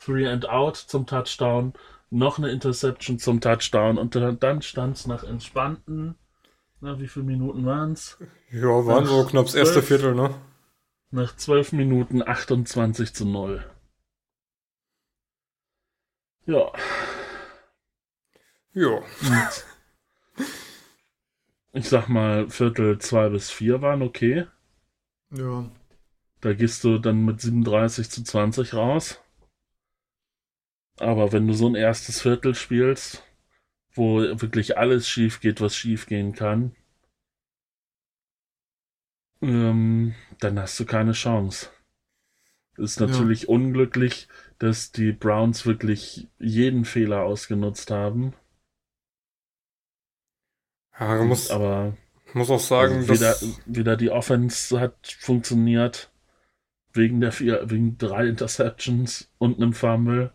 Three 0.00 0.26
and 0.26 0.48
out 0.48 0.76
zum 0.76 1.06
Touchdown. 1.06 1.74
Noch 2.10 2.38
eine 2.38 2.50
Interception 2.50 3.20
zum 3.20 3.40
Touchdown. 3.40 3.98
Und 3.98 4.16
dann 4.16 4.62
stand 4.62 4.96
es 4.96 5.06
nach 5.06 5.22
entspannten. 5.22 6.16
Na, 6.80 6.98
wie 6.98 7.06
viele 7.06 7.26
Minuten 7.26 7.64
waren 7.66 7.92
es? 7.92 8.18
Ja, 8.50 8.84
waren 8.86 9.06
so 9.06 9.24
knapp 9.24 9.44
das 9.44 9.54
erste 9.54 9.82
Viertel, 9.82 10.14
ne? 10.16 10.34
Nach 11.12 11.34
12 11.34 11.72
Minuten 11.72 12.22
28 12.22 13.12
zu 13.12 13.24
0. 13.26 13.68
Ja. 16.46 16.72
Ja. 18.72 19.02
ich 21.72 21.88
sag 21.88 22.08
mal, 22.08 22.48
Viertel 22.48 23.00
2 23.00 23.28
bis 23.30 23.50
4 23.50 23.82
waren 23.82 24.02
okay. 24.02 24.46
Ja. 25.30 25.68
Da 26.40 26.52
gehst 26.54 26.84
du 26.84 26.98
dann 26.98 27.24
mit 27.24 27.40
37 27.40 28.08
zu 28.08 28.22
20 28.22 28.74
raus. 28.74 29.20
Aber 30.98 31.32
wenn 31.32 31.48
du 31.48 31.54
so 31.54 31.66
ein 31.66 31.74
erstes 31.74 32.22
Viertel 32.22 32.54
spielst, 32.54 33.24
wo 33.92 34.20
wirklich 34.20 34.78
alles 34.78 35.08
schief 35.08 35.40
geht, 35.40 35.60
was 35.60 35.74
schief 35.74 36.06
gehen 36.06 36.34
kann, 36.34 36.76
ähm, 39.42 40.14
dann 40.38 40.58
hast 40.58 40.78
du 40.80 40.84
keine 40.84 41.12
Chance. 41.12 41.68
Ist 42.76 43.00
natürlich 43.00 43.42
ja. 43.42 43.48
unglücklich, 43.48 44.28
dass 44.58 44.92
die 44.92 45.12
Browns 45.12 45.66
wirklich 45.66 46.28
jeden 46.38 46.84
Fehler 46.84 47.22
ausgenutzt 47.22 47.90
haben. 47.90 48.34
Ja, 50.98 51.08
man 51.16 51.28
muss, 51.28 51.50
aber 51.50 51.96
muss 52.34 52.50
auch 52.50 52.60
sagen, 52.60 52.96
also 52.96 53.12
weder, 53.12 53.36
weder 53.66 53.96
die 53.96 54.10
Offense 54.10 54.78
hat 54.78 55.16
funktioniert 55.18 56.10
wegen 56.92 57.20
der 57.20 57.32
vier, 57.32 57.70
wegen 57.70 57.98
drei 57.98 58.26
Interceptions 58.26 59.30
und 59.38 59.56
einem 59.56 59.72
Fumble, 59.72 60.32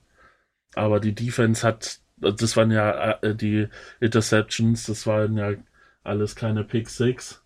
aber 0.73 0.99
die 0.99 1.13
Defense 1.13 1.65
hat, 1.65 1.99
das 2.17 2.55
waren 2.57 2.71
ja 2.71 3.19
äh, 3.21 3.35
die 3.35 3.67
Interceptions, 3.99 4.85
das 4.85 5.05
waren 5.05 5.37
ja 5.37 5.53
alles 6.03 6.35
keine 6.35 6.63
Pick 6.63 6.89
Six. 6.89 7.44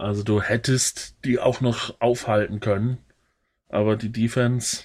Also 0.00 0.22
du 0.22 0.40
hättest 0.40 1.14
die 1.26 1.38
auch 1.38 1.60
noch 1.60 1.94
aufhalten 2.00 2.60
können, 2.60 2.98
aber 3.68 3.96
die 3.96 4.10
Defense 4.10 4.84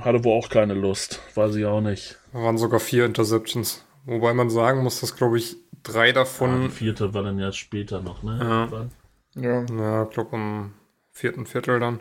hatte 0.00 0.24
wohl 0.24 0.38
auch 0.38 0.50
keine 0.50 0.74
Lust, 0.74 1.22
weiß 1.34 1.56
ich 1.56 1.64
auch 1.64 1.80
nicht. 1.80 2.18
Da 2.34 2.40
waren 2.40 2.58
sogar 2.58 2.80
vier 2.80 3.06
Interceptions. 3.06 3.82
Wobei 4.04 4.34
man 4.34 4.50
sagen 4.50 4.82
muss, 4.82 5.00
dass 5.00 5.16
glaube 5.16 5.38
ich 5.38 5.56
drei 5.82 6.12
davon. 6.12 6.62
Ja, 6.62 6.68
die 6.68 6.74
vierte 6.74 7.14
war 7.14 7.22
dann 7.22 7.38
ja 7.38 7.50
später 7.50 8.02
noch, 8.02 8.22
ne? 8.22 8.38
Ja. 9.34 9.42
Ja, 9.42 9.64
ja 9.74 10.02
ich 10.04 10.10
glaube 10.10 10.36
am 10.36 10.74
vierten 11.10 11.46
Viertel 11.46 11.80
dann. 11.80 12.00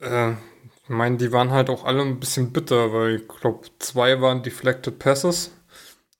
Äh, 0.00 0.32
ich 0.32 0.88
meine, 0.88 1.18
die 1.18 1.30
waren 1.30 1.52
halt 1.52 1.70
auch 1.70 1.84
alle 1.84 2.02
ein 2.02 2.18
bisschen 2.18 2.52
bitter, 2.52 2.92
weil 2.92 3.16
ich 3.16 3.28
glaube, 3.28 3.68
zwei 3.78 4.20
waren 4.20 4.42
Deflected 4.42 4.98
Passes. 4.98 5.54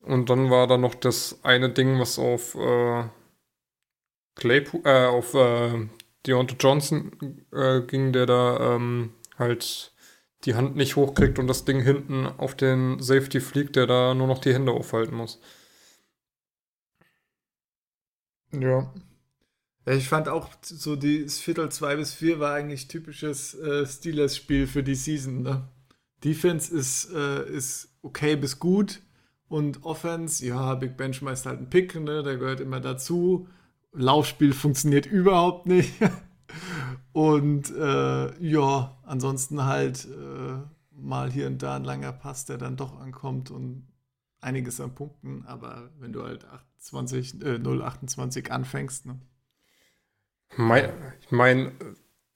Und 0.01 0.31
dann 0.31 0.49
war 0.49 0.69
da 0.69 0.79
noch 0.79 0.95
das 0.95 1.41
eine 1.43 1.71
Ding, 1.71 1.99
was 1.99 2.21
auf 2.21 2.55
äh, 2.55 3.05
Claypool, 4.41 4.81
äh, 4.85 5.07
auf 5.07 5.35
äh, 5.35 5.87
Deontay 6.27 6.57
Johnson 6.59 7.13
äh, 7.53 7.83
ging, 7.83 8.13
der 8.13 8.27
da 8.27 8.75
ähm, 8.75 9.15
halt 9.39 9.93
die 10.45 10.55
Hand 10.55 10.75
nicht 10.75 10.97
hochkriegt 10.97 11.39
und 11.39 11.47
das 11.47 11.65
Ding 11.65 11.81
hinten 11.81 12.27
auf 12.27 12.57
den 12.57 12.99
Safety 13.01 13.41
fliegt, 13.41 13.77
der 13.77 13.87
da 13.87 14.15
nur 14.15 14.27
noch 14.27 14.39
die 14.39 14.53
Hände 14.53 14.73
aufhalten 14.73 15.15
muss. 15.15 15.41
Ja. 18.53 18.93
Ich 19.87 20.09
fand 20.09 20.29
auch 20.29 20.49
so 20.63 20.97
das 20.97 21.39
Viertel 21.39 21.71
2 21.71 21.97
bis 21.97 22.15
4 22.15 22.41
war 22.41 22.55
eigentlich 22.55 22.89
typisches 22.89 23.55
äh, 23.55 23.87
Steelers-Spiel 23.87 24.67
für 24.67 24.83
die 24.83 24.95
Season. 24.95 25.43
Ne? 25.43 25.69
Defense 26.25 26.75
ist, 26.75 27.13
äh, 27.13 27.49
ist 27.49 27.89
okay 28.03 28.37
bis 28.37 28.59
gut. 28.59 29.01
Und 29.49 29.85
Offense, 29.85 30.47
ja, 30.47 30.75
Big 30.77 30.97
Ben 30.97 31.13
schmeißt 31.13 31.47
halt 31.47 31.59
einen 31.59 31.71
Pick, 31.71 31.99
ne, 31.99 32.23
der 32.23 32.37
gehört 32.37 32.61
immer 32.61 32.79
dazu. 32.79 33.49
Laufspiel 33.93 34.53
funktioniert 34.53 35.07
überhaupt 35.07 35.67
nicht. 35.67 35.95
und 37.13 37.71
äh, 37.71 38.43
ja, 38.43 38.99
ansonsten 39.05 39.65
halt 39.65 40.07
äh, 40.07 40.59
mal 40.93 41.31
hier 41.31 41.47
und 41.47 41.63
da 41.63 41.77
ein 41.77 41.85
langer 41.85 42.13
Pass, 42.13 42.45
der 42.45 42.59
dann 42.59 42.77
doch 42.77 43.01
ankommt 43.01 43.51
und 43.51 43.89
einiges 44.41 44.81
an 44.81 44.95
Punkten. 44.95 45.45
Aber 45.47 45.91
wenn 45.99 46.13
du 46.13 46.23
halt 46.23 46.45
28, 46.79 47.43
äh, 47.43 47.59
028 47.59 48.53
anfängst, 48.53 49.07
ne? 49.07 49.21
Mein, 50.57 50.91
ich 51.21 51.31
meine, 51.31 51.73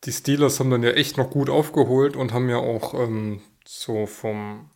die 0.05 0.13
Steelers 0.13 0.61
haben 0.61 0.71
dann 0.71 0.85
ja 0.85 0.91
echt 0.91 1.19
noch 1.19 1.31
gut 1.31 1.51
aufgeholt 1.51 2.15
und 2.15 2.33
haben 2.33 2.49
ja 2.49 2.59
auch 2.59 2.95
ähm, 2.95 3.41
so 3.67 4.07
vom 4.07 4.71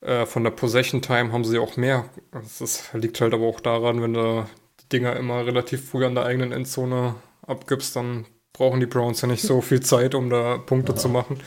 äh, 0.00 0.26
von 0.26 0.44
der 0.44 0.50
Possession 0.50 1.02
Time 1.02 1.32
haben 1.32 1.44
sie 1.44 1.58
auch 1.58 1.76
mehr. 1.76 2.08
Das 2.30 2.92
liegt 2.92 3.20
halt 3.20 3.34
aber 3.34 3.46
auch 3.46 3.60
daran, 3.60 4.02
wenn 4.02 4.14
du 4.14 4.46
Dinger 4.94 5.16
immer 5.16 5.44
relativ 5.44 5.90
früh 5.90 6.06
an 6.06 6.14
der 6.14 6.24
eigenen 6.24 6.52
Endzone 6.52 7.16
abgibst, 7.46 7.96
dann 7.96 8.26
brauchen 8.52 8.80
die 8.80 8.86
Browns 8.86 9.20
ja 9.20 9.28
nicht 9.28 9.42
so 9.42 9.60
viel 9.60 9.80
Zeit, 9.80 10.14
um 10.14 10.30
da 10.30 10.56
Punkte 10.58 10.92
ja. 10.92 10.96
zu 10.96 11.08
machen. 11.08 11.40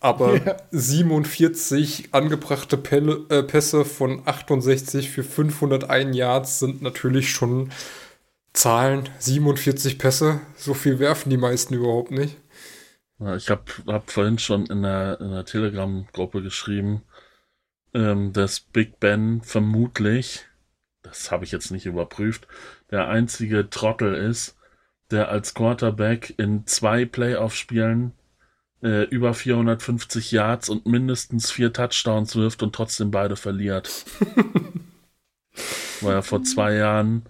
Aber 0.00 0.36
ja. 0.36 0.56
47 0.70 2.10
angebrachte 2.12 2.76
Pelle, 2.76 3.26
äh, 3.30 3.42
Pässe 3.42 3.84
von 3.84 4.22
68 4.24 5.10
für 5.10 5.24
501 5.24 6.16
Yards 6.16 6.58
sind 6.60 6.82
natürlich 6.82 7.30
schon 7.30 7.70
Zahlen. 8.52 9.08
47 9.18 9.98
Pässe, 9.98 10.40
so 10.56 10.74
viel 10.74 10.98
werfen 10.98 11.30
die 11.30 11.36
meisten 11.36 11.74
überhaupt 11.74 12.12
nicht. 12.12 12.36
Ich 13.36 13.48
habe 13.48 13.64
hab 13.86 14.10
vorhin 14.10 14.38
schon 14.38 14.66
in 14.66 14.82
der, 14.82 15.20
in 15.20 15.30
der 15.30 15.44
Telegram-Gruppe 15.44 16.42
geschrieben, 16.42 17.02
ähm, 17.94 18.32
dass 18.32 18.60
Big 18.60 19.00
Ben 19.00 19.40
vermutlich, 19.42 20.44
das 21.14 21.30
habe 21.30 21.44
ich 21.44 21.52
jetzt 21.52 21.70
nicht 21.70 21.86
überprüft, 21.86 22.46
der 22.90 23.08
einzige 23.08 23.70
Trottel 23.70 24.14
ist, 24.14 24.56
der 25.10 25.28
als 25.28 25.54
Quarterback 25.54 26.34
in 26.38 26.66
zwei 26.66 27.04
Playoff-Spielen 27.04 28.12
äh, 28.82 29.04
über 29.04 29.34
450 29.34 30.32
Yards 30.32 30.68
und 30.68 30.86
mindestens 30.86 31.50
vier 31.50 31.72
Touchdowns 31.72 32.36
wirft 32.36 32.62
und 32.62 32.74
trotzdem 32.74 33.10
beide 33.10 33.36
verliert. 33.36 34.04
War 36.00 36.14
ja 36.14 36.22
vor 36.22 36.42
zwei 36.42 36.74
Jahren 36.74 37.24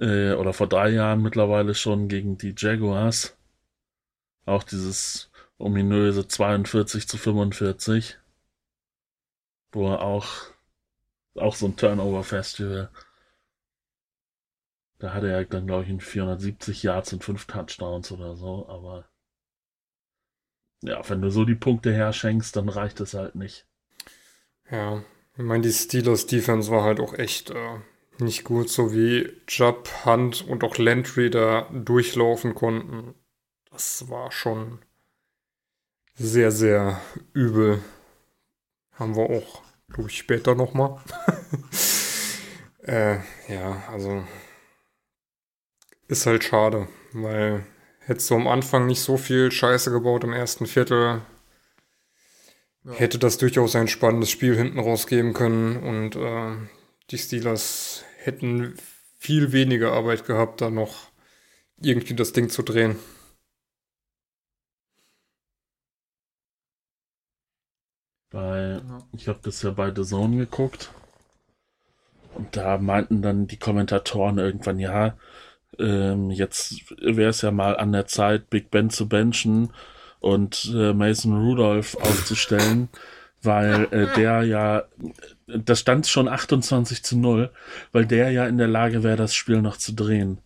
äh, 0.00 0.32
oder 0.32 0.52
vor 0.52 0.68
drei 0.68 0.90
Jahren 0.90 1.22
mittlerweile 1.22 1.74
schon 1.74 2.08
gegen 2.08 2.38
die 2.38 2.54
Jaguars 2.56 3.36
auch 4.46 4.62
dieses 4.62 5.30
ominöse 5.58 6.26
42 6.28 7.08
zu 7.08 7.16
45 7.16 8.18
wo 9.74 9.90
er 9.90 10.02
auch, 10.02 10.26
auch 11.36 11.54
so 11.54 11.66
ein 11.66 11.76
Turnover-Festival. 11.76 12.90
Da 14.98 15.12
hatte 15.12 15.30
er 15.30 15.44
dann, 15.44 15.66
glaube 15.66 15.84
ich, 15.84 15.90
in 15.90 16.00
470 16.00 16.82
Yards 16.82 17.12
und 17.12 17.24
5 17.24 17.46
Touchdowns 17.46 18.12
oder 18.12 18.36
so, 18.36 18.68
aber 18.68 19.08
ja, 20.82 21.08
wenn 21.08 21.22
du 21.22 21.30
so 21.30 21.44
die 21.44 21.54
Punkte 21.54 21.92
herschenkst, 21.92 22.54
dann 22.56 22.68
reicht 22.68 23.00
es 23.00 23.14
halt 23.14 23.34
nicht. 23.34 23.66
Ja, 24.70 25.02
ich 25.36 25.42
meine, 25.42 25.62
die 25.62 25.72
Steelers 25.72 26.26
Defense 26.26 26.70
war 26.70 26.84
halt 26.84 27.00
auch 27.00 27.14
echt 27.14 27.50
äh, 27.50 27.78
nicht 28.18 28.44
gut, 28.44 28.68
so 28.68 28.92
wie 28.92 29.32
Jubb, 29.48 29.88
Hunt 30.04 30.46
und 30.46 30.62
auch 30.62 30.78
Landry 30.78 31.30
da 31.30 31.68
durchlaufen 31.72 32.54
konnten. 32.54 33.14
Das 33.70 34.08
war 34.08 34.30
schon 34.30 34.78
sehr, 36.14 36.52
sehr 36.52 37.00
übel. 37.32 37.82
Haben 38.92 39.16
wir 39.16 39.28
auch, 39.30 39.62
glaube 39.92 40.10
ich, 40.10 40.18
später 40.18 40.54
nochmal. 40.54 40.98
äh, 42.82 43.16
ja, 43.48 43.82
also 43.90 44.24
ist 46.08 46.26
halt 46.26 46.44
schade, 46.44 46.88
weil 47.12 47.64
hättest 48.00 48.30
du 48.30 48.34
am 48.34 48.48
Anfang 48.48 48.86
nicht 48.86 49.00
so 49.00 49.16
viel 49.16 49.50
Scheiße 49.50 49.90
gebaut 49.90 50.24
im 50.24 50.32
ersten 50.32 50.66
Viertel, 50.66 51.22
ja. 52.84 52.92
hätte 52.92 53.18
das 53.18 53.38
durchaus 53.38 53.74
ein 53.76 53.88
spannendes 53.88 54.30
Spiel 54.30 54.56
hinten 54.56 54.78
rausgeben 54.78 55.32
können 55.32 55.76
und 55.76 56.16
äh, 56.16 56.56
die 57.10 57.18
Steelers 57.18 58.04
hätten 58.18 58.74
viel 59.18 59.52
weniger 59.52 59.92
Arbeit 59.92 60.26
gehabt, 60.26 60.60
da 60.60 60.70
noch 60.70 61.08
irgendwie 61.80 62.14
das 62.14 62.32
Ding 62.32 62.50
zu 62.50 62.62
drehen. 62.62 62.96
Weil 68.34 68.82
ich 69.12 69.28
habe 69.28 69.38
das 69.44 69.62
ja 69.62 69.70
bei 69.70 69.94
The 69.94 70.02
Zone 70.02 70.36
geguckt. 70.36 70.90
Und 72.34 72.56
da 72.56 72.78
meinten 72.78 73.22
dann 73.22 73.46
die 73.46 73.58
Kommentatoren 73.58 74.38
irgendwann, 74.38 74.80
ja, 74.80 75.16
ähm, 75.78 76.32
jetzt 76.32 76.74
wäre 77.00 77.30
es 77.30 77.42
ja 77.42 77.52
mal 77.52 77.76
an 77.76 77.92
der 77.92 78.06
Zeit, 78.06 78.50
Big 78.50 78.72
Ben 78.72 78.90
zu 78.90 79.08
benchen 79.08 79.70
und 80.18 80.72
äh, 80.74 80.92
Mason 80.92 81.36
Rudolph 81.46 81.94
aufzustellen, 81.94 82.88
weil 83.40 83.84
äh, 83.92 84.12
der 84.16 84.42
ja, 84.42 84.82
das 85.46 85.78
stand 85.78 86.08
schon 86.08 86.26
28 86.26 87.04
zu 87.04 87.16
0, 87.16 87.50
weil 87.92 88.04
der 88.04 88.32
ja 88.32 88.46
in 88.46 88.58
der 88.58 88.66
Lage 88.66 89.04
wäre, 89.04 89.16
das 89.16 89.36
Spiel 89.36 89.62
noch 89.62 89.76
zu 89.76 89.92
drehen. 89.92 90.38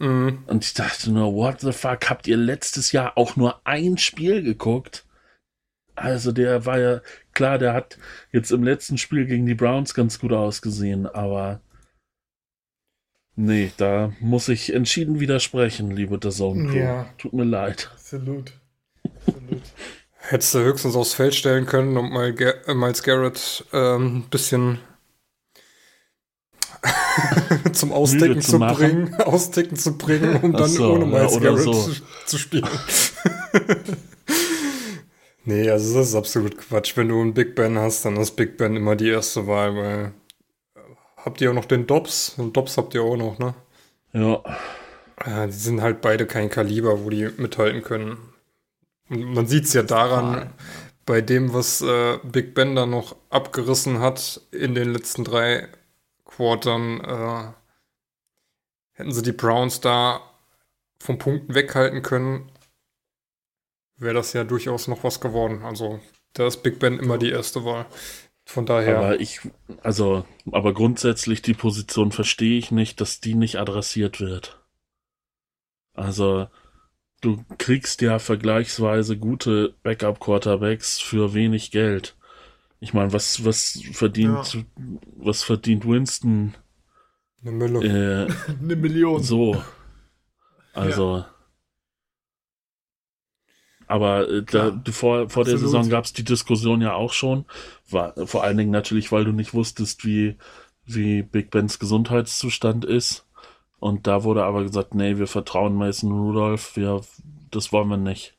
Mhm. 0.00 0.42
Und 0.48 0.64
ich 0.64 0.74
dachte 0.74 1.12
nur, 1.12 1.32
what 1.34 1.60
the 1.60 1.70
fuck, 1.70 2.10
habt 2.10 2.26
ihr 2.26 2.36
letztes 2.36 2.90
Jahr 2.90 3.16
auch 3.16 3.36
nur 3.36 3.60
ein 3.64 3.96
Spiel 3.96 4.42
geguckt? 4.42 5.04
Also 5.94 6.32
der 6.32 6.64
war 6.64 6.78
ja, 6.78 7.00
klar, 7.38 7.58
der 7.58 7.72
hat 7.72 7.98
jetzt 8.32 8.50
im 8.50 8.64
letzten 8.64 8.98
Spiel 8.98 9.24
gegen 9.24 9.46
die 9.46 9.54
Browns 9.54 9.94
ganz 9.94 10.18
gut 10.18 10.32
ausgesehen, 10.32 11.06
aber 11.06 11.60
nee, 13.36 13.70
da 13.76 14.12
muss 14.18 14.48
ich 14.48 14.74
entschieden 14.74 15.20
widersprechen, 15.20 15.92
liebe 15.92 16.18
der 16.18 16.32
Zone. 16.32 16.76
Ja. 16.76 17.06
Tut 17.16 17.34
mir 17.34 17.44
leid. 17.44 17.90
Absolut. 17.94 18.54
Absolut. 19.04 19.62
Hättest 20.18 20.52
du 20.52 20.58
höchstens 20.58 20.96
aufs 20.96 21.14
Feld 21.14 21.36
stellen 21.36 21.66
können 21.66 21.96
und 21.96 22.10
mal 22.10 22.34
Ger 22.34 22.66
äh, 22.66 22.74
Miles 22.74 23.04
Garrett 23.04 23.64
ein 23.70 23.78
ähm, 23.78 24.24
bisschen 24.30 24.80
zum 27.72 27.92
Austicken 27.92 28.42
zu, 28.42 28.50
zu 28.50 28.58
bringen, 28.58 29.14
Austicken 29.20 29.76
zu 29.76 29.96
bringen, 29.96 30.40
um 30.42 30.52
dann 30.54 30.68
so, 30.68 30.94
ohne 30.94 31.06
Miles 31.06 31.34
ja, 31.34 31.40
Garrett 31.40 31.62
so. 31.62 31.72
zu, 31.72 31.92
zu 32.26 32.36
spielen. 32.36 32.68
Nee, 35.48 35.70
also 35.70 35.98
das 35.98 36.08
ist 36.08 36.14
absolut 36.14 36.58
Quatsch. 36.58 36.94
Wenn 36.94 37.08
du 37.08 37.22
einen 37.22 37.32
Big 37.32 37.54
Ben 37.54 37.78
hast, 37.78 38.04
dann 38.04 38.18
ist 38.18 38.32
Big 38.32 38.58
Ben 38.58 38.76
immer 38.76 38.96
die 38.96 39.08
erste 39.08 39.46
Wahl, 39.46 39.74
weil 39.76 40.12
äh, 40.74 40.80
habt 41.16 41.40
ihr 41.40 41.48
auch 41.48 41.54
noch 41.54 41.64
den 41.64 41.86
Dobbs? 41.86 42.36
Den 42.36 42.52
Dobbs 42.52 42.76
habt 42.76 42.94
ihr 42.94 43.02
auch 43.02 43.16
noch, 43.16 43.38
ne? 43.38 43.54
Ja. 44.12 44.42
ja 45.26 45.46
die 45.46 45.52
sind 45.52 45.80
halt 45.80 46.02
beide 46.02 46.26
kein 46.26 46.50
Kaliber, 46.50 47.02
wo 47.02 47.08
die 47.08 47.30
mithalten 47.38 47.82
können. 47.82 48.18
Und 49.08 49.24
man 49.24 49.46
sieht 49.46 49.64
es 49.64 49.72
ja 49.72 49.82
daran, 49.82 50.52
bei 51.06 51.22
dem, 51.22 51.54
was 51.54 51.80
äh, 51.80 52.18
Big 52.24 52.52
Ben 52.54 52.76
da 52.76 52.84
noch 52.84 53.16
abgerissen 53.30 54.00
hat 54.00 54.42
in 54.50 54.74
den 54.74 54.92
letzten 54.92 55.24
drei 55.24 55.66
Quartern, 56.26 57.00
äh, 57.00 57.52
hätten 58.92 59.12
sie 59.12 59.22
die 59.22 59.32
Browns 59.32 59.80
da 59.80 60.20
vom 61.00 61.16
Punkten 61.16 61.54
weghalten 61.54 62.02
können 62.02 62.50
wäre 63.98 64.14
das 64.14 64.32
ja 64.32 64.44
durchaus 64.44 64.88
noch 64.88 65.04
was 65.04 65.20
geworden. 65.20 65.62
Also 65.62 66.00
da 66.32 66.46
ist 66.46 66.62
Big 66.62 66.78
Ben 66.78 66.98
immer 66.98 67.18
die 67.18 67.30
erste 67.30 67.64
Wahl. 67.64 67.86
Von 68.44 68.64
daher. 68.64 68.98
Aber 68.98 69.20
ich, 69.20 69.40
also, 69.82 70.24
aber 70.50 70.72
grundsätzlich 70.72 71.42
die 71.42 71.52
Position 71.52 72.12
verstehe 72.12 72.58
ich 72.58 72.70
nicht, 72.70 73.00
dass 73.00 73.20
die 73.20 73.34
nicht 73.34 73.56
adressiert 73.58 74.20
wird. 74.20 74.58
Also, 75.92 76.48
du 77.20 77.44
kriegst 77.58 78.00
ja 78.00 78.18
vergleichsweise 78.18 79.18
gute 79.18 79.74
Backup-Quarterbacks 79.82 80.98
für 80.98 81.34
wenig 81.34 81.70
Geld. 81.72 82.16
Ich 82.80 82.94
meine, 82.94 83.12
was, 83.12 83.44
was 83.44 83.82
verdient, 83.92 84.54
ja. 84.54 84.62
was 85.16 85.42
verdient 85.42 85.86
Winston? 85.86 86.54
Eine 87.42 87.52
Million. 87.52 87.84
Äh, 87.84 88.28
Eine 88.62 88.76
Million. 88.76 89.22
So. 89.22 89.62
Also. 90.72 91.18
Ja. 91.18 91.34
Aber 93.88 94.28
äh, 94.28 94.42
da, 94.42 94.80
vor, 94.90 95.28
vor 95.28 95.44
der 95.44 95.58
Saison 95.58 95.88
gab 95.88 96.04
es 96.04 96.12
die 96.12 96.24
Diskussion 96.24 96.80
ja 96.80 96.94
auch 96.94 97.12
schon. 97.12 97.46
War, 97.90 98.14
vor 98.26 98.44
allen 98.44 98.58
Dingen 98.58 98.70
natürlich, 98.70 99.10
weil 99.10 99.24
du 99.24 99.32
nicht 99.32 99.54
wusstest, 99.54 100.04
wie, 100.04 100.36
wie 100.84 101.22
Big 101.22 101.50
Bens 101.50 101.78
Gesundheitszustand 101.78 102.84
ist. 102.84 103.26
Und 103.80 104.06
da 104.06 104.24
wurde 104.24 104.44
aber 104.44 104.62
gesagt, 104.62 104.94
nee, 104.94 105.18
wir 105.18 105.26
vertrauen 105.26 105.74
Mason 105.74 106.12
Rudolph, 106.12 106.76
wir, 106.76 107.00
das 107.50 107.72
wollen 107.72 107.88
wir 107.88 107.96
nicht. 107.96 108.36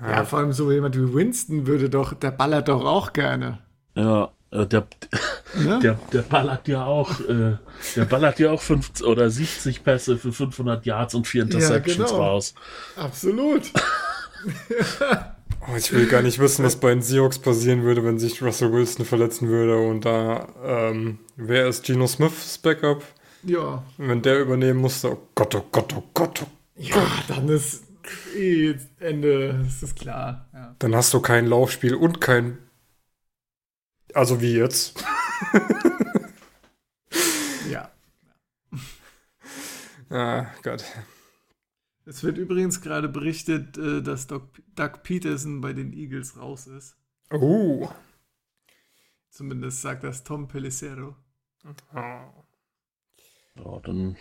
Ja, 0.00 0.24
vor 0.24 0.38
allem 0.38 0.52
so 0.52 0.72
jemand 0.72 0.96
wie 0.96 1.12
Winston 1.12 1.66
würde 1.66 1.90
doch, 1.90 2.14
der 2.14 2.30
ballert 2.30 2.68
doch 2.68 2.84
auch 2.84 3.12
gerne. 3.12 3.58
Ja, 3.94 4.32
der, 4.52 4.86
ja? 5.64 5.78
der, 5.78 5.98
der 6.12 6.22
ballert 6.22 6.68
ja 6.68 6.84
auch, 6.84 7.20
äh, 7.20 7.56
der 7.96 8.04
ballert 8.04 8.38
ja 8.38 8.50
auch 8.50 8.60
50 8.60 9.06
oder 9.06 9.30
70 9.30 9.84
Pässe 9.84 10.16
für 10.16 10.32
500 10.32 10.84
Yards 10.86 11.14
und 11.14 11.26
4 11.26 11.44
Interceptions 11.44 12.10
ja, 12.10 12.16
genau. 12.16 12.22
raus. 12.22 12.54
Absolut. 12.96 13.70
Oh, 15.68 15.76
ich 15.76 15.92
will 15.92 16.06
gar 16.06 16.22
nicht 16.22 16.38
wissen, 16.38 16.64
was 16.64 16.76
bei 16.76 16.88
den 16.88 17.02
Seahawks 17.02 17.38
passieren 17.38 17.82
würde, 17.82 18.02
wenn 18.02 18.18
sich 18.18 18.42
Russell 18.42 18.72
Wilson 18.72 19.04
verletzen 19.04 19.48
würde. 19.48 19.76
Und 19.76 20.04
da, 20.06 20.48
ähm, 20.64 21.18
wer 21.36 21.68
ist 21.68 21.84
Geno 21.84 22.06
Smiths 22.06 22.56
Backup? 22.58 23.04
Ja. 23.42 23.84
Wenn 23.98 24.22
der 24.22 24.40
übernehmen 24.40 24.80
musste, 24.80 25.12
oh 25.12 25.18
Gott, 25.34 25.54
oh 25.54 25.64
Gott, 25.70 25.94
oh 25.96 26.02
Gott, 26.14 26.42
oh 26.42 26.48
Ja, 26.76 27.06
dann 27.28 27.48
ist 27.48 27.84
eh 28.36 28.74
Ende, 28.98 29.60
das 29.62 29.82
ist 29.82 29.96
klar. 29.96 30.46
Ja. 30.52 30.74
Dann 30.78 30.94
hast 30.94 31.12
du 31.12 31.20
kein 31.20 31.46
Laufspiel 31.46 31.94
und 31.94 32.20
kein. 32.20 32.58
Also 34.14 34.40
wie 34.40 34.56
jetzt? 34.56 35.02
ja. 37.70 37.90
Ah, 40.12 40.46
Gott. 40.64 40.84
Es 42.04 42.24
wird 42.24 42.36
übrigens 42.36 42.80
gerade 42.80 43.08
berichtet, 43.08 43.78
äh, 43.78 44.02
dass 44.02 44.26
Doc, 44.26 44.60
Doug 44.74 45.04
Peterson 45.04 45.60
bei 45.60 45.72
den 45.72 45.92
Eagles 45.92 46.36
raus 46.36 46.66
ist. 46.66 46.96
Oh. 47.30 47.88
Zumindest 49.28 49.82
sagt 49.82 50.02
das 50.02 50.24
Tom 50.24 50.48
Pelissero. 50.48 51.14
Oh. 51.94 52.44
Ja, 53.54 53.80
dann 53.84 54.16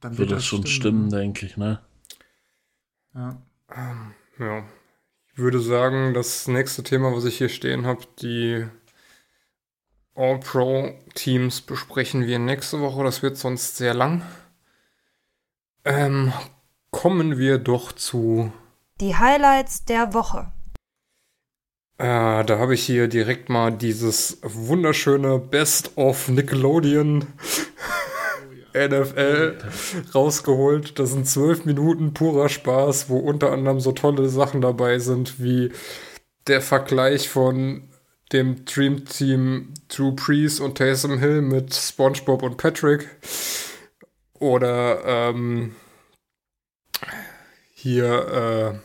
Dann 0.00 0.18
wird 0.18 0.32
das 0.32 0.44
schon 0.44 0.66
stimmen, 0.66 1.08
denke 1.10 1.46
ich, 1.46 1.56
ne? 1.56 1.80
Ja. 3.14 3.40
Ja. 4.38 4.68
Ich 5.34 5.38
würde 5.38 5.60
sagen, 5.60 6.12
das 6.12 6.46
nächste 6.46 6.82
Thema, 6.82 7.14
was 7.16 7.24
ich 7.24 7.38
hier 7.38 7.48
stehen 7.48 7.86
habe, 7.86 8.02
die 8.20 8.66
All-Pro-Teams 10.14 11.62
besprechen 11.62 12.26
wir 12.26 12.38
nächste 12.38 12.80
Woche. 12.80 13.02
Das 13.02 13.22
wird 13.22 13.38
sonst 13.38 13.78
sehr 13.78 13.94
lang. 13.94 14.22
Ähm, 15.86 16.34
kommen 16.90 17.38
wir 17.38 17.56
doch 17.56 17.92
zu. 17.92 18.52
Die 19.00 19.16
Highlights 19.16 19.86
der 19.86 20.12
Woche. 20.12 20.52
Äh, 21.96 22.44
da 22.44 22.58
habe 22.58 22.74
ich 22.74 22.84
hier 22.84 23.08
direkt 23.08 23.48
mal 23.48 23.72
dieses 23.72 24.38
wunderschöne 24.42 25.38
Best 25.38 25.96
of 25.96 26.28
Nickelodeon 26.28 27.26
NFL 28.74 29.58
rausgeholt. 30.14 30.98
Das 30.98 31.10
sind 31.10 31.26
zwölf 31.26 31.64
Minuten 31.64 32.14
purer 32.14 32.48
Spaß, 32.48 33.08
wo 33.08 33.18
unter 33.18 33.52
anderem 33.52 33.80
so 33.80 33.92
tolle 33.92 34.28
Sachen 34.28 34.60
dabei 34.60 34.98
sind, 34.98 35.42
wie 35.42 35.72
der 36.46 36.60
Vergleich 36.60 37.28
von 37.28 37.88
dem 38.32 38.64
Dream 38.64 39.04
Team 39.04 39.74
Drew 39.88 40.12
Priest 40.12 40.60
und 40.60 40.78
Taysom 40.78 41.18
Hill 41.18 41.42
mit 41.42 41.74
SpongeBob 41.74 42.42
und 42.42 42.56
Patrick. 42.56 43.08
Oder 44.34 45.04
ähm, 45.04 45.74
hier 47.74 48.80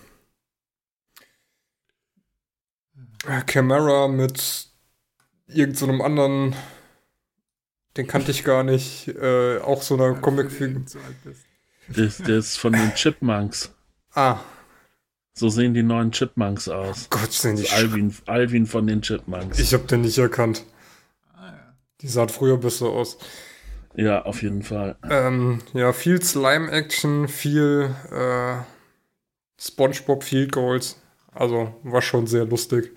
äh, 3.28 3.42
Camara 3.46 4.08
mit 4.08 4.68
irgendeinem 5.48 5.98
so 6.00 6.04
anderen, 6.04 6.56
den 7.98 8.08
kannte 8.08 8.32
ich 8.32 8.44
gar 8.44 8.64
nicht, 8.64 9.08
äh, 9.08 9.58
auch 9.60 9.82
so 9.82 9.96
einer 9.96 10.14
Comicfigur. 10.16 10.82
Der, 11.88 12.06
ist- 12.06 12.28
der 12.28 12.38
ist 12.38 12.58
von 12.58 12.74
den 12.74 12.94
Chipmunks. 12.96 13.74
Ah, 14.14 14.40
So 15.34 15.50
sehen 15.50 15.74
die 15.74 15.84
neuen 15.84 16.12
Chipmunks 16.12 16.68
aus. 16.68 17.08
Gott, 17.10 17.32
sind 17.32 17.60
die 17.60 17.70
Also 17.70 17.76
Alvin, 17.76 18.16
Alvin 18.26 18.66
von 18.66 18.88
den 18.88 19.02
Chipmunks. 19.02 19.60
Ich 19.60 19.74
hab 19.74 19.88
den 19.88 20.02
nicht 20.02 20.18
erkannt. 20.18 20.64
Ah, 21.34 21.46
ja. 21.48 21.74
Die 22.02 22.08
sah 22.08 22.28
früher 22.28 22.58
besser 22.58 22.88
aus. 22.88 23.18
ja, 23.96 24.24
auf 24.26 24.42
jeden 24.42 24.64
Fall. 24.64 24.96
Ähm, 25.10 25.60
ja, 25.74 25.94
viel 25.94 26.22
Slime-Action, 26.22 27.28
viel 27.28 27.96
äh, 28.12 28.56
SpongeBob 29.60 30.24
Field 30.24 30.52
Goals. 30.52 31.00
Also 31.34 31.76
war 31.84 32.02
schon 32.02 32.26
sehr 32.28 32.46
lustig. 32.46 32.92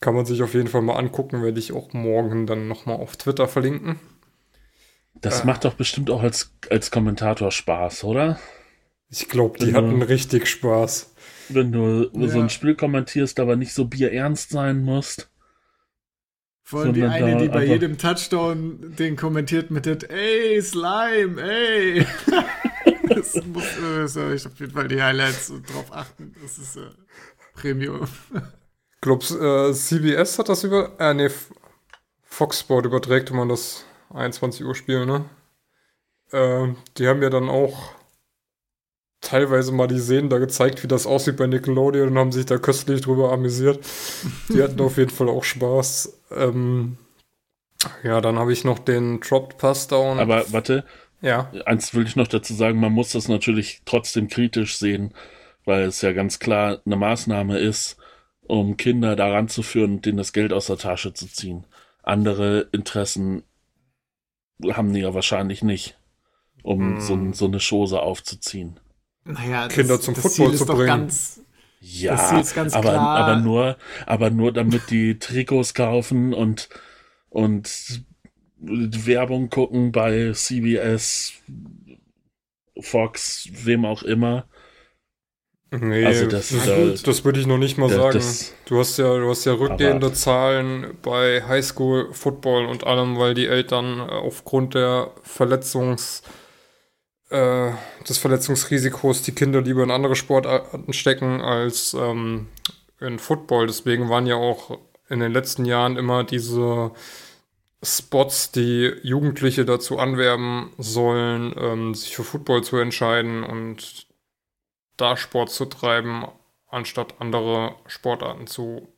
Kann 0.00 0.14
man 0.14 0.24
sich 0.26 0.42
auf 0.42 0.54
jeden 0.54 0.68
Fall 0.68 0.82
mal 0.82 0.96
angucken, 0.96 1.42
werde 1.42 1.58
ich 1.60 1.72
auch 1.72 1.92
morgen 1.92 2.46
dann 2.46 2.66
nochmal 2.68 2.96
auf 2.96 3.16
Twitter 3.16 3.46
verlinken. 3.48 3.98
Das 5.14 5.42
Äh. 5.42 5.46
macht 5.46 5.64
doch 5.64 5.74
bestimmt 5.74 6.10
auch 6.10 6.22
als, 6.22 6.52
als 6.70 6.90
Kommentator 6.90 7.50
Spaß, 7.50 8.04
oder? 8.04 8.38
Ich 9.08 9.28
glaube, 9.28 9.58
die 9.58 9.74
hatten 9.74 10.00
richtig 10.02 10.48
Spaß. 10.48 11.14
Wenn 11.50 11.70
du 11.72 12.04
so 12.12 12.38
Ja. 12.38 12.42
ein 12.44 12.50
Spiel 12.50 12.74
kommentierst, 12.74 13.38
aber 13.40 13.56
nicht 13.56 13.74
so 13.74 13.84
bierernst 13.84 14.50
sein 14.50 14.82
musst. 14.84 15.28
Vor 16.64 16.82
allem 16.82 16.94
die 16.94 17.02
eine, 17.04 17.36
die 17.36 17.48
bei 17.48 17.64
jedem 17.64 17.98
Touchdown 17.98 18.94
den 18.96 19.16
kommentiert 19.16 19.70
mit 19.70 19.84
der 19.84 19.98
Ey, 20.10 20.62
Slime, 20.62 21.42
ey. 21.42 22.06
das 23.08 23.34
muss, 23.44 23.76
äh, 23.76 24.06
soll 24.08 24.32
ich 24.34 24.46
auf 24.46 24.58
jeden 24.58 24.72
Fall 24.72 24.88
die 24.88 25.02
Highlights 25.02 25.48
so 25.48 25.60
drauf 25.60 25.92
achten. 25.92 26.34
Das 26.40 26.56
ist 26.56 26.76
äh, 26.76 26.88
Premium. 27.54 28.08
Glaubst 29.02 29.32
äh, 29.32 29.72
CBS 29.74 30.38
hat 30.38 30.48
das 30.48 30.64
über. 30.64 30.98
Äh, 30.98 31.12
nee, 31.12 31.28
Fox 32.22 32.60
Sport 32.60 32.86
überträgt 32.86 33.28
immer 33.30 33.46
das 33.46 33.84
21 34.14 34.64
Uhr 34.64 34.74
Spiel, 34.74 35.06
ne? 35.06 35.24
Äh, 36.32 36.74
die 36.98 37.08
haben 37.08 37.22
ja 37.22 37.30
dann 37.30 37.48
auch 37.48 37.92
teilweise 39.20 39.72
mal 39.72 39.86
die 39.86 39.98
Szenen 39.98 40.28
da 40.28 40.38
gezeigt, 40.38 40.82
wie 40.82 40.88
das 40.88 41.06
aussieht 41.06 41.36
bei 41.36 41.46
Nickelodeon 41.46 42.08
und 42.08 42.18
haben 42.18 42.32
sich 42.32 42.44
da 42.44 42.58
köstlich 42.58 43.00
drüber 43.00 43.32
amüsiert. 43.32 43.80
Die 44.48 44.62
hatten 44.62 44.80
auf 44.80 44.98
jeden 44.98 45.10
Fall 45.10 45.28
auch 45.28 45.44
Spaß. 45.44 46.20
Ähm, 46.32 46.98
ja, 48.02 48.20
dann 48.20 48.38
habe 48.38 48.52
ich 48.52 48.64
noch 48.64 48.78
den 48.78 49.20
Dropped 49.20 49.58
Pass 49.58 49.88
Down. 49.88 50.18
Aber 50.18 50.44
warte, 50.52 50.84
ja, 51.20 51.50
eins 51.64 51.94
will 51.94 52.06
ich 52.06 52.16
noch 52.16 52.26
dazu 52.26 52.52
sagen, 52.52 52.80
man 52.80 52.92
muss 52.92 53.12
das 53.12 53.28
natürlich 53.28 53.82
trotzdem 53.84 54.28
kritisch 54.28 54.76
sehen, 54.76 55.14
weil 55.64 55.84
es 55.84 56.02
ja 56.02 56.12
ganz 56.12 56.38
klar 56.38 56.80
eine 56.84 56.96
Maßnahme 56.96 57.58
ist, 57.58 57.96
um 58.42 58.76
Kinder 58.76 59.14
daran 59.14 59.48
zu 59.48 59.62
führen 59.62 59.94
und 59.94 60.06
denen 60.06 60.18
das 60.18 60.32
Geld 60.32 60.52
aus 60.52 60.66
der 60.66 60.78
Tasche 60.78 61.14
zu 61.14 61.26
ziehen. 61.28 61.64
Andere 62.02 62.68
Interessen 62.72 63.44
haben 64.72 64.92
die 64.92 65.00
ja 65.00 65.14
wahrscheinlich 65.14 65.62
nicht, 65.62 65.98
um 66.62 66.96
Hm. 66.96 67.00
so, 67.00 67.32
so 67.32 67.46
eine 67.46 67.58
Chose 67.60 68.00
aufzuziehen. 68.00 68.80
Naja, 69.24 69.68
Kinder 69.68 70.00
zum 70.00 70.14
Football 70.14 70.30
Ziel 70.30 70.50
ist 70.54 70.58
zu 70.58 70.64
doch 70.66 70.76
bringen. 70.76 70.86
Ganz, 70.86 71.40
Ja, 71.80 72.12
Das 72.12 72.28
Ziel 72.28 72.40
ist 72.40 72.54
ganz 72.54 72.74
aber, 72.74 72.90
klar. 72.90 73.16
aber 73.16 73.36
nur, 73.36 73.76
aber 74.06 74.30
nur 74.30 74.52
damit 74.52 74.90
die 74.90 75.18
Trikots 75.18 75.74
kaufen 75.74 76.34
und, 76.34 76.68
und 77.30 78.04
Werbung 78.58 79.50
gucken 79.50 79.92
bei 79.92 80.32
CBS, 80.32 81.32
Fox, 82.80 83.48
wem 83.52 83.84
auch 83.84 84.02
immer. 84.02 84.46
Nee, 85.80 86.04
Also 86.06 86.26
das- 86.26 86.50
da- 86.50 86.94
das 87.04 87.24
würde 87.24 87.40
ich 87.40 87.46
noch 87.46 87.58
nicht 87.58 87.78
mal 87.78 87.88
Da- 87.88 88.12
sagen. 88.12 88.24
Du 88.66 88.78
hast 88.78 88.98
ja, 88.98 89.16
du 89.18 89.28
hast 89.28 89.44
ja 89.44 89.52
rückgehende 89.54 90.06
Aber- 90.06 90.14
Zahlen 90.14 90.96
bei 91.02 91.42
Highschool 91.46 92.12
Football 92.12 92.66
und 92.66 92.86
allem, 92.86 93.18
weil 93.18 93.34
die 93.34 93.46
Eltern 93.46 93.98
äh, 94.00 94.12
aufgrund 94.12 94.74
der 94.74 95.10
Verletzungs 95.22 96.22
äh, 97.30 97.70
des 98.08 98.18
Verletzungsrisikos 98.18 99.22
die 99.22 99.32
Kinder 99.32 99.62
lieber 99.62 99.82
in 99.82 99.90
andere 99.90 100.14
Sportarten 100.16 100.92
stecken 100.92 101.40
als 101.40 101.94
ähm, 101.94 102.48
in 103.00 103.18
Football. 103.18 103.66
Deswegen 103.66 104.10
waren 104.10 104.26
ja 104.26 104.36
auch 104.36 104.78
in 105.08 105.20
den 105.20 105.32
letzten 105.32 105.64
Jahren 105.64 105.96
immer 105.96 106.24
diese 106.24 106.90
Spots, 107.82 108.52
die 108.52 108.92
Jugendliche 109.02 109.64
dazu 109.64 109.98
anwerben 109.98 110.72
sollen, 110.78 111.54
ähm, 111.58 111.94
sich 111.94 112.14
für 112.14 112.22
Football 112.22 112.62
zu 112.62 112.76
entscheiden 112.76 113.42
und 113.42 114.06
da 114.96 115.16
Sport 115.16 115.50
zu 115.50 115.64
treiben, 115.66 116.26
anstatt 116.68 117.20
andere 117.20 117.76
Sportarten 117.86 118.46
zu 118.46 118.88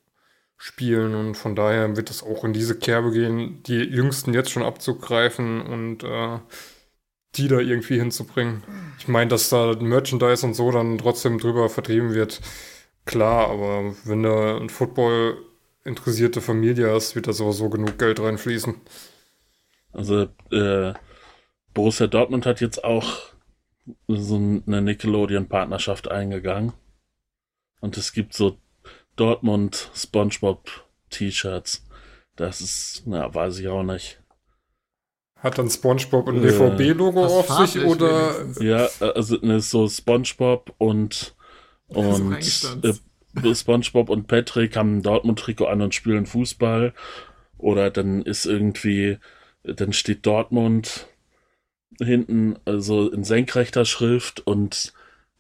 spielen. 0.57 1.15
Und 1.15 1.35
von 1.35 1.55
daher 1.57 1.97
wird 1.97 2.11
es 2.11 2.23
auch 2.23 2.45
in 2.45 2.53
diese 2.53 2.79
Kerbe 2.79 3.11
gehen, 3.13 3.63
die 3.65 3.79
Jüngsten 3.79 4.35
jetzt 4.35 4.51
schon 4.51 4.63
abzugreifen 4.63 5.63
und 5.63 6.05
äh, 6.05 6.39
die 7.37 7.49
da 7.49 7.59
irgendwie 7.59 7.99
hinzubringen. 7.99 8.63
Ich 8.99 9.09
meine, 9.09 9.29
dass 9.29 9.49
da 9.49 9.75
Merchandise 9.75 10.47
und 10.47 10.55
so 10.55 10.71
dann 10.71 10.99
trotzdem 10.99 11.39
drüber 11.39 11.69
vertrieben 11.69 12.15
wird, 12.15 12.41
klar, 13.05 13.49
aber 13.49 13.95
wenn 14.05 14.23
da 14.23 14.57
ein 14.57 14.71
Football 14.71 15.37
interessierte 15.85 16.41
Familie 16.41 16.93
hast, 16.93 17.15
wird 17.15 17.27
da 17.27 17.33
sowieso 17.33 17.69
genug 17.69 17.99
Geld 17.99 18.21
reinfließen. 18.21 18.81
Also 19.93 20.29
äh, 20.51 20.95
Borussia 21.75 22.07
Dortmund 22.07 22.47
hat 22.47 22.61
jetzt 22.61 22.85
auch 22.85 23.34
so 24.09 24.37
eine 24.37 24.83
Nickelodeon-Partnerschaft 24.83 26.11
eingegangen. 26.11 26.73
Und 27.81 27.97
es 27.97 28.13
gibt 28.13 28.35
so 28.35 28.59
Dortmund 29.17 29.91
SpongeBob 29.95 30.71
T-Shirts. 31.11 31.87
Das 32.37 32.61
ist, 32.61 33.03
na, 33.07 33.33
weiß 33.33 33.59
ich 33.59 33.69
auch 33.69 33.83
nicht. 33.83 34.21
Hat 35.37 35.59
dann 35.59 35.69
SpongeBob 35.69 36.29
ein 36.29 36.43
Äh, 36.43 36.53
BVB-Logo 36.53 37.27
auf 37.27 37.49
sich 37.49 37.85
oder 37.85 38.41
wenigstens. 38.41 38.65
Ja, 38.65 38.89
also 39.15 39.37
ne, 39.43 39.61
so 39.61 39.89
SpongeBob 39.89 40.75
und 40.79 41.37
und 41.89 42.33
äh, 42.83 43.55
SpongeBob 43.55 44.09
und 44.09 44.27
Patrick 44.27 44.77
haben 44.77 44.99
ein 44.99 45.03
Dortmund-Trikot 45.03 45.67
an 45.67 45.83
und 45.83 45.95
spielen 45.95 46.27
Fußball. 46.27 46.95
Oder 47.59 47.91
dann 47.91 48.23
ist 48.23 48.47
irgendwie, 48.47 49.19
dann 49.63 49.93
steht 49.93 50.27
Dortmund 50.27 51.07
hinten, 52.01 52.59
also 52.65 53.11
in 53.11 53.25
senkrechter 53.25 53.85
Schrift 53.85 54.41
und 54.47 54.93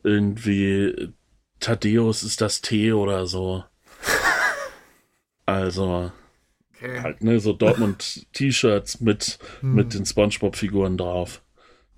irgendwie 0.02 1.12
Thaddeus 1.60 2.22
ist 2.22 2.40
das 2.40 2.60
T 2.60 2.93
oder 2.93 3.26
so. 3.26 3.64
Also, 5.47 6.10
Okay. 6.74 7.01
halt, 7.02 7.22
ne, 7.22 7.39
so 7.40 7.52
Dortmund-T-Shirts 7.52 9.01
mit, 9.02 9.39
Hm. 9.60 9.74
mit 9.74 9.94
den 9.94 10.06
Spongebob-Figuren 10.06 10.97
drauf. 10.97 11.43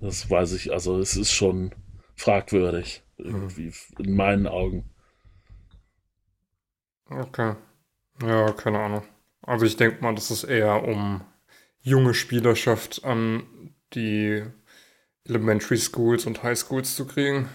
Das 0.00 0.28
weiß 0.28 0.52
ich, 0.54 0.72
also 0.72 0.98
es 0.98 1.16
ist 1.16 1.32
schon 1.32 1.72
fragwürdig. 2.16 3.02
Irgendwie, 3.18 3.72
in 3.98 4.14
meinen 4.14 4.46
Augen. 4.46 4.90
Okay. 7.10 7.54
Ja, 8.22 8.52
keine 8.52 8.78
Ahnung. 8.80 9.02
Also 9.42 9.64
ich 9.66 9.76
denke 9.76 10.02
mal, 10.02 10.14
das 10.14 10.30
ist 10.30 10.44
eher 10.44 10.82
um 10.84 11.22
junge 11.80 12.14
Spielerschaft 12.14 13.04
an 13.04 13.44
die 13.96 14.44
Elementary 15.24 15.78
Schools 15.78 16.26
und 16.26 16.42
High 16.42 16.58
Schools 16.58 16.94
zu 16.94 17.06
kriegen. 17.06 17.48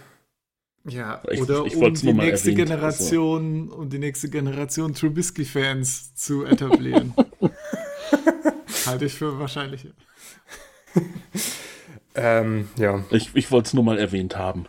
Ja, 0.84 1.22
Ich- 1.30 1.41
oder 1.41 1.63
ich 1.65 1.76
um 1.76 1.81
wollt's 1.81 2.01
die 2.01 2.07
nur 2.07 2.15
mal 2.15 2.26
nächste 2.26 2.51
erwähnt, 2.51 2.69
Generation, 2.69 3.69
um 3.69 3.89
die 3.89 3.99
nächste 3.99 4.30
Generation 4.30 4.93
Trubisky-Fans 4.93 6.15
zu 6.15 6.43
etablieren. 6.43 7.13
Halte 8.85 9.05
ich 9.05 9.13
für 9.13 9.39
wahrscheinlich. 9.39 9.88
Ähm, 12.13 12.68
ja. 12.76 13.05
Ich, 13.11 13.34
ich 13.35 13.51
wollte 13.51 13.68
es 13.68 13.73
nur 13.73 13.85
mal 13.85 13.97
erwähnt 13.97 14.35
haben. 14.35 14.65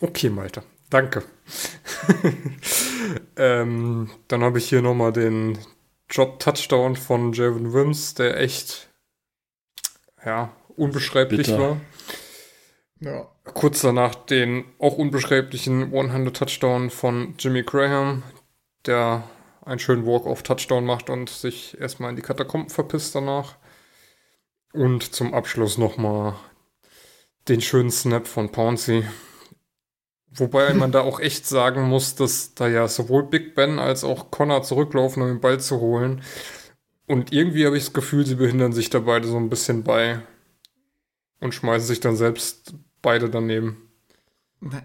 Okay, 0.00 0.30
Malte. 0.30 0.62
Danke. 0.88 1.22
ähm, 3.36 4.10
dann 4.28 4.42
habe 4.42 4.58
ich 4.58 4.68
hier 4.68 4.82
nochmal 4.82 5.12
den 5.12 5.58
Drop-Touchdown 6.08 6.96
von 6.96 7.32
Javon 7.32 7.72
Wims, 7.72 8.14
der 8.14 8.40
echt, 8.40 8.88
ja, 10.24 10.50
unbeschreiblich 10.80 11.46
Bitter. 11.46 11.58
war. 11.58 11.80
Ja. 13.00 13.28
Kurz 13.44 13.80
danach 13.80 14.14
den 14.14 14.64
auch 14.78 14.96
unbeschreiblichen 14.96 15.92
One-Handed-Touchdown 15.92 16.90
von 16.90 17.34
Jimmy 17.38 17.62
Graham, 17.62 18.22
der 18.86 19.24
einen 19.64 19.78
schönen 19.78 20.06
Walk-Off-Touchdown 20.06 20.84
macht 20.84 21.10
und 21.10 21.30
sich 21.30 21.80
erstmal 21.80 22.10
in 22.10 22.16
die 22.16 22.22
Katakomben 22.22 22.70
verpisst 22.70 23.14
danach. 23.14 23.56
Und 24.72 25.14
zum 25.14 25.34
Abschluss 25.34 25.78
nochmal 25.78 26.34
den 27.48 27.60
schönen 27.60 27.90
Snap 27.90 28.26
von 28.26 28.52
Pouncy. 28.52 29.04
Wobei 30.30 30.74
man 30.74 30.92
da 30.92 31.00
auch 31.00 31.20
echt 31.20 31.46
sagen 31.46 31.88
muss, 31.88 32.14
dass 32.14 32.54
da 32.54 32.68
ja 32.68 32.86
sowohl 32.86 33.24
Big 33.24 33.54
Ben 33.54 33.78
als 33.78 34.04
auch 34.04 34.30
Connor 34.30 34.62
zurücklaufen, 34.62 35.22
um 35.22 35.28
den 35.28 35.40
Ball 35.40 35.58
zu 35.58 35.80
holen. 35.80 36.22
Und 37.06 37.32
irgendwie 37.32 37.66
habe 37.66 37.76
ich 37.76 37.84
das 37.84 37.92
Gefühl, 37.92 38.24
sie 38.24 38.36
behindern 38.36 38.72
sich 38.72 38.90
da 38.90 39.00
beide 39.00 39.26
so 39.26 39.36
ein 39.36 39.50
bisschen 39.50 39.82
bei 39.82 40.20
und 41.40 41.54
schmeißen 41.54 41.86
sich 41.88 42.00
dann 42.00 42.16
selbst 42.16 42.74
beide 43.02 43.28
daneben. 43.30 43.76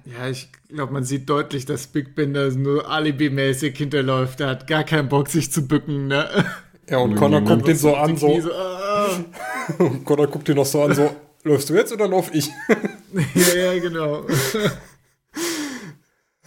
Ja, 0.06 0.30
ich 0.30 0.50
glaube, 0.70 0.94
man 0.94 1.04
sieht 1.04 1.30
deutlich, 1.30 1.66
dass 1.66 1.88
Big 1.88 2.16
Ben 2.16 2.34
da 2.34 2.48
nur 2.50 2.90
alibimäßig 2.90 3.78
hinterläuft. 3.78 4.40
Er 4.40 4.48
hat 4.50 4.68
gar 4.68 4.86
keinen 4.86 5.10
Bock, 5.10 5.28
sich 5.28 5.52
zu 5.52 5.68
bücken, 5.68 6.08
ne? 6.08 6.46
Ja, 6.90 7.00
und 7.00 7.12
Mhm. 7.12 7.16
Connor 7.16 7.42
guckt 7.42 7.68
den 7.68 7.76
so 7.76 7.94
an, 7.96 8.16
Knie 8.16 8.40
so. 8.42 8.54
ah. 8.54 9.10
Und 9.80 10.06
Connor 10.06 10.28
guckt 10.28 10.48
ihn 10.48 10.56
noch 10.56 10.66
so 10.66 10.82
an, 10.84 10.94
so. 10.96 11.14
Läufst 11.44 11.70
du 11.70 11.74
jetzt 11.74 11.92
oder 11.92 12.08
lauf 12.08 12.34
ich? 12.34 12.50
ja, 13.36 13.56
ja, 13.74 13.80
genau. 13.80 14.26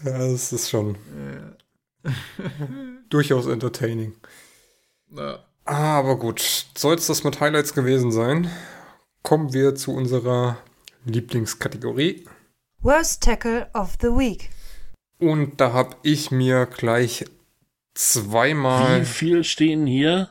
Ja, 0.04 0.16
das 0.16 0.52
ist 0.52 0.70
schon 0.70 0.96
Ja. 2.04 2.12
durchaus 3.10 3.46
entertaining. 3.46 4.14
Ja. 5.10 5.40
Ah, 5.64 5.98
aber 5.98 6.16
gut. 6.18 6.40
Soll 6.76 6.94
es 6.94 7.08
das 7.08 7.24
mit 7.24 7.40
Highlights 7.40 7.74
gewesen 7.74 8.12
sein? 8.12 8.48
Kommen 9.22 9.52
wir 9.52 9.74
zu 9.74 9.92
unserer 9.92 10.58
Lieblingskategorie. 11.04 12.24
Worst 12.80 13.22
Tackle 13.22 13.68
of 13.74 13.96
the 14.00 14.08
Week. 14.08 14.50
Und 15.18 15.60
da 15.60 15.72
habe 15.72 15.96
ich 16.02 16.30
mir 16.30 16.66
gleich 16.66 17.24
zweimal. 17.94 19.00
Wie 19.00 19.04
viel 19.04 19.44
stehen 19.44 19.86
hier? 19.86 20.30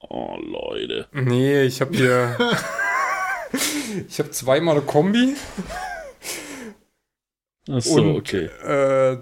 Oh, 0.00 0.36
Leute. 0.40 1.08
Nee, 1.12 1.62
ich 1.62 1.80
habe 1.80 1.94
hier. 1.94 2.36
ich 4.08 4.18
habe 4.18 4.30
zweimal 4.30 4.76
eine 4.76 4.86
Kombi. 4.86 5.36
Achso, 7.68 7.96
Und 7.96 8.16
okay. 8.16 8.46
äh, 8.46 9.18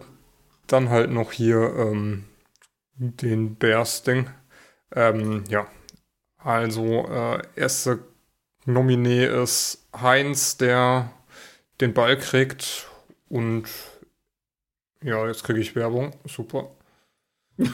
dann 0.67 0.89
halt 0.89 1.11
noch 1.11 1.33
hier 1.33 1.75
ähm, 1.77 2.25
den 2.95 3.57
Bears-Ding. 3.57 4.31
Ähm, 4.95 5.45
ja. 5.49 5.67
Also, 6.39 7.07
äh, 7.09 7.43
erste 7.57 7.99
Nominee 8.67 9.27
ist 9.27 9.87
Heinz, 9.99 10.57
der 10.57 11.11
den 11.81 11.95
Ball 11.95 12.19
kriegt. 12.19 12.87
Und 13.29 13.65
ja, 15.03 15.27
jetzt 15.27 15.45
kriege 15.45 15.61
ich 15.61 15.75
Werbung. 15.75 16.13
Super. 16.27 16.71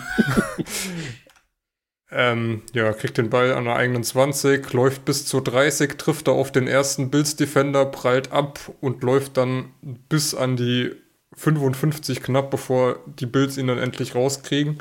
ähm, 2.10 2.62
ja, 2.72 2.92
kriegt 2.92 3.18
den 3.18 3.30
Ball 3.30 3.52
an 3.52 3.64
der 3.64 3.76
eigenen 3.76 4.04
20, 4.04 4.72
läuft 4.72 5.04
bis 5.04 5.26
zur 5.26 5.42
30, 5.42 5.96
trifft 5.96 6.28
er 6.28 6.34
auf 6.34 6.52
den 6.52 6.68
ersten 6.68 7.10
Bills-Defender, 7.10 7.86
prallt 7.86 8.32
ab 8.32 8.58
und 8.80 9.02
läuft 9.02 9.36
dann 9.36 9.72
bis 10.08 10.34
an 10.34 10.56
die 10.56 10.92
55 11.34 12.22
knapp, 12.22 12.50
bevor 12.50 13.00
die 13.06 13.26
Bills 13.26 13.58
ihn 13.58 13.66
dann 13.66 13.78
endlich 13.78 14.14
rauskriegen. 14.14 14.78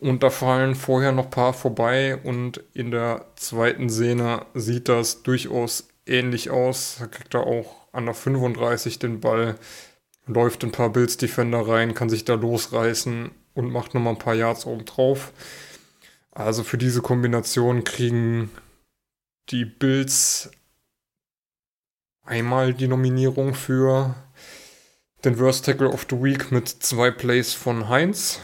Und 0.00 0.22
da 0.22 0.30
fallen 0.30 0.76
vorher 0.76 1.12
noch 1.12 1.30
paar 1.30 1.52
vorbei 1.52 2.16
und 2.16 2.62
in 2.72 2.92
der 2.92 3.26
zweiten 3.34 3.90
Szene 3.90 4.46
sieht 4.54 4.88
das 4.88 5.24
durchaus 5.24 5.88
ähnlich 6.06 6.50
aus. 6.50 6.98
Da 7.00 7.06
kriegt 7.06 7.34
er 7.34 7.46
auch 7.46 7.88
an 7.92 8.06
der 8.06 8.14
35 8.14 9.00
den 9.00 9.20
Ball, 9.20 9.56
läuft 10.26 10.62
ein 10.62 10.72
paar 10.72 10.90
Bills-Defender 10.90 11.66
rein, 11.66 11.94
kann 11.94 12.10
sich 12.10 12.24
da 12.24 12.34
losreißen 12.34 13.32
und 13.54 13.72
macht 13.72 13.94
nochmal 13.94 14.12
ein 14.14 14.20
paar 14.20 14.34
Yards 14.34 14.66
oben 14.66 14.84
drauf. 14.84 15.32
Also 16.30 16.62
für 16.62 16.78
diese 16.78 17.02
Kombination 17.02 17.82
kriegen 17.82 18.50
die 19.48 19.64
Bills 19.64 20.50
einmal 22.24 22.72
die 22.72 22.86
Nominierung 22.86 23.54
für 23.54 24.14
den 25.24 25.40
Worst 25.40 25.64
Tackle 25.64 25.88
of 25.88 26.06
the 26.08 26.22
Week 26.22 26.52
mit 26.52 26.68
zwei 26.68 27.10
Plays 27.10 27.54
von 27.54 27.88
Heinz. 27.88 28.40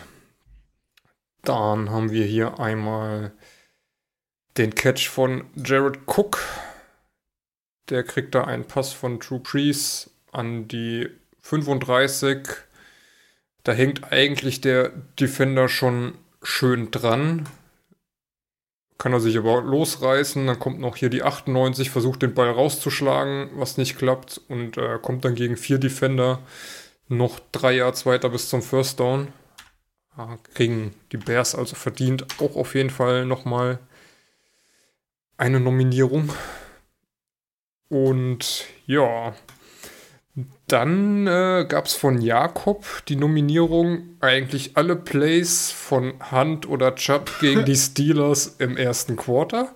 Dann 1.45 1.91
haben 1.91 2.11
wir 2.11 2.25
hier 2.25 2.59
einmal 2.59 3.33
den 4.57 4.75
Catch 4.75 5.09
von 5.09 5.45
Jared 5.55 6.01
Cook. 6.07 6.39
Der 7.91 8.03
kriegt 8.03 8.35
da 8.35 8.45
einen 8.45 8.65
Pass 8.65 8.93
von 8.93 9.19
Drew 9.19 9.39
Brees 9.39 10.11
an 10.33 10.69
die 10.69 11.09
35. 11.43 12.49
Da 13.63 13.73
hängt 13.73 14.13
eigentlich 14.13 14.61
der 14.61 14.91
Defender 15.21 15.69
schon 15.69 16.15
schön 16.43 16.91
dran. 16.91 17.49
Kann 18.97 19.13
er 19.13 19.21
sich 19.21 19.37
aber 19.37 19.61
losreißen. 19.61 20.47
Dann 20.47 20.59
kommt 20.59 20.81
noch 20.81 20.97
hier 20.97 21.11
die 21.11 21.23
98, 21.23 21.91
versucht 21.91 22.23
den 22.23 22.35
Ball 22.35 22.51
rauszuschlagen, 22.51 23.51
was 23.55 23.77
nicht 23.77 23.99
klappt. 23.99 24.41
Und 24.49 24.79
äh, 24.79 24.99
kommt 25.01 25.25
dann 25.25 25.35
gegen 25.35 25.57
vier 25.57 25.79
Defender 25.79 26.41
noch 27.09 27.41
drei 27.53 27.73
Yards 27.73 28.07
weiter 28.07 28.31
bis 28.31 28.49
zum 28.49 28.63
First 28.63 29.01
Down. 29.01 29.29
Ja, 30.17 30.39
kriegen 30.55 30.95
die 31.11 31.17
Bears 31.17 31.55
also 31.55 31.75
verdient 31.75 32.27
auch 32.41 32.57
auf 32.57 32.75
jeden 32.75 32.91
Fall 32.91 33.27
nochmal 33.27 33.79
eine 35.37 35.59
Nominierung. 35.59 36.31
Und 37.89 38.67
ja, 38.87 39.35
dann 40.67 41.27
äh, 41.27 41.65
gab 41.69 41.87
es 41.87 41.95
von 41.95 42.21
Jakob 42.21 42.85
die 43.09 43.17
Nominierung 43.17 44.17
eigentlich 44.21 44.77
alle 44.77 44.97
Plays 44.97 45.71
von 45.71 46.15
Hunt 46.31 46.69
oder 46.69 46.95
Chubb 46.95 47.31
gegen 47.41 47.65
die 47.65 47.77
Steelers 47.77 48.57
im 48.59 48.77
ersten 48.77 49.17
Quarter. 49.17 49.75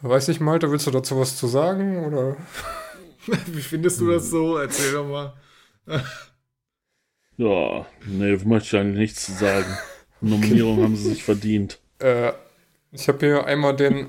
Weiß 0.00 0.28
nicht, 0.28 0.40
Malte, 0.40 0.70
willst 0.70 0.86
du 0.86 0.90
dazu 0.90 1.18
was 1.18 1.36
zu 1.36 1.46
sagen? 1.46 2.04
Oder? 2.04 2.36
Wie 3.46 3.62
findest 3.62 4.00
du 4.00 4.10
das 4.10 4.28
so? 4.28 4.58
Erzähl 4.58 4.92
doch 4.92 5.06
mal. 5.06 5.34
Ja, 7.36 7.86
nee, 8.06 8.36
möchte 8.44 8.76
ich 8.76 8.80
eigentlich 8.80 8.98
nichts 8.98 9.26
zu 9.26 9.32
sagen. 9.32 9.66
Nominierung 10.20 10.82
haben 10.82 10.96
sie 10.96 11.10
sich 11.10 11.22
verdient. 11.22 11.78
Äh, 11.98 12.32
ich 12.92 13.08
habe 13.08 13.18
hier 13.26 13.44
einmal 13.44 13.76
den 13.76 14.08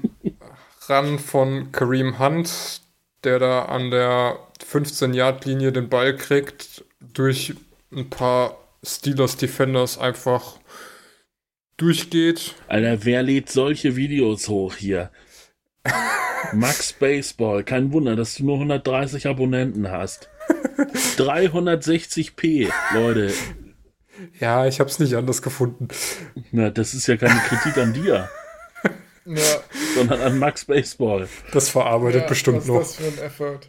Run 0.88 1.20
von 1.20 1.72
Kareem 1.72 2.20
Hunt, 2.20 2.82
der 3.24 3.40
da 3.40 3.66
an 3.66 3.92
der 3.92 4.40
15-Yard-Linie 4.72 5.72
den 5.72 5.90
Ball 5.90 6.16
kriegt, 6.16 6.86
durch 7.02 7.54
ein 7.92 8.10
paar 8.10 8.58
Steelers-Defenders 8.86 9.98
einfach 9.98 10.58
durchgeht. 11.76 12.56
Alter, 12.68 13.04
wer 13.06 13.24
lädt 13.24 13.50
solche 13.50 13.96
Videos 13.96 14.48
hoch 14.48 14.76
hier? 14.76 15.12
Max 16.54 16.94
Baseball, 16.94 17.64
kein 17.64 17.92
Wunder, 17.92 18.16
dass 18.16 18.36
du 18.36 18.46
nur 18.46 18.56
130 18.56 19.28
Abonnenten 19.28 19.90
hast. 19.92 20.30
360p, 21.18 22.72
Leute. 22.94 23.34
Ja, 24.40 24.66
ich 24.66 24.80
habe 24.80 24.90
es 24.90 25.00
nicht 25.00 25.16
anders 25.16 25.42
gefunden. 25.42 25.88
Na, 26.52 26.70
das 26.70 26.94
ist 26.94 27.08
ja 27.08 27.18
keine 27.18 27.40
Kritik 27.40 27.78
an 27.78 27.94
dir, 27.94 28.30
Ja, 29.26 29.60
sondern 29.96 30.22
an 30.22 30.40
Max 30.40 30.66
Baseball. 30.66 31.28
Das 31.52 31.70
verarbeitet 31.70 32.28
bestimmt 32.28 32.60
was 32.60 32.68
noch. 32.68 32.80
das 32.80 32.96
für 32.96 33.04
ein 33.06 33.18
Effort? 33.20 33.60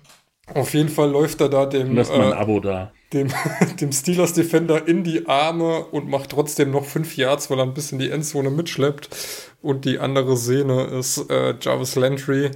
Auf 0.54 0.72
jeden 0.72 0.88
Fall 0.88 1.10
läuft 1.10 1.40
er 1.42 1.50
da 1.50 1.66
dem, 1.66 1.94
Lässt 1.94 2.10
mal 2.10 2.32
ein 2.32 2.38
äh, 2.38 2.40
Abo 2.40 2.60
da. 2.60 2.92
dem, 3.12 3.28
dem 3.80 3.92
Steelers 3.92 4.32
Defender 4.32 4.88
in 4.88 5.04
die 5.04 5.26
Arme 5.26 5.84
und 5.86 6.08
macht 6.08 6.30
trotzdem 6.30 6.70
noch 6.70 6.86
fünf 6.86 7.16
Yards, 7.18 7.50
weil 7.50 7.58
er 7.58 7.64
ein 7.64 7.74
bisschen 7.74 7.98
die 7.98 8.10
Endzone 8.10 8.48
mitschleppt. 8.50 9.10
Und 9.60 9.84
die 9.84 9.98
andere 9.98 10.36
Szene 10.38 10.84
ist 10.84 11.28
äh, 11.30 11.54
Jarvis 11.60 11.96
Landry, 11.96 12.50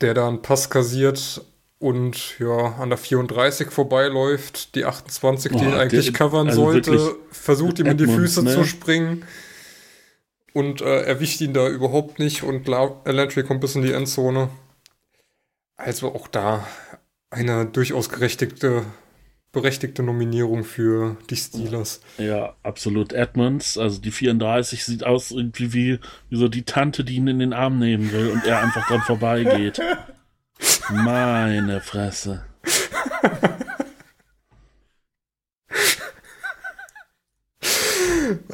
der 0.00 0.14
da 0.14 0.26
einen 0.26 0.42
Pass 0.42 0.68
kassiert 0.70 1.44
und 1.78 2.38
ja, 2.38 2.76
an 2.78 2.88
der 2.88 2.98
34 2.98 3.70
vorbeiläuft, 3.70 4.74
die 4.74 4.84
28, 4.84 5.52
die 5.52 5.58
Boah, 5.58 5.64
ihn 5.64 5.74
eigentlich 5.74 6.06
der- 6.06 6.14
covern 6.14 6.48
also 6.48 6.62
sollte, 6.62 7.16
versucht 7.30 7.78
ihm 7.78 7.86
in 7.86 7.98
die 7.98 8.06
Füße 8.06 8.42
ne? 8.42 8.54
zu 8.54 8.64
springen 8.64 9.24
und 10.54 10.80
äh, 10.80 11.02
erwischt 11.02 11.40
ihn 11.42 11.52
da 11.52 11.68
überhaupt 11.68 12.18
nicht 12.18 12.42
und 12.42 12.66
La 12.66 12.96
Landry 13.04 13.42
kommt 13.42 13.60
bis 13.60 13.74
in 13.76 13.82
die 13.82 13.92
Endzone. 13.92 14.48
Also 15.76 16.14
auch 16.14 16.28
da 16.28 16.66
eine 17.28 17.66
durchaus 17.66 18.08
gerechtigte, 18.08 18.84
berechtigte 19.52 20.02
Nominierung 20.02 20.64
für 20.64 21.18
die 21.28 21.36
Steelers. 21.36 22.00
Ja, 22.16 22.56
absolut. 22.62 23.12
Edmonds, 23.12 23.76
also 23.76 24.00
die 24.00 24.10
34, 24.10 24.82
sieht 24.82 25.04
aus 25.04 25.30
irgendwie 25.30 25.74
wie, 25.74 25.98
wie 26.30 26.36
so 26.36 26.48
die 26.48 26.62
Tante, 26.62 27.04
die 27.04 27.16
ihn 27.16 27.28
in 27.28 27.38
den 27.38 27.52
Arm 27.52 27.78
nehmen 27.78 28.10
will 28.12 28.30
und 28.30 28.46
er 28.46 28.62
einfach 28.62 28.86
dran 28.88 29.02
vorbeigeht. 29.02 29.78
Meine 30.90 31.80
Fresse. 31.80 32.44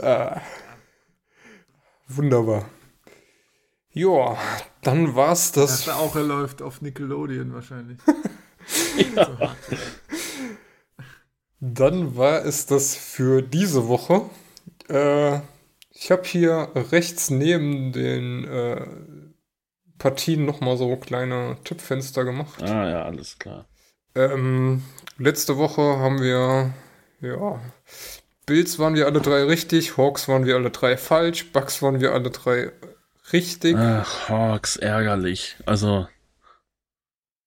Ah. 0.01 0.41
Wunderbar. 2.09 2.69
Ja, 3.93 4.37
dann 4.83 5.15
war's 5.15 5.53
das. 5.53 5.85
Das 5.85 5.95
auch 5.95 6.17
er 6.17 6.25
läuft 6.25 6.63
auf 6.63 6.83
Nickelodeon 6.83 7.55
wahrscheinlich. 7.55 7.99
Dann 11.65 12.17
war 12.17 12.45
es 12.45 12.67
das 12.67 12.97
für 12.97 13.41
diese 13.41 13.87
Woche. 13.87 14.23
Äh, 14.89 15.41
ich 15.93 16.11
habe 16.11 16.25
hier 16.25 16.71
rechts 16.75 17.31
neben 17.31 17.93
den 17.93 18.45
äh, 18.45 18.85
Partien 20.03 20.45
nochmal 20.45 20.77
so 20.77 20.97
kleine 20.97 21.57
Tippfenster 21.63 22.25
gemacht. 22.25 22.61
Ah 22.61 22.89
ja, 22.91 23.05
alles 23.05 23.39
klar. 23.39 23.67
Ähm, 24.17 24.83
letzte 25.17 25.59
Woche 25.59 25.81
haben 25.81 26.21
wir, 26.21 26.75
ja, 27.21 27.61
Bills 28.45 28.81
waren 28.81 28.97
wir 28.97 29.07
alle 29.07 29.21
drei 29.21 29.45
richtig, 29.45 29.97
Hawks 29.97 30.27
waren 30.27 30.45
wir 30.45 30.57
alle 30.57 30.73
drei 30.73 30.97
falsch, 30.97 31.53
Bucks 31.53 31.83
waren 31.83 32.01
wir 32.01 32.13
alle 32.13 32.31
drei 32.31 32.73
richtig. 33.33 33.77
Ach, 33.79 34.29
Hawks, 34.29 34.75
ärgerlich. 34.77 35.57
Also, 35.67 36.09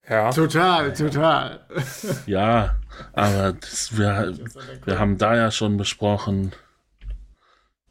Ja, 0.07 0.32
Total, 0.32 0.94
total. 0.94 1.60
ja, 2.26 2.77
aber 3.11 3.52
das, 3.52 3.98
wir, 3.98 4.34
wir 4.86 4.98
haben 4.98 5.18
da 5.18 5.36
ja 5.36 5.52
schon 5.52 5.76
besprochen, 5.76 6.53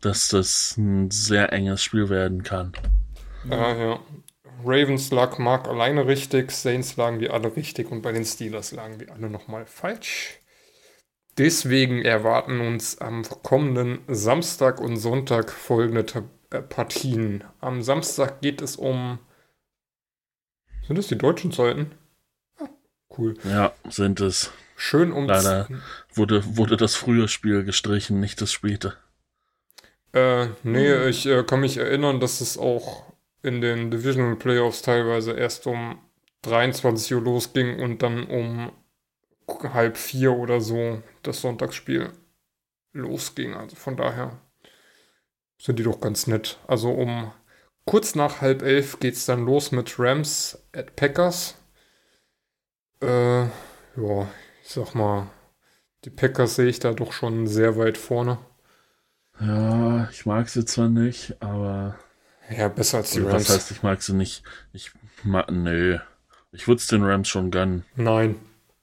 dass 0.00 0.28
das 0.28 0.78
ein 0.78 1.10
sehr 1.10 1.52
enges 1.52 1.82
Spiel 1.82 2.08
werden 2.08 2.42
kann. 2.44 2.72
ja, 3.44 3.74
ja. 3.74 4.00
Ravens 4.64 5.10
lag 5.10 5.38
Mark 5.38 5.68
alleine 5.68 6.06
richtig, 6.06 6.50
Saints 6.50 6.96
lagen 6.96 7.20
wir 7.20 7.32
alle 7.34 7.54
richtig 7.56 7.90
und 7.90 8.02
bei 8.02 8.12
den 8.12 8.24
Steelers 8.24 8.72
lagen 8.72 9.00
wir 9.00 9.12
alle 9.12 9.30
nochmal 9.30 9.66
falsch. 9.66 10.38
Deswegen 11.36 12.02
erwarten 12.02 12.60
uns 12.60 12.98
am 12.98 13.22
kommenden 13.42 13.98
Samstag 14.08 14.80
und 14.80 14.96
Sonntag 14.96 15.50
folgende 15.50 16.06
Ta- 16.06 16.22
äh, 16.50 16.62
Partien. 16.62 17.42
Am 17.60 17.82
Samstag 17.82 18.40
geht 18.40 18.62
es 18.62 18.76
um. 18.76 19.18
Sind 20.86 20.96
das 20.96 21.08
die 21.08 21.18
deutschen 21.18 21.50
Zeiten? 21.50 21.90
Ah, 22.58 22.68
Cool. 23.16 23.34
Ja, 23.44 23.72
sind 23.88 24.20
es. 24.20 24.52
Schön 24.76 25.12
um. 25.12 25.26
Leider. 25.26 25.68
Wurde, 26.12 26.56
wurde 26.56 26.76
das 26.76 26.94
frühe 26.94 27.26
Spiel 27.26 27.64
gestrichen, 27.64 28.20
nicht 28.20 28.40
das 28.40 28.52
späte. 28.52 28.96
Äh, 30.12 30.48
nee, 30.62 31.08
ich 31.08 31.26
äh, 31.26 31.42
kann 31.42 31.60
mich 31.60 31.76
erinnern, 31.78 32.20
dass 32.20 32.40
es 32.40 32.56
auch 32.56 33.12
in 33.44 33.60
den 33.60 33.90
Divisional 33.90 34.36
Playoffs 34.36 34.82
teilweise 34.82 35.32
erst 35.32 35.66
um 35.66 35.98
23 36.42 37.14
Uhr 37.14 37.20
losging 37.22 37.80
und 37.80 38.02
dann 38.02 38.26
um 38.26 38.72
halb 39.48 39.96
vier 39.96 40.32
oder 40.32 40.60
so 40.60 41.02
das 41.22 41.42
Sonntagsspiel 41.42 42.10
losging. 42.92 43.54
Also 43.54 43.76
von 43.76 43.96
daher 43.96 44.40
sind 45.58 45.78
die 45.78 45.82
doch 45.82 46.00
ganz 46.00 46.26
nett. 46.26 46.58
Also 46.66 46.90
um 46.90 47.32
kurz 47.84 48.14
nach 48.14 48.40
halb 48.40 48.62
elf 48.62 48.98
geht's 48.98 49.26
dann 49.26 49.44
los 49.44 49.72
mit 49.72 49.98
Rams 49.98 50.58
at 50.72 50.96
Packers. 50.96 51.56
Äh, 53.02 53.42
ja, 53.42 54.28
ich 54.62 54.70
sag 54.70 54.94
mal, 54.94 55.28
die 56.04 56.10
Packers 56.10 56.56
sehe 56.56 56.68
ich 56.68 56.80
da 56.80 56.92
doch 56.92 57.12
schon 57.12 57.46
sehr 57.46 57.76
weit 57.76 57.98
vorne. 57.98 58.38
Ja, 59.40 60.08
ich 60.10 60.26
mag 60.26 60.48
sie 60.48 60.64
zwar 60.64 60.88
nicht, 60.88 61.42
aber. 61.42 61.98
Ja, 62.50 62.68
besser 62.68 62.98
als 62.98 63.10
die 63.12 63.20
Oder 63.22 63.34
Rams. 63.34 63.48
heißt, 63.48 63.70
ich 63.70 63.82
mag 63.82 64.02
sie 64.02 64.14
nicht. 64.14 64.42
Ich 64.72 64.90
mag. 65.22 65.50
Nö. 65.50 65.98
Ich 66.52 66.68
würde 66.68 66.78
es 66.78 66.86
den 66.86 67.02
Rams 67.02 67.28
schon 67.28 67.50
gönnen. 67.50 67.84
Nein. 67.96 68.36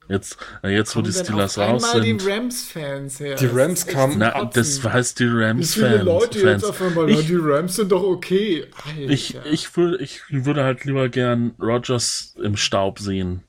Jetzt, 0.09 0.35
äh, 0.61 0.69
jetzt 0.75 0.93
wo 0.97 1.01
die 1.01 1.13
Steelers 1.13 1.57
raus 1.57 1.89
sind. 1.93 2.03
die 2.03 2.17
Rams-Fans 2.29 3.19
her. 3.21 3.35
Die 3.35 3.45
Das 3.45 3.55
Rams 3.55 3.87
kamen- 3.87 4.17
Na, 4.17 4.43
das 4.45 4.83
heißt 4.83 5.19
die 5.19 5.25
Wie 5.25 5.29
viele 5.29 5.45
Rams-Fans. 5.47 6.03
Leute 6.03 6.39
jetzt 6.39 6.45
Fans. 6.49 6.63
auf 6.65 6.81
einmal, 6.81 7.09
Ich- 7.09 7.27
die 7.27 7.37
Rams 7.39 7.75
sind 7.77 7.91
doch 7.93 8.03
okay. 8.03 8.65
Alter. 8.85 9.09
Ich, 9.09 9.37
ich, 9.49 9.77
würde, 9.77 10.03
ich 10.03 10.21
würde 10.29 10.65
halt 10.65 10.83
lieber 10.83 11.07
gern 11.07 11.53
Rogers 11.61 12.35
im 12.43 12.57
Staub 12.57 12.99
sehen. 12.99 13.43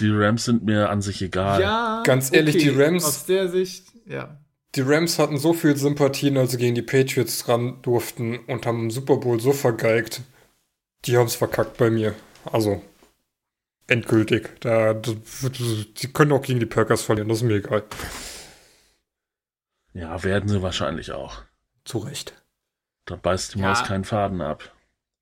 Die 0.00 0.10
Rams 0.10 0.44
sind 0.44 0.64
mir 0.64 0.90
an 0.90 1.00
sich 1.00 1.22
egal. 1.22 1.62
ja, 1.62 2.02
Ganz 2.04 2.30
ehrlich, 2.32 2.58
die 2.58 2.68
Rams- 2.70 3.04
Aus 3.04 3.24
der 3.24 3.48
Sicht, 3.48 3.86
ja. 4.04 4.38
Die 4.76 4.82
Rams 4.82 5.18
hatten 5.18 5.36
so 5.38 5.52
viel 5.52 5.76
Sympathien, 5.76 6.36
als 6.36 6.52
sie 6.52 6.58
gegen 6.58 6.74
die 6.76 6.82
Patriots 6.82 7.48
ran 7.48 7.82
durften 7.82 8.38
und 8.46 8.66
haben 8.66 8.84
im 8.84 8.90
Super 8.90 9.16
Bowl 9.16 9.40
so 9.40 9.52
vergeigt. 9.52 10.22
Die 11.06 11.16
haben 11.16 11.26
es 11.26 11.34
verkackt 11.34 11.76
bei 11.76 11.90
mir. 11.90 12.14
Also, 12.44 12.82
endgültig. 13.88 14.48
Da, 14.60 14.94
die 14.94 16.12
können 16.12 16.32
auch 16.32 16.42
gegen 16.42 16.60
die 16.60 16.66
Packers 16.66 17.02
verlieren, 17.02 17.28
das 17.28 17.38
ist 17.38 17.44
mir 17.44 17.56
egal. 17.56 17.82
Ja, 19.92 20.22
werden 20.22 20.48
sie 20.48 20.62
wahrscheinlich 20.62 21.10
auch. 21.12 21.42
Zu 21.84 21.98
Recht. 21.98 22.34
Da 23.06 23.16
beißt 23.16 23.54
die 23.54 23.58
Ja. 23.58 23.68
Maus 23.68 23.82
keinen 23.82 24.04
Faden 24.04 24.40
ab. 24.40 24.72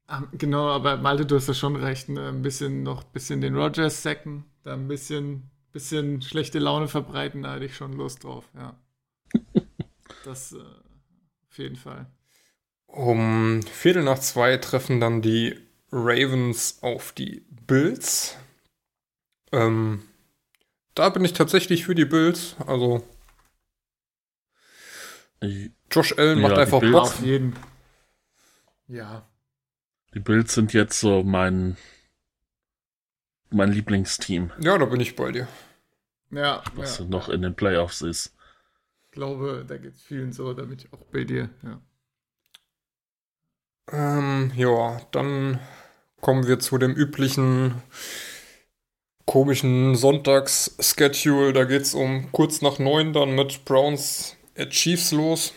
Ah, 0.09 0.25
Genau, 0.33 0.69
aber 0.69 0.99
Malte, 0.99 1.25
du 1.25 1.37
hast 1.37 1.49
ja 1.49 1.55
schon 1.55 1.77
recht. 1.77 2.11
Ne? 2.11 2.29
Ein 2.29 2.43
bisschen 2.43 2.83
noch 2.83 3.03
ein 3.05 3.13
bisschen 3.13 3.41
den 3.41 3.57
Rogers 3.57 4.03
sacken, 4.03 4.45
da 4.63 4.75
ein 4.75 4.89
bisschen, 4.89 5.51
bisschen 5.73 6.21
schlechte 6.21 6.59
Laune 6.59 6.89
verbreiten, 6.89 7.43
da 7.45 7.55
hätte 7.55 7.65
ich 7.65 7.77
schon 7.77 7.95
Lust 7.95 8.25
drauf, 8.25 8.45
ja. 8.55 8.75
Das 10.25 10.53
äh, 10.53 10.59
auf 10.59 11.59
jeden 11.59 11.77
Fall. 11.77 12.07
Um 12.87 13.63
Viertel 13.63 14.03
nach 14.03 14.19
zwei 14.19 14.57
treffen 14.57 15.01
dann 15.01 15.23
die 15.23 15.59
Ravens 15.93 16.79
auf 16.83 17.13
die 17.13 17.45
Bills. 17.67 18.37
Ähm, 19.53 20.03
da 20.95 21.09
bin 21.11 21.25
ich 21.25 21.33
tatsächlich 21.33 21.85
für 21.85 21.95
die 21.95 22.05
Bills. 22.05 22.57
Also, 22.67 23.07
Josh 25.91 26.19
Allen 26.19 26.41
Ja, 26.41 26.49
macht 26.49 26.59
einfach 26.59 26.81
Bock. 26.81 26.95
Auf 27.03 27.21
jeden. 27.23 27.55
Ja. 28.89 29.29
die 30.15 30.21
Bills 30.21 30.55
sind 30.55 30.73
jetzt 30.73 30.99
so 30.99 31.23
mein, 31.23 31.77
mein 33.51 33.71
Lieblingsteam, 33.71 34.51
Ja, 34.61 34.79
da 34.79 34.87
bin 34.87 35.01
ich 35.01 35.15
bei 35.15 35.31
dir. 35.31 35.47
Ja, 36.31 36.63
was 36.75 36.99
ja. 36.99 37.05
noch 37.05 37.29
in 37.29 37.43
den 37.43 37.55
Playoffs 37.55 38.01
ist. 38.03 38.35
Glaube, 39.11 39.65
da 39.67 39.77
geht 39.79 39.95
es 39.95 40.03
vielen 40.03 40.33
so, 40.33 40.53
da 40.53 40.65
bin 40.65 40.79
ich 40.79 40.93
auch 40.93 41.05
bei 41.07 41.25
dir. 41.25 41.51
Ja. 41.63 41.81
Ähm, 43.91 44.53
ja, 44.55 45.01
dann 45.13 45.61
kommen 46.21 46.47
wir 46.47 46.59
zu 46.59 46.79
dem 46.79 46.93
üblichen 46.95 47.83
komischen 49.27 49.95
Sonntags-Schedule. 49.95 51.53
Da 51.53 51.65
geht 51.65 51.83
es 51.83 51.95
um 51.95 52.31
kurz 52.33 52.63
nach 52.63 52.79
neun 52.79 53.13
dann 53.13 53.35
mit 53.35 53.65
Browns 53.65 54.37
at 54.57 54.71
Chiefs 54.71 55.13
los. 55.13 55.55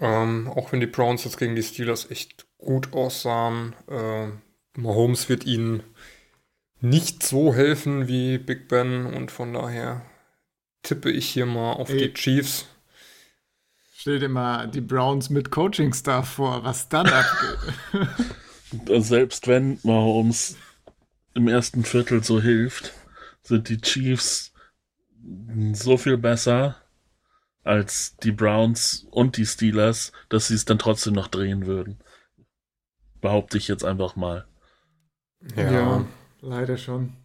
Ähm, 0.00 0.48
auch 0.48 0.72
wenn 0.72 0.80
die 0.80 0.86
Browns 0.86 1.24
jetzt 1.24 1.38
gegen 1.38 1.54
die 1.54 1.62
Steelers 1.62 2.10
echt 2.10 2.46
gut 2.58 2.92
aussahen. 2.92 3.74
Äh, 3.88 4.28
Mahomes 4.76 5.28
wird 5.28 5.44
ihnen 5.44 5.82
nicht 6.80 7.22
so 7.22 7.54
helfen 7.54 8.08
wie 8.08 8.38
Big 8.38 8.68
Ben 8.68 9.06
und 9.06 9.30
von 9.30 9.52
daher 9.52 10.02
tippe 10.82 11.10
ich 11.10 11.28
hier 11.28 11.46
mal 11.46 11.72
auf 11.72 11.90
Ey. 11.90 11.98
die 11.98 12.14
Chiefs. 12.14 12.66
Stell 13.94 14.18
dir 14.18 14.28
mal 14.28 14.68
die 14.68 14.80
Browns 14.80 15.30
mit 15.30 15.50
Coaching-Staff 15.50 16.28
vor, 16.28 16.64
was 16.64 16.88
dann 16.88 17.06
abgeht. 17.06 18.08
Selbst 19.04 19.46
wenn 19.46 19.78
Mahomes 19.84 20.56
im 21.34 21.46
ersten 21.46 21.84
Viertel 21.84 22.22
so 22.24 22.40
hilft, 22.40 22.92
sind 23.42 23.68
die 23.68 23.80
Chiefs 23.80 24.52
so 25.72 25.96
viel 25.96 26.18
besser 26.18 26.76
als 27.64 28.16
die 28.16 28.32
Browns 28.32 29.06
und 29.10 29.36
die 29.36 29.46
Steelers, 29.46 30.12
dass 30.28 30.48
sie 30.48 30.54
es 30.54 30.64
dann 30.64 30.78
trotzdem 30.78 31.14
noch 31.14 31.28
drehen 31.28 31.66
würden. 31.66 32.00
Behaupte 33.20 33.56
ich 33.56 33.68
jetzt 33.68 33.84
einfach 33.84 34.16
mal. 34.16 34.46
Ja. 35.56 36.04
leider 36.40 36.76
schon. 36.76 37.16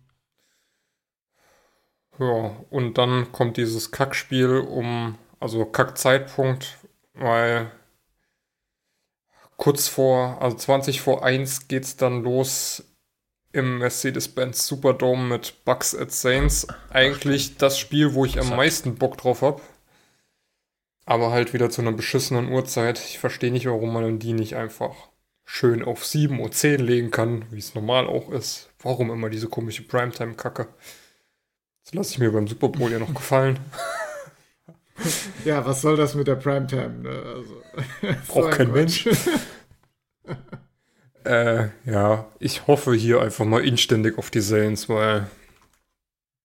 Ja, 2.19 2.56
und 2.69 2.98
dann 2.98 3.31
kommt 3.31 3.57
dieses 3.57 3.91
Kackspiel 3.91 4.57
um, 4.57 5.18
also 5.39 5.65
Kackzeitpunkt, 5.65 6.77
weil 7.14 7.72
kurz 9.56 9.88
vor, 9.88 10.41
also 10.41 10.57
20 10.57 11.02
vor 11.02 11.23
1 11.23 11.68
geht's 11.68 11.95
dann 11.95 12.23
los 12.23 12.84
im 13.52 13.80
Mercedes-Benz 13.80 14.68
Superdome 14.68 15.23
mit 15.23 15.65
Bucks 15.65 15.95
at 15.95 16.11
Saints. 16.11 16.68
Eigentlich 16.89 17.57
das 17.57 17.80
Spiel, 17.80 18.14
wo 18.14 18.26
ich 18.26 18.39
am 18.39 18.56
meisten 18.56 18.95
Bock 18.95 19.18
drauf 19.18 19.41
habe. 19.41 19.61
Aber 21.06 21.31
halt 21.31 21.53
wieder 21.53 21.69
zu 21.69 21.81
einer 21.81 21.94
beschissenen 21.94 22.52
Uhrzeit. 22.52 22.99
Ich 22.99 23.19
verstehe 23.19 23.52
nicht, 23.52 23.65
warum 23.65 23.94
man 23.94 24.19
die 24.19 24.34
nicht 24.34 24.56
einfach 24.56 25.10
schön 25.45 25.84
auf 25.84 26.06
7 26.06 26.39
Uhr 26.39 26.52
10 26.52 26.81
legen 26.81 27.11
kann, 27.11 27.45
wie 27.52 27.60
es 27.60 27.73
normal 27.73 28.07
auch 28.07 28.30
ist. 28.30 28.69
Warum 28.80 29.10
immer 29.10 29.30
diese 29.30 29.48
komische 29.48 29.84
Primetime-Kacke? 29.84 30.68
Das 31.88 31.93
lasse 31.93 32.14
ich 32.14 32.19
mir 32.19 32.34
beim 32.34 32.49
Super 32.49 32.68
Bowl 32.68 32.91
ja 32.91 32.99
noch 32.99 33.14
gefallen. 33.14 33.59
Ja, 35.45 35.64
was 35.64 35.81
soll 35.81 35.95
das 35.95 36.15
mit 36.15 36.26
der 36.26 36.38
Primetime? 36.38 36.89
Ne? 36.89 37.09
Also, 37.09 37.61
Braucht 38.27 38.53
kein 38.53 38.72
Mensch. 38.72 39.05
äh, 41.23 41.68
ja, 41.85 42.26
ich 42.39 42.65
hoffe 42.65 42.95
hier 42.95 43.22
einfach 43.22 43.45
mal 43.45 43.64
inständig 43.64 44.18
auf 44.18 44.31
die 44.31 44.41
Saints, 44.41 44.89
weil 44.89 45.30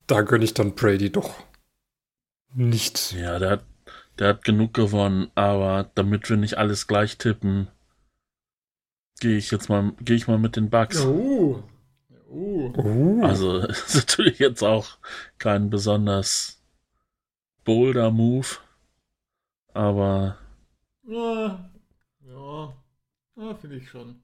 da 0.07 0.21
gönne 0.21 0.45
ich 0.45 0.53
dann 0.53 0.75
Brady 0.75 1.11
doch 1.11 1.43
nicht. 2.53 3.13
Ja, 3.13 3.39
der 3.39 3.53
hat, 3.53 3.65
der 4.19 4.29
hat 4.29 4.45
genug 4.45 4.75
gewonnen, 4.75 5.31
aber 5.35 5.91
damit 5.95 6.29
wir 6.29 6.37
nicht 6.37 6.59
alles 6.59 6.87
gleich 6.87 7.17
tippen, 7.17 7.69
gehe 9.19 9.39
ich 9.39 9.51
jetzt 9.51 9.71
mal, 9.71 9.93
gehe 10.03 10.17
ich 10.17 10.29
mal 10.29 10.39
mit 10.39 10.57
den 10.57 10.69
Bugs. 10.69 11.07
Oh. 11.07 11.63
Oh. 12.33 12.73
Uh, 12.77 13.25
Also 13.25 13.59
ist 13.67 13.95
natürlich 13.95 14.39
jetzt 14.39 14.63
auch 14.63 14.99
kein 15.39 15.71
besonders 15.71 16.61
bolder 17.65 18.13
Move, 18.13 18.61
aber 19.75 20.37
Ja, 21.05 21.71
ja, 22.21 22.75
ja 23.37 23.55
finde 23.57 23.77
ich 23.77 23.89
schon. 23.91 24.23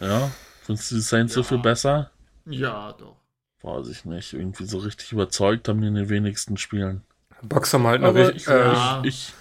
ja, 0.00 0.30
findest 0.62 0.90
du 0.90 0.94
die 0.96 1.00
Saints 1.00 1.34
so 1.34 1.40
Ja. 1.40 1.42
viel 1.42 1.58
besser? 1.58 2.10
Ja, 2.46 2.92
doch. 2.92 3.20
Weiß 3.62 3.88
ich 3.88 4.04
nicht. 4.04 4.32
Irgendwie 4.32 4.64
so 4.64 4.78
richtig 4.78 5.10
überzeugt 5.10 5.68
haben 5.68 5.80
die 5.80 5.88
in 5.88 5.94
den 5.96 6.08
wenigsten 6.08 6.56
Spielen. 6.56 7.02
Bucks 7.42 7.72
haben 7.74 7.86
halt 7.86 8.02
Aber 8.02 8.14
richtig. 8.14 8.42
ich, 8.42 8.48
Äh, 8.48 8.58
ja. 8.58 9.00
ich, 9.02 9.28
ich, 9.28 9.32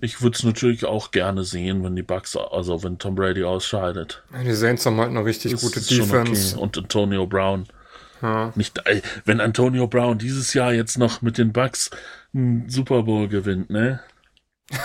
ich 0.00 0.22
würde 0.22 0.36
es 0.36 0.44
natürlich 0.44 0.84
auch 0.84 1.10
gerne 1.10 1.44
sehen, 1.44 1.82
wenn 1.84 1.96
die 1.96 2.02
Bucks, 2.02 2.36
also 2.36 2.82
wenn 2.82 2.98
Tom 2.98 3.14
Brady 3.14 3.44
ausscheidet. 3.44 4.22
die 4.44 4.52
Saints 4.54 4.86
haben 4.86 4.98
halt 4.98 5.10
eine 5.10 5.24
richtig 5.24 5.52
Das 5.52 5.60
gute 5.60 5.80
Defense. 5.80 6.54
Okay. 6.54 6.62
Und 6.62 6.78
Antonio 6.78 7.26
Brown. 7.26 7.66
Ja. 8.22 8.52
Nicht, 8.54 8.82
wenn 9.24 9.40
Antonio 9.40 9.86
Brown 9.86 10.18
dieses 10.18 10.52
Jahr 10.54 10.72
jetzt 10.74 10.98
noch 10.98 11.22
mit 11.22 11.38
den 11.38 11.52
Bucks 11.52 11.90
einen 12.34 12.68
Super 12.68 13.02
Bowl 13.02 13.28
gewinnt, 13.28 13.70
ne? 13.70 14.00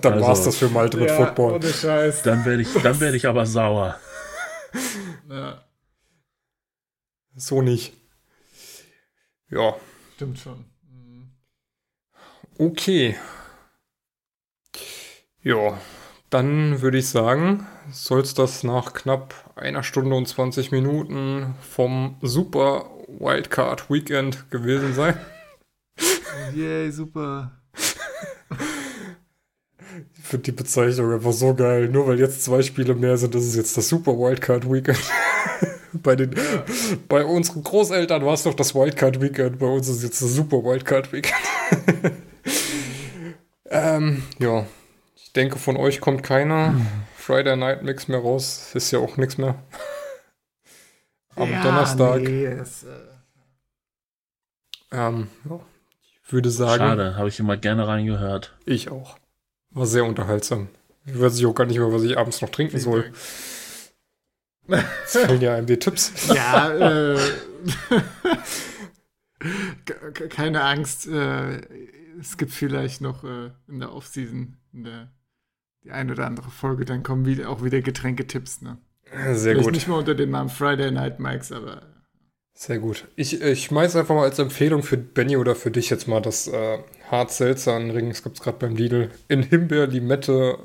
dann 0.00 0.12
Also- 0.14 0.26
war's 0.26 0.44
das 0.44 0.56
für 0.56 0.68
Malte 0.68 0.96
mit 0.96 1.10
Football. 1.10 1.54
ohne 1.54 1.68
Scheiß. 1.72 2.22
Dann 2.22 2.44
werde 2.44 2.62
ich, 2.62 2.68
dann 2.82 3.00
werde 3.00 3.16
ich 3.16 3.26
aber 3.26 3.46
sauer. 3.46 3.98
Ja, 5.28 5.62
So 7.36 7.62
nicht. 7.62 7.92
Ja, 9.50 9.74
stimmt 10.14 10.38
schon. 10.38 10.64
Mhm. 10.90 11.30
okay. 12.58 13.16
Ja, 15.44 15.76
dann 16.30 16.82
würde 16.82 16.98
ich 16.98 17.08
sagen, 17.08 17.66
soll 17.90 18.20
es 18.20 18.32
das 18.32 18.62
nach 18.62 18.92
knapp 18.92 19.34
einer 19.56 19.82
Stunde 19.82 20.14
und 20.14 20.28
20 20.28 20.70
Minuten 20.70 21.54
vom 21.60 22.16
Super 22.22 22.88
Wildcard 23.08 23.90
Weekend 23.90 24.48
gewesen 24.50 24.94
sein. 24.94 25.18
Yay, 26.54 26.92
super. 26.92 27.50
Ich 30.16 30.22
finde 30.22 30.44
die 30.44 30.52
Bezeichnung 30.52 31.12
einfach 31.12 31.32
so 31.32 31.54
geil. 31.54 31.88
Nur 31.88 32.06
weil 32.06 32.20
jetzt 32.20 32.44
zwei 32.44 32.62
Spiele 32.62 32.94
mehr 32.94 33.18
sind, 33.18 33.34
ist 33.34 33.48
es 33.48 33.56
jetzt 33.56 33.76
das 33.76 33.88
Super 33.88 34.12
Wildcard 34.12 34.70
Weekend. 34.70 35.02
bei, 35.92 36.14
den, 36.14 36.36
bei 37.08 37.24
unseren 37.24 37.64
Großeltern 37.64 38.24
war 38.24 38.34
es 38.34 38.44
doch 38.44 38.54
das 38.54 38.76
Wildcard 38.76 39.20
Weekend. 39.20 39.58
Bei 39.58 39.66
uns 39.66 39.88
ist 39.88 39.96
es 39.96 40.02
jetzt 40.04 40.22
das 40.22 40.34
Super 40.34 40.58
Wildcard 40.58 41.12
Weekend. 41.12 41.34
ähm, 43.70 44.22
ja, 44.38 44.66
ich 45.32 45.34
denke, 45.34 45.58
von 45.58 45.78
euch 45.78 46.02
kommt 46.02 46.22
keiner 46.22 46.74
Friday 47.16 47.56
Night 47.56 47.82
Mix 47.82 48.06
mehr 48.06 48.18
raus. 48.18 48.74
Ist 48.74 48.90
ja 48.90 48.98
auch 48.98 49.16
nichts 49.16 49.38
mehr. 49.38 49.54
Am 51.36 51.50
ja, 51.50 51.62
Donnerstag. 51.62 52.20
Nee, 52.20 52.44
es, 52.44 52.82
äh, 52.84 52.88
Ähm, 54.90 55.28
ja, 55.48 55.58
ich 56.26 56.32
würde 56.34 56.50
sagen, 56.50 56.78
Schade, 56.82 57.16
habe 57.16 57.30
ich 57.30 57.40
immer 57.40 57.56
gerne 57.56 57.86
reingehört. 57.88 58.54
ich 58.66 58.90
auch. 58.90 59.16
War 59.70 59.86
sehr 59.86 60.04
unterhaltsam. 60.04 60.68
Ich 61.06 61.18
weiß 61.18 61.38
ich 61.38 61.46
auch 61.46 61.54
gar 61.54 61.64
nicht 61.64 61.78
mehr, 61.78 61.90
was 61.90 62.02
ich 62.02 62.18
abends 62.18 62.42
noch 62.42 62.50
trinken 62.50 62.78
soll. 62.78 63.10
Es 64.68 65.12
fehlen 65.12 65.40
ja 65.40 65.54
einem 65.54 65.66
die 65.66 65.78
Tipps. 65.78 66.12
ja, 66.34 66.70
äh, 67.14 67.18
ke- 69.86 70.12
ke- 70.12 70.28
keine 70.28 70.62
Angst. 70.62 71.06
Äh, 71.06 71.62
es 72.20 72.36
gibt 72.36 72.52
vielleicht 72.52 73.00
noch 73.00 73.24
äh, 73.24 73.50
in 73.66 73.80
der 73.80 73.92
Offseason 73.94 74.58
in 74.74 74.84
der, 74.84 75.10
die 75.84 75.90
ein 75.90 76.10
oder 76.10 76.26
andere 76.26 76.50
Folge, 76.50 76.84
dann 76.84 77.02
kommen 77.02 77.26
wieder, 77.26 77.48
auch 77.50 77.62
wieder 77.64 77.80
Getränketipps. 77.80 78.62
Ne? 78.62 78.78
Sehr 79.32 79.52
Vielleicht 79.52 79.64
gut. 79.64 79.74
nicht 79.74 79.88
mal 79.88 79.98
unter 79.98 80.14
dem 80.14 80.30
Namen 80.30 80.48
Friday 80.50 80.90
Night 80.90 81.18
Mikes, 81.20 81.52
aber 81.52 81.82
Sehr 82.54 82.78
gut. 82.78 83.08
Ich, 83.16 83.40
ich 83.42 83.64
schmeiß 83.64 83.96
einfach 83.96 84.14
mal 84.14 84.24
als 84.24 84.38
Empfehlung 84.38 84.82
für 84.82 84.96
Benny 84.96 85.36
oder 85.36 85.54
für 85.56 85.70
dich 85.70 85.90
jetzt 85.90 86.06
mal 86.08 86.20
das 86.22 86.46
äh, 86.48 86.78
Hart 87.10 87.30
Seltzer 87.32 87.74
an 87.74 87.90
Ring. 87.90 88.08
Das 88.08 88.22
gibt 88.22 88.36
es 88.38 88.42
gerade 88.42 88.58
beim 88.58 88.76
Lidl. 88.76 89.10
In 89.28 89.42
Himbeer, 89.42 89.86
Limette, 89.86 90.58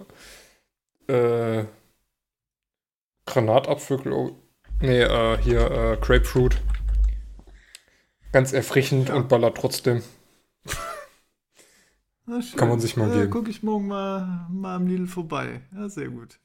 äh, 1.08 1.64
Granatapfel, 3.26 3.98
glaub- 4.00 4.36
nee, 4.82 5.02
äh, 5.02 5.38
hier 5.42 5.72
äh, 5.72 5.98
Grapefruit. 6.00 6.58
Ganz 8.32 8.54
erfrischend 8.54 9.10
Ja. 9.10 9.16
und 9.16 9.30
ballert 9.30 9.58
trotzdem. 9.58 10.04
Schön. 12.28 12.58
Kann 12.58 12.70
man 12.70 12.80
sich 12.80 12.98
mal 12.98 13.12
äh, 13.12 13.20
geben. 13.20 13.32
Gucke 13.32 13.50
ich 13.50 13.64
morgen 13.64 13.88
mal, 13.88 14.48
mal 14.50 14.76
am 14.76 14.88
Lidl 14.88 15.08
vorbei. 15.08 15.62
Ja, 15.76 15.90
sehr 15.90 16.10
gut. 16.10 16.40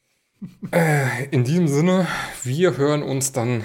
Äh, 0.73 1.27
in 1.31 1.45
diesem 1.45 1.69
Sinne, 1.69 2.07
wir 2.43 2.77
hören 2.77 3.03
uns 3.03 3.33
dann 3.33 3.65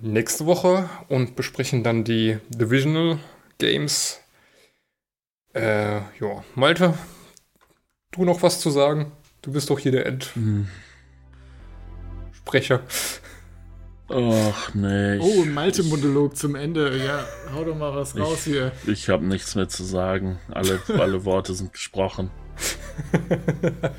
nächste 0.00 0.46
Woche 0.46 0.88
und 1.08 1.36
besprechen 1.36 1.82
dann 1.82 2.04
die 2.04 2.38
Divisional 2.48 3.18
Games. 3.58 4.20
Äh, 5.54 5.96
ja, 5.96 6.44
Malte, 6.54 6.94
du 8.12 8.24
noch 8.24 8.42
was 8.42 8.60
zu 8.60 8.70
sagen? 8.70 9.12
Du 9.42 9.52
bist 9.52 9.70
doch 9.70 9.78
hier 9.78 9.92
der 9.92 10.06
Endsprecher. 10.06 12.78
Hm. 12.78 12.84
Och, 14.08 14.74
nee. 14.74 15.16
Ich, 15.16 15.22
Oh, 15.22 15.42
ein 15.42 15.52
Malte-Monolog 15.52 16.34
zum 16.36 16.54
Ende. 16.54 16.96
Ja, 16.96 17.24
hau 17.54 17.64
doch 17.64 17.76
mal 17.76 17.94
was 17.94 18.16
raus 18.18 18.44
hier. 18.44 18.72
ich 18.86 19.08
habe 19.10 19.26
nichts 19.26 19.54
mehr 19.54 19.68
zu 19.68 19.84
sagen. 19.84 20.38
Alle, 20.50 20.80
alle 20.88 21.24
Worte 21.26 21.52
sind 21.54 21.72
gesprochen. 21.72 22.30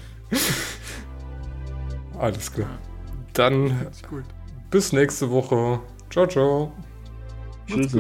Alles 2.18 2.52
klar. 2.52 2.80
Dann 3.34 3.88
bis 4.72 4.92
nächste 4.94 5.30
Woche. 5.30 5.80
Ciao, 6.10 6.28
ciao. 6.28 6.74
Tschüss. 7.68 7.96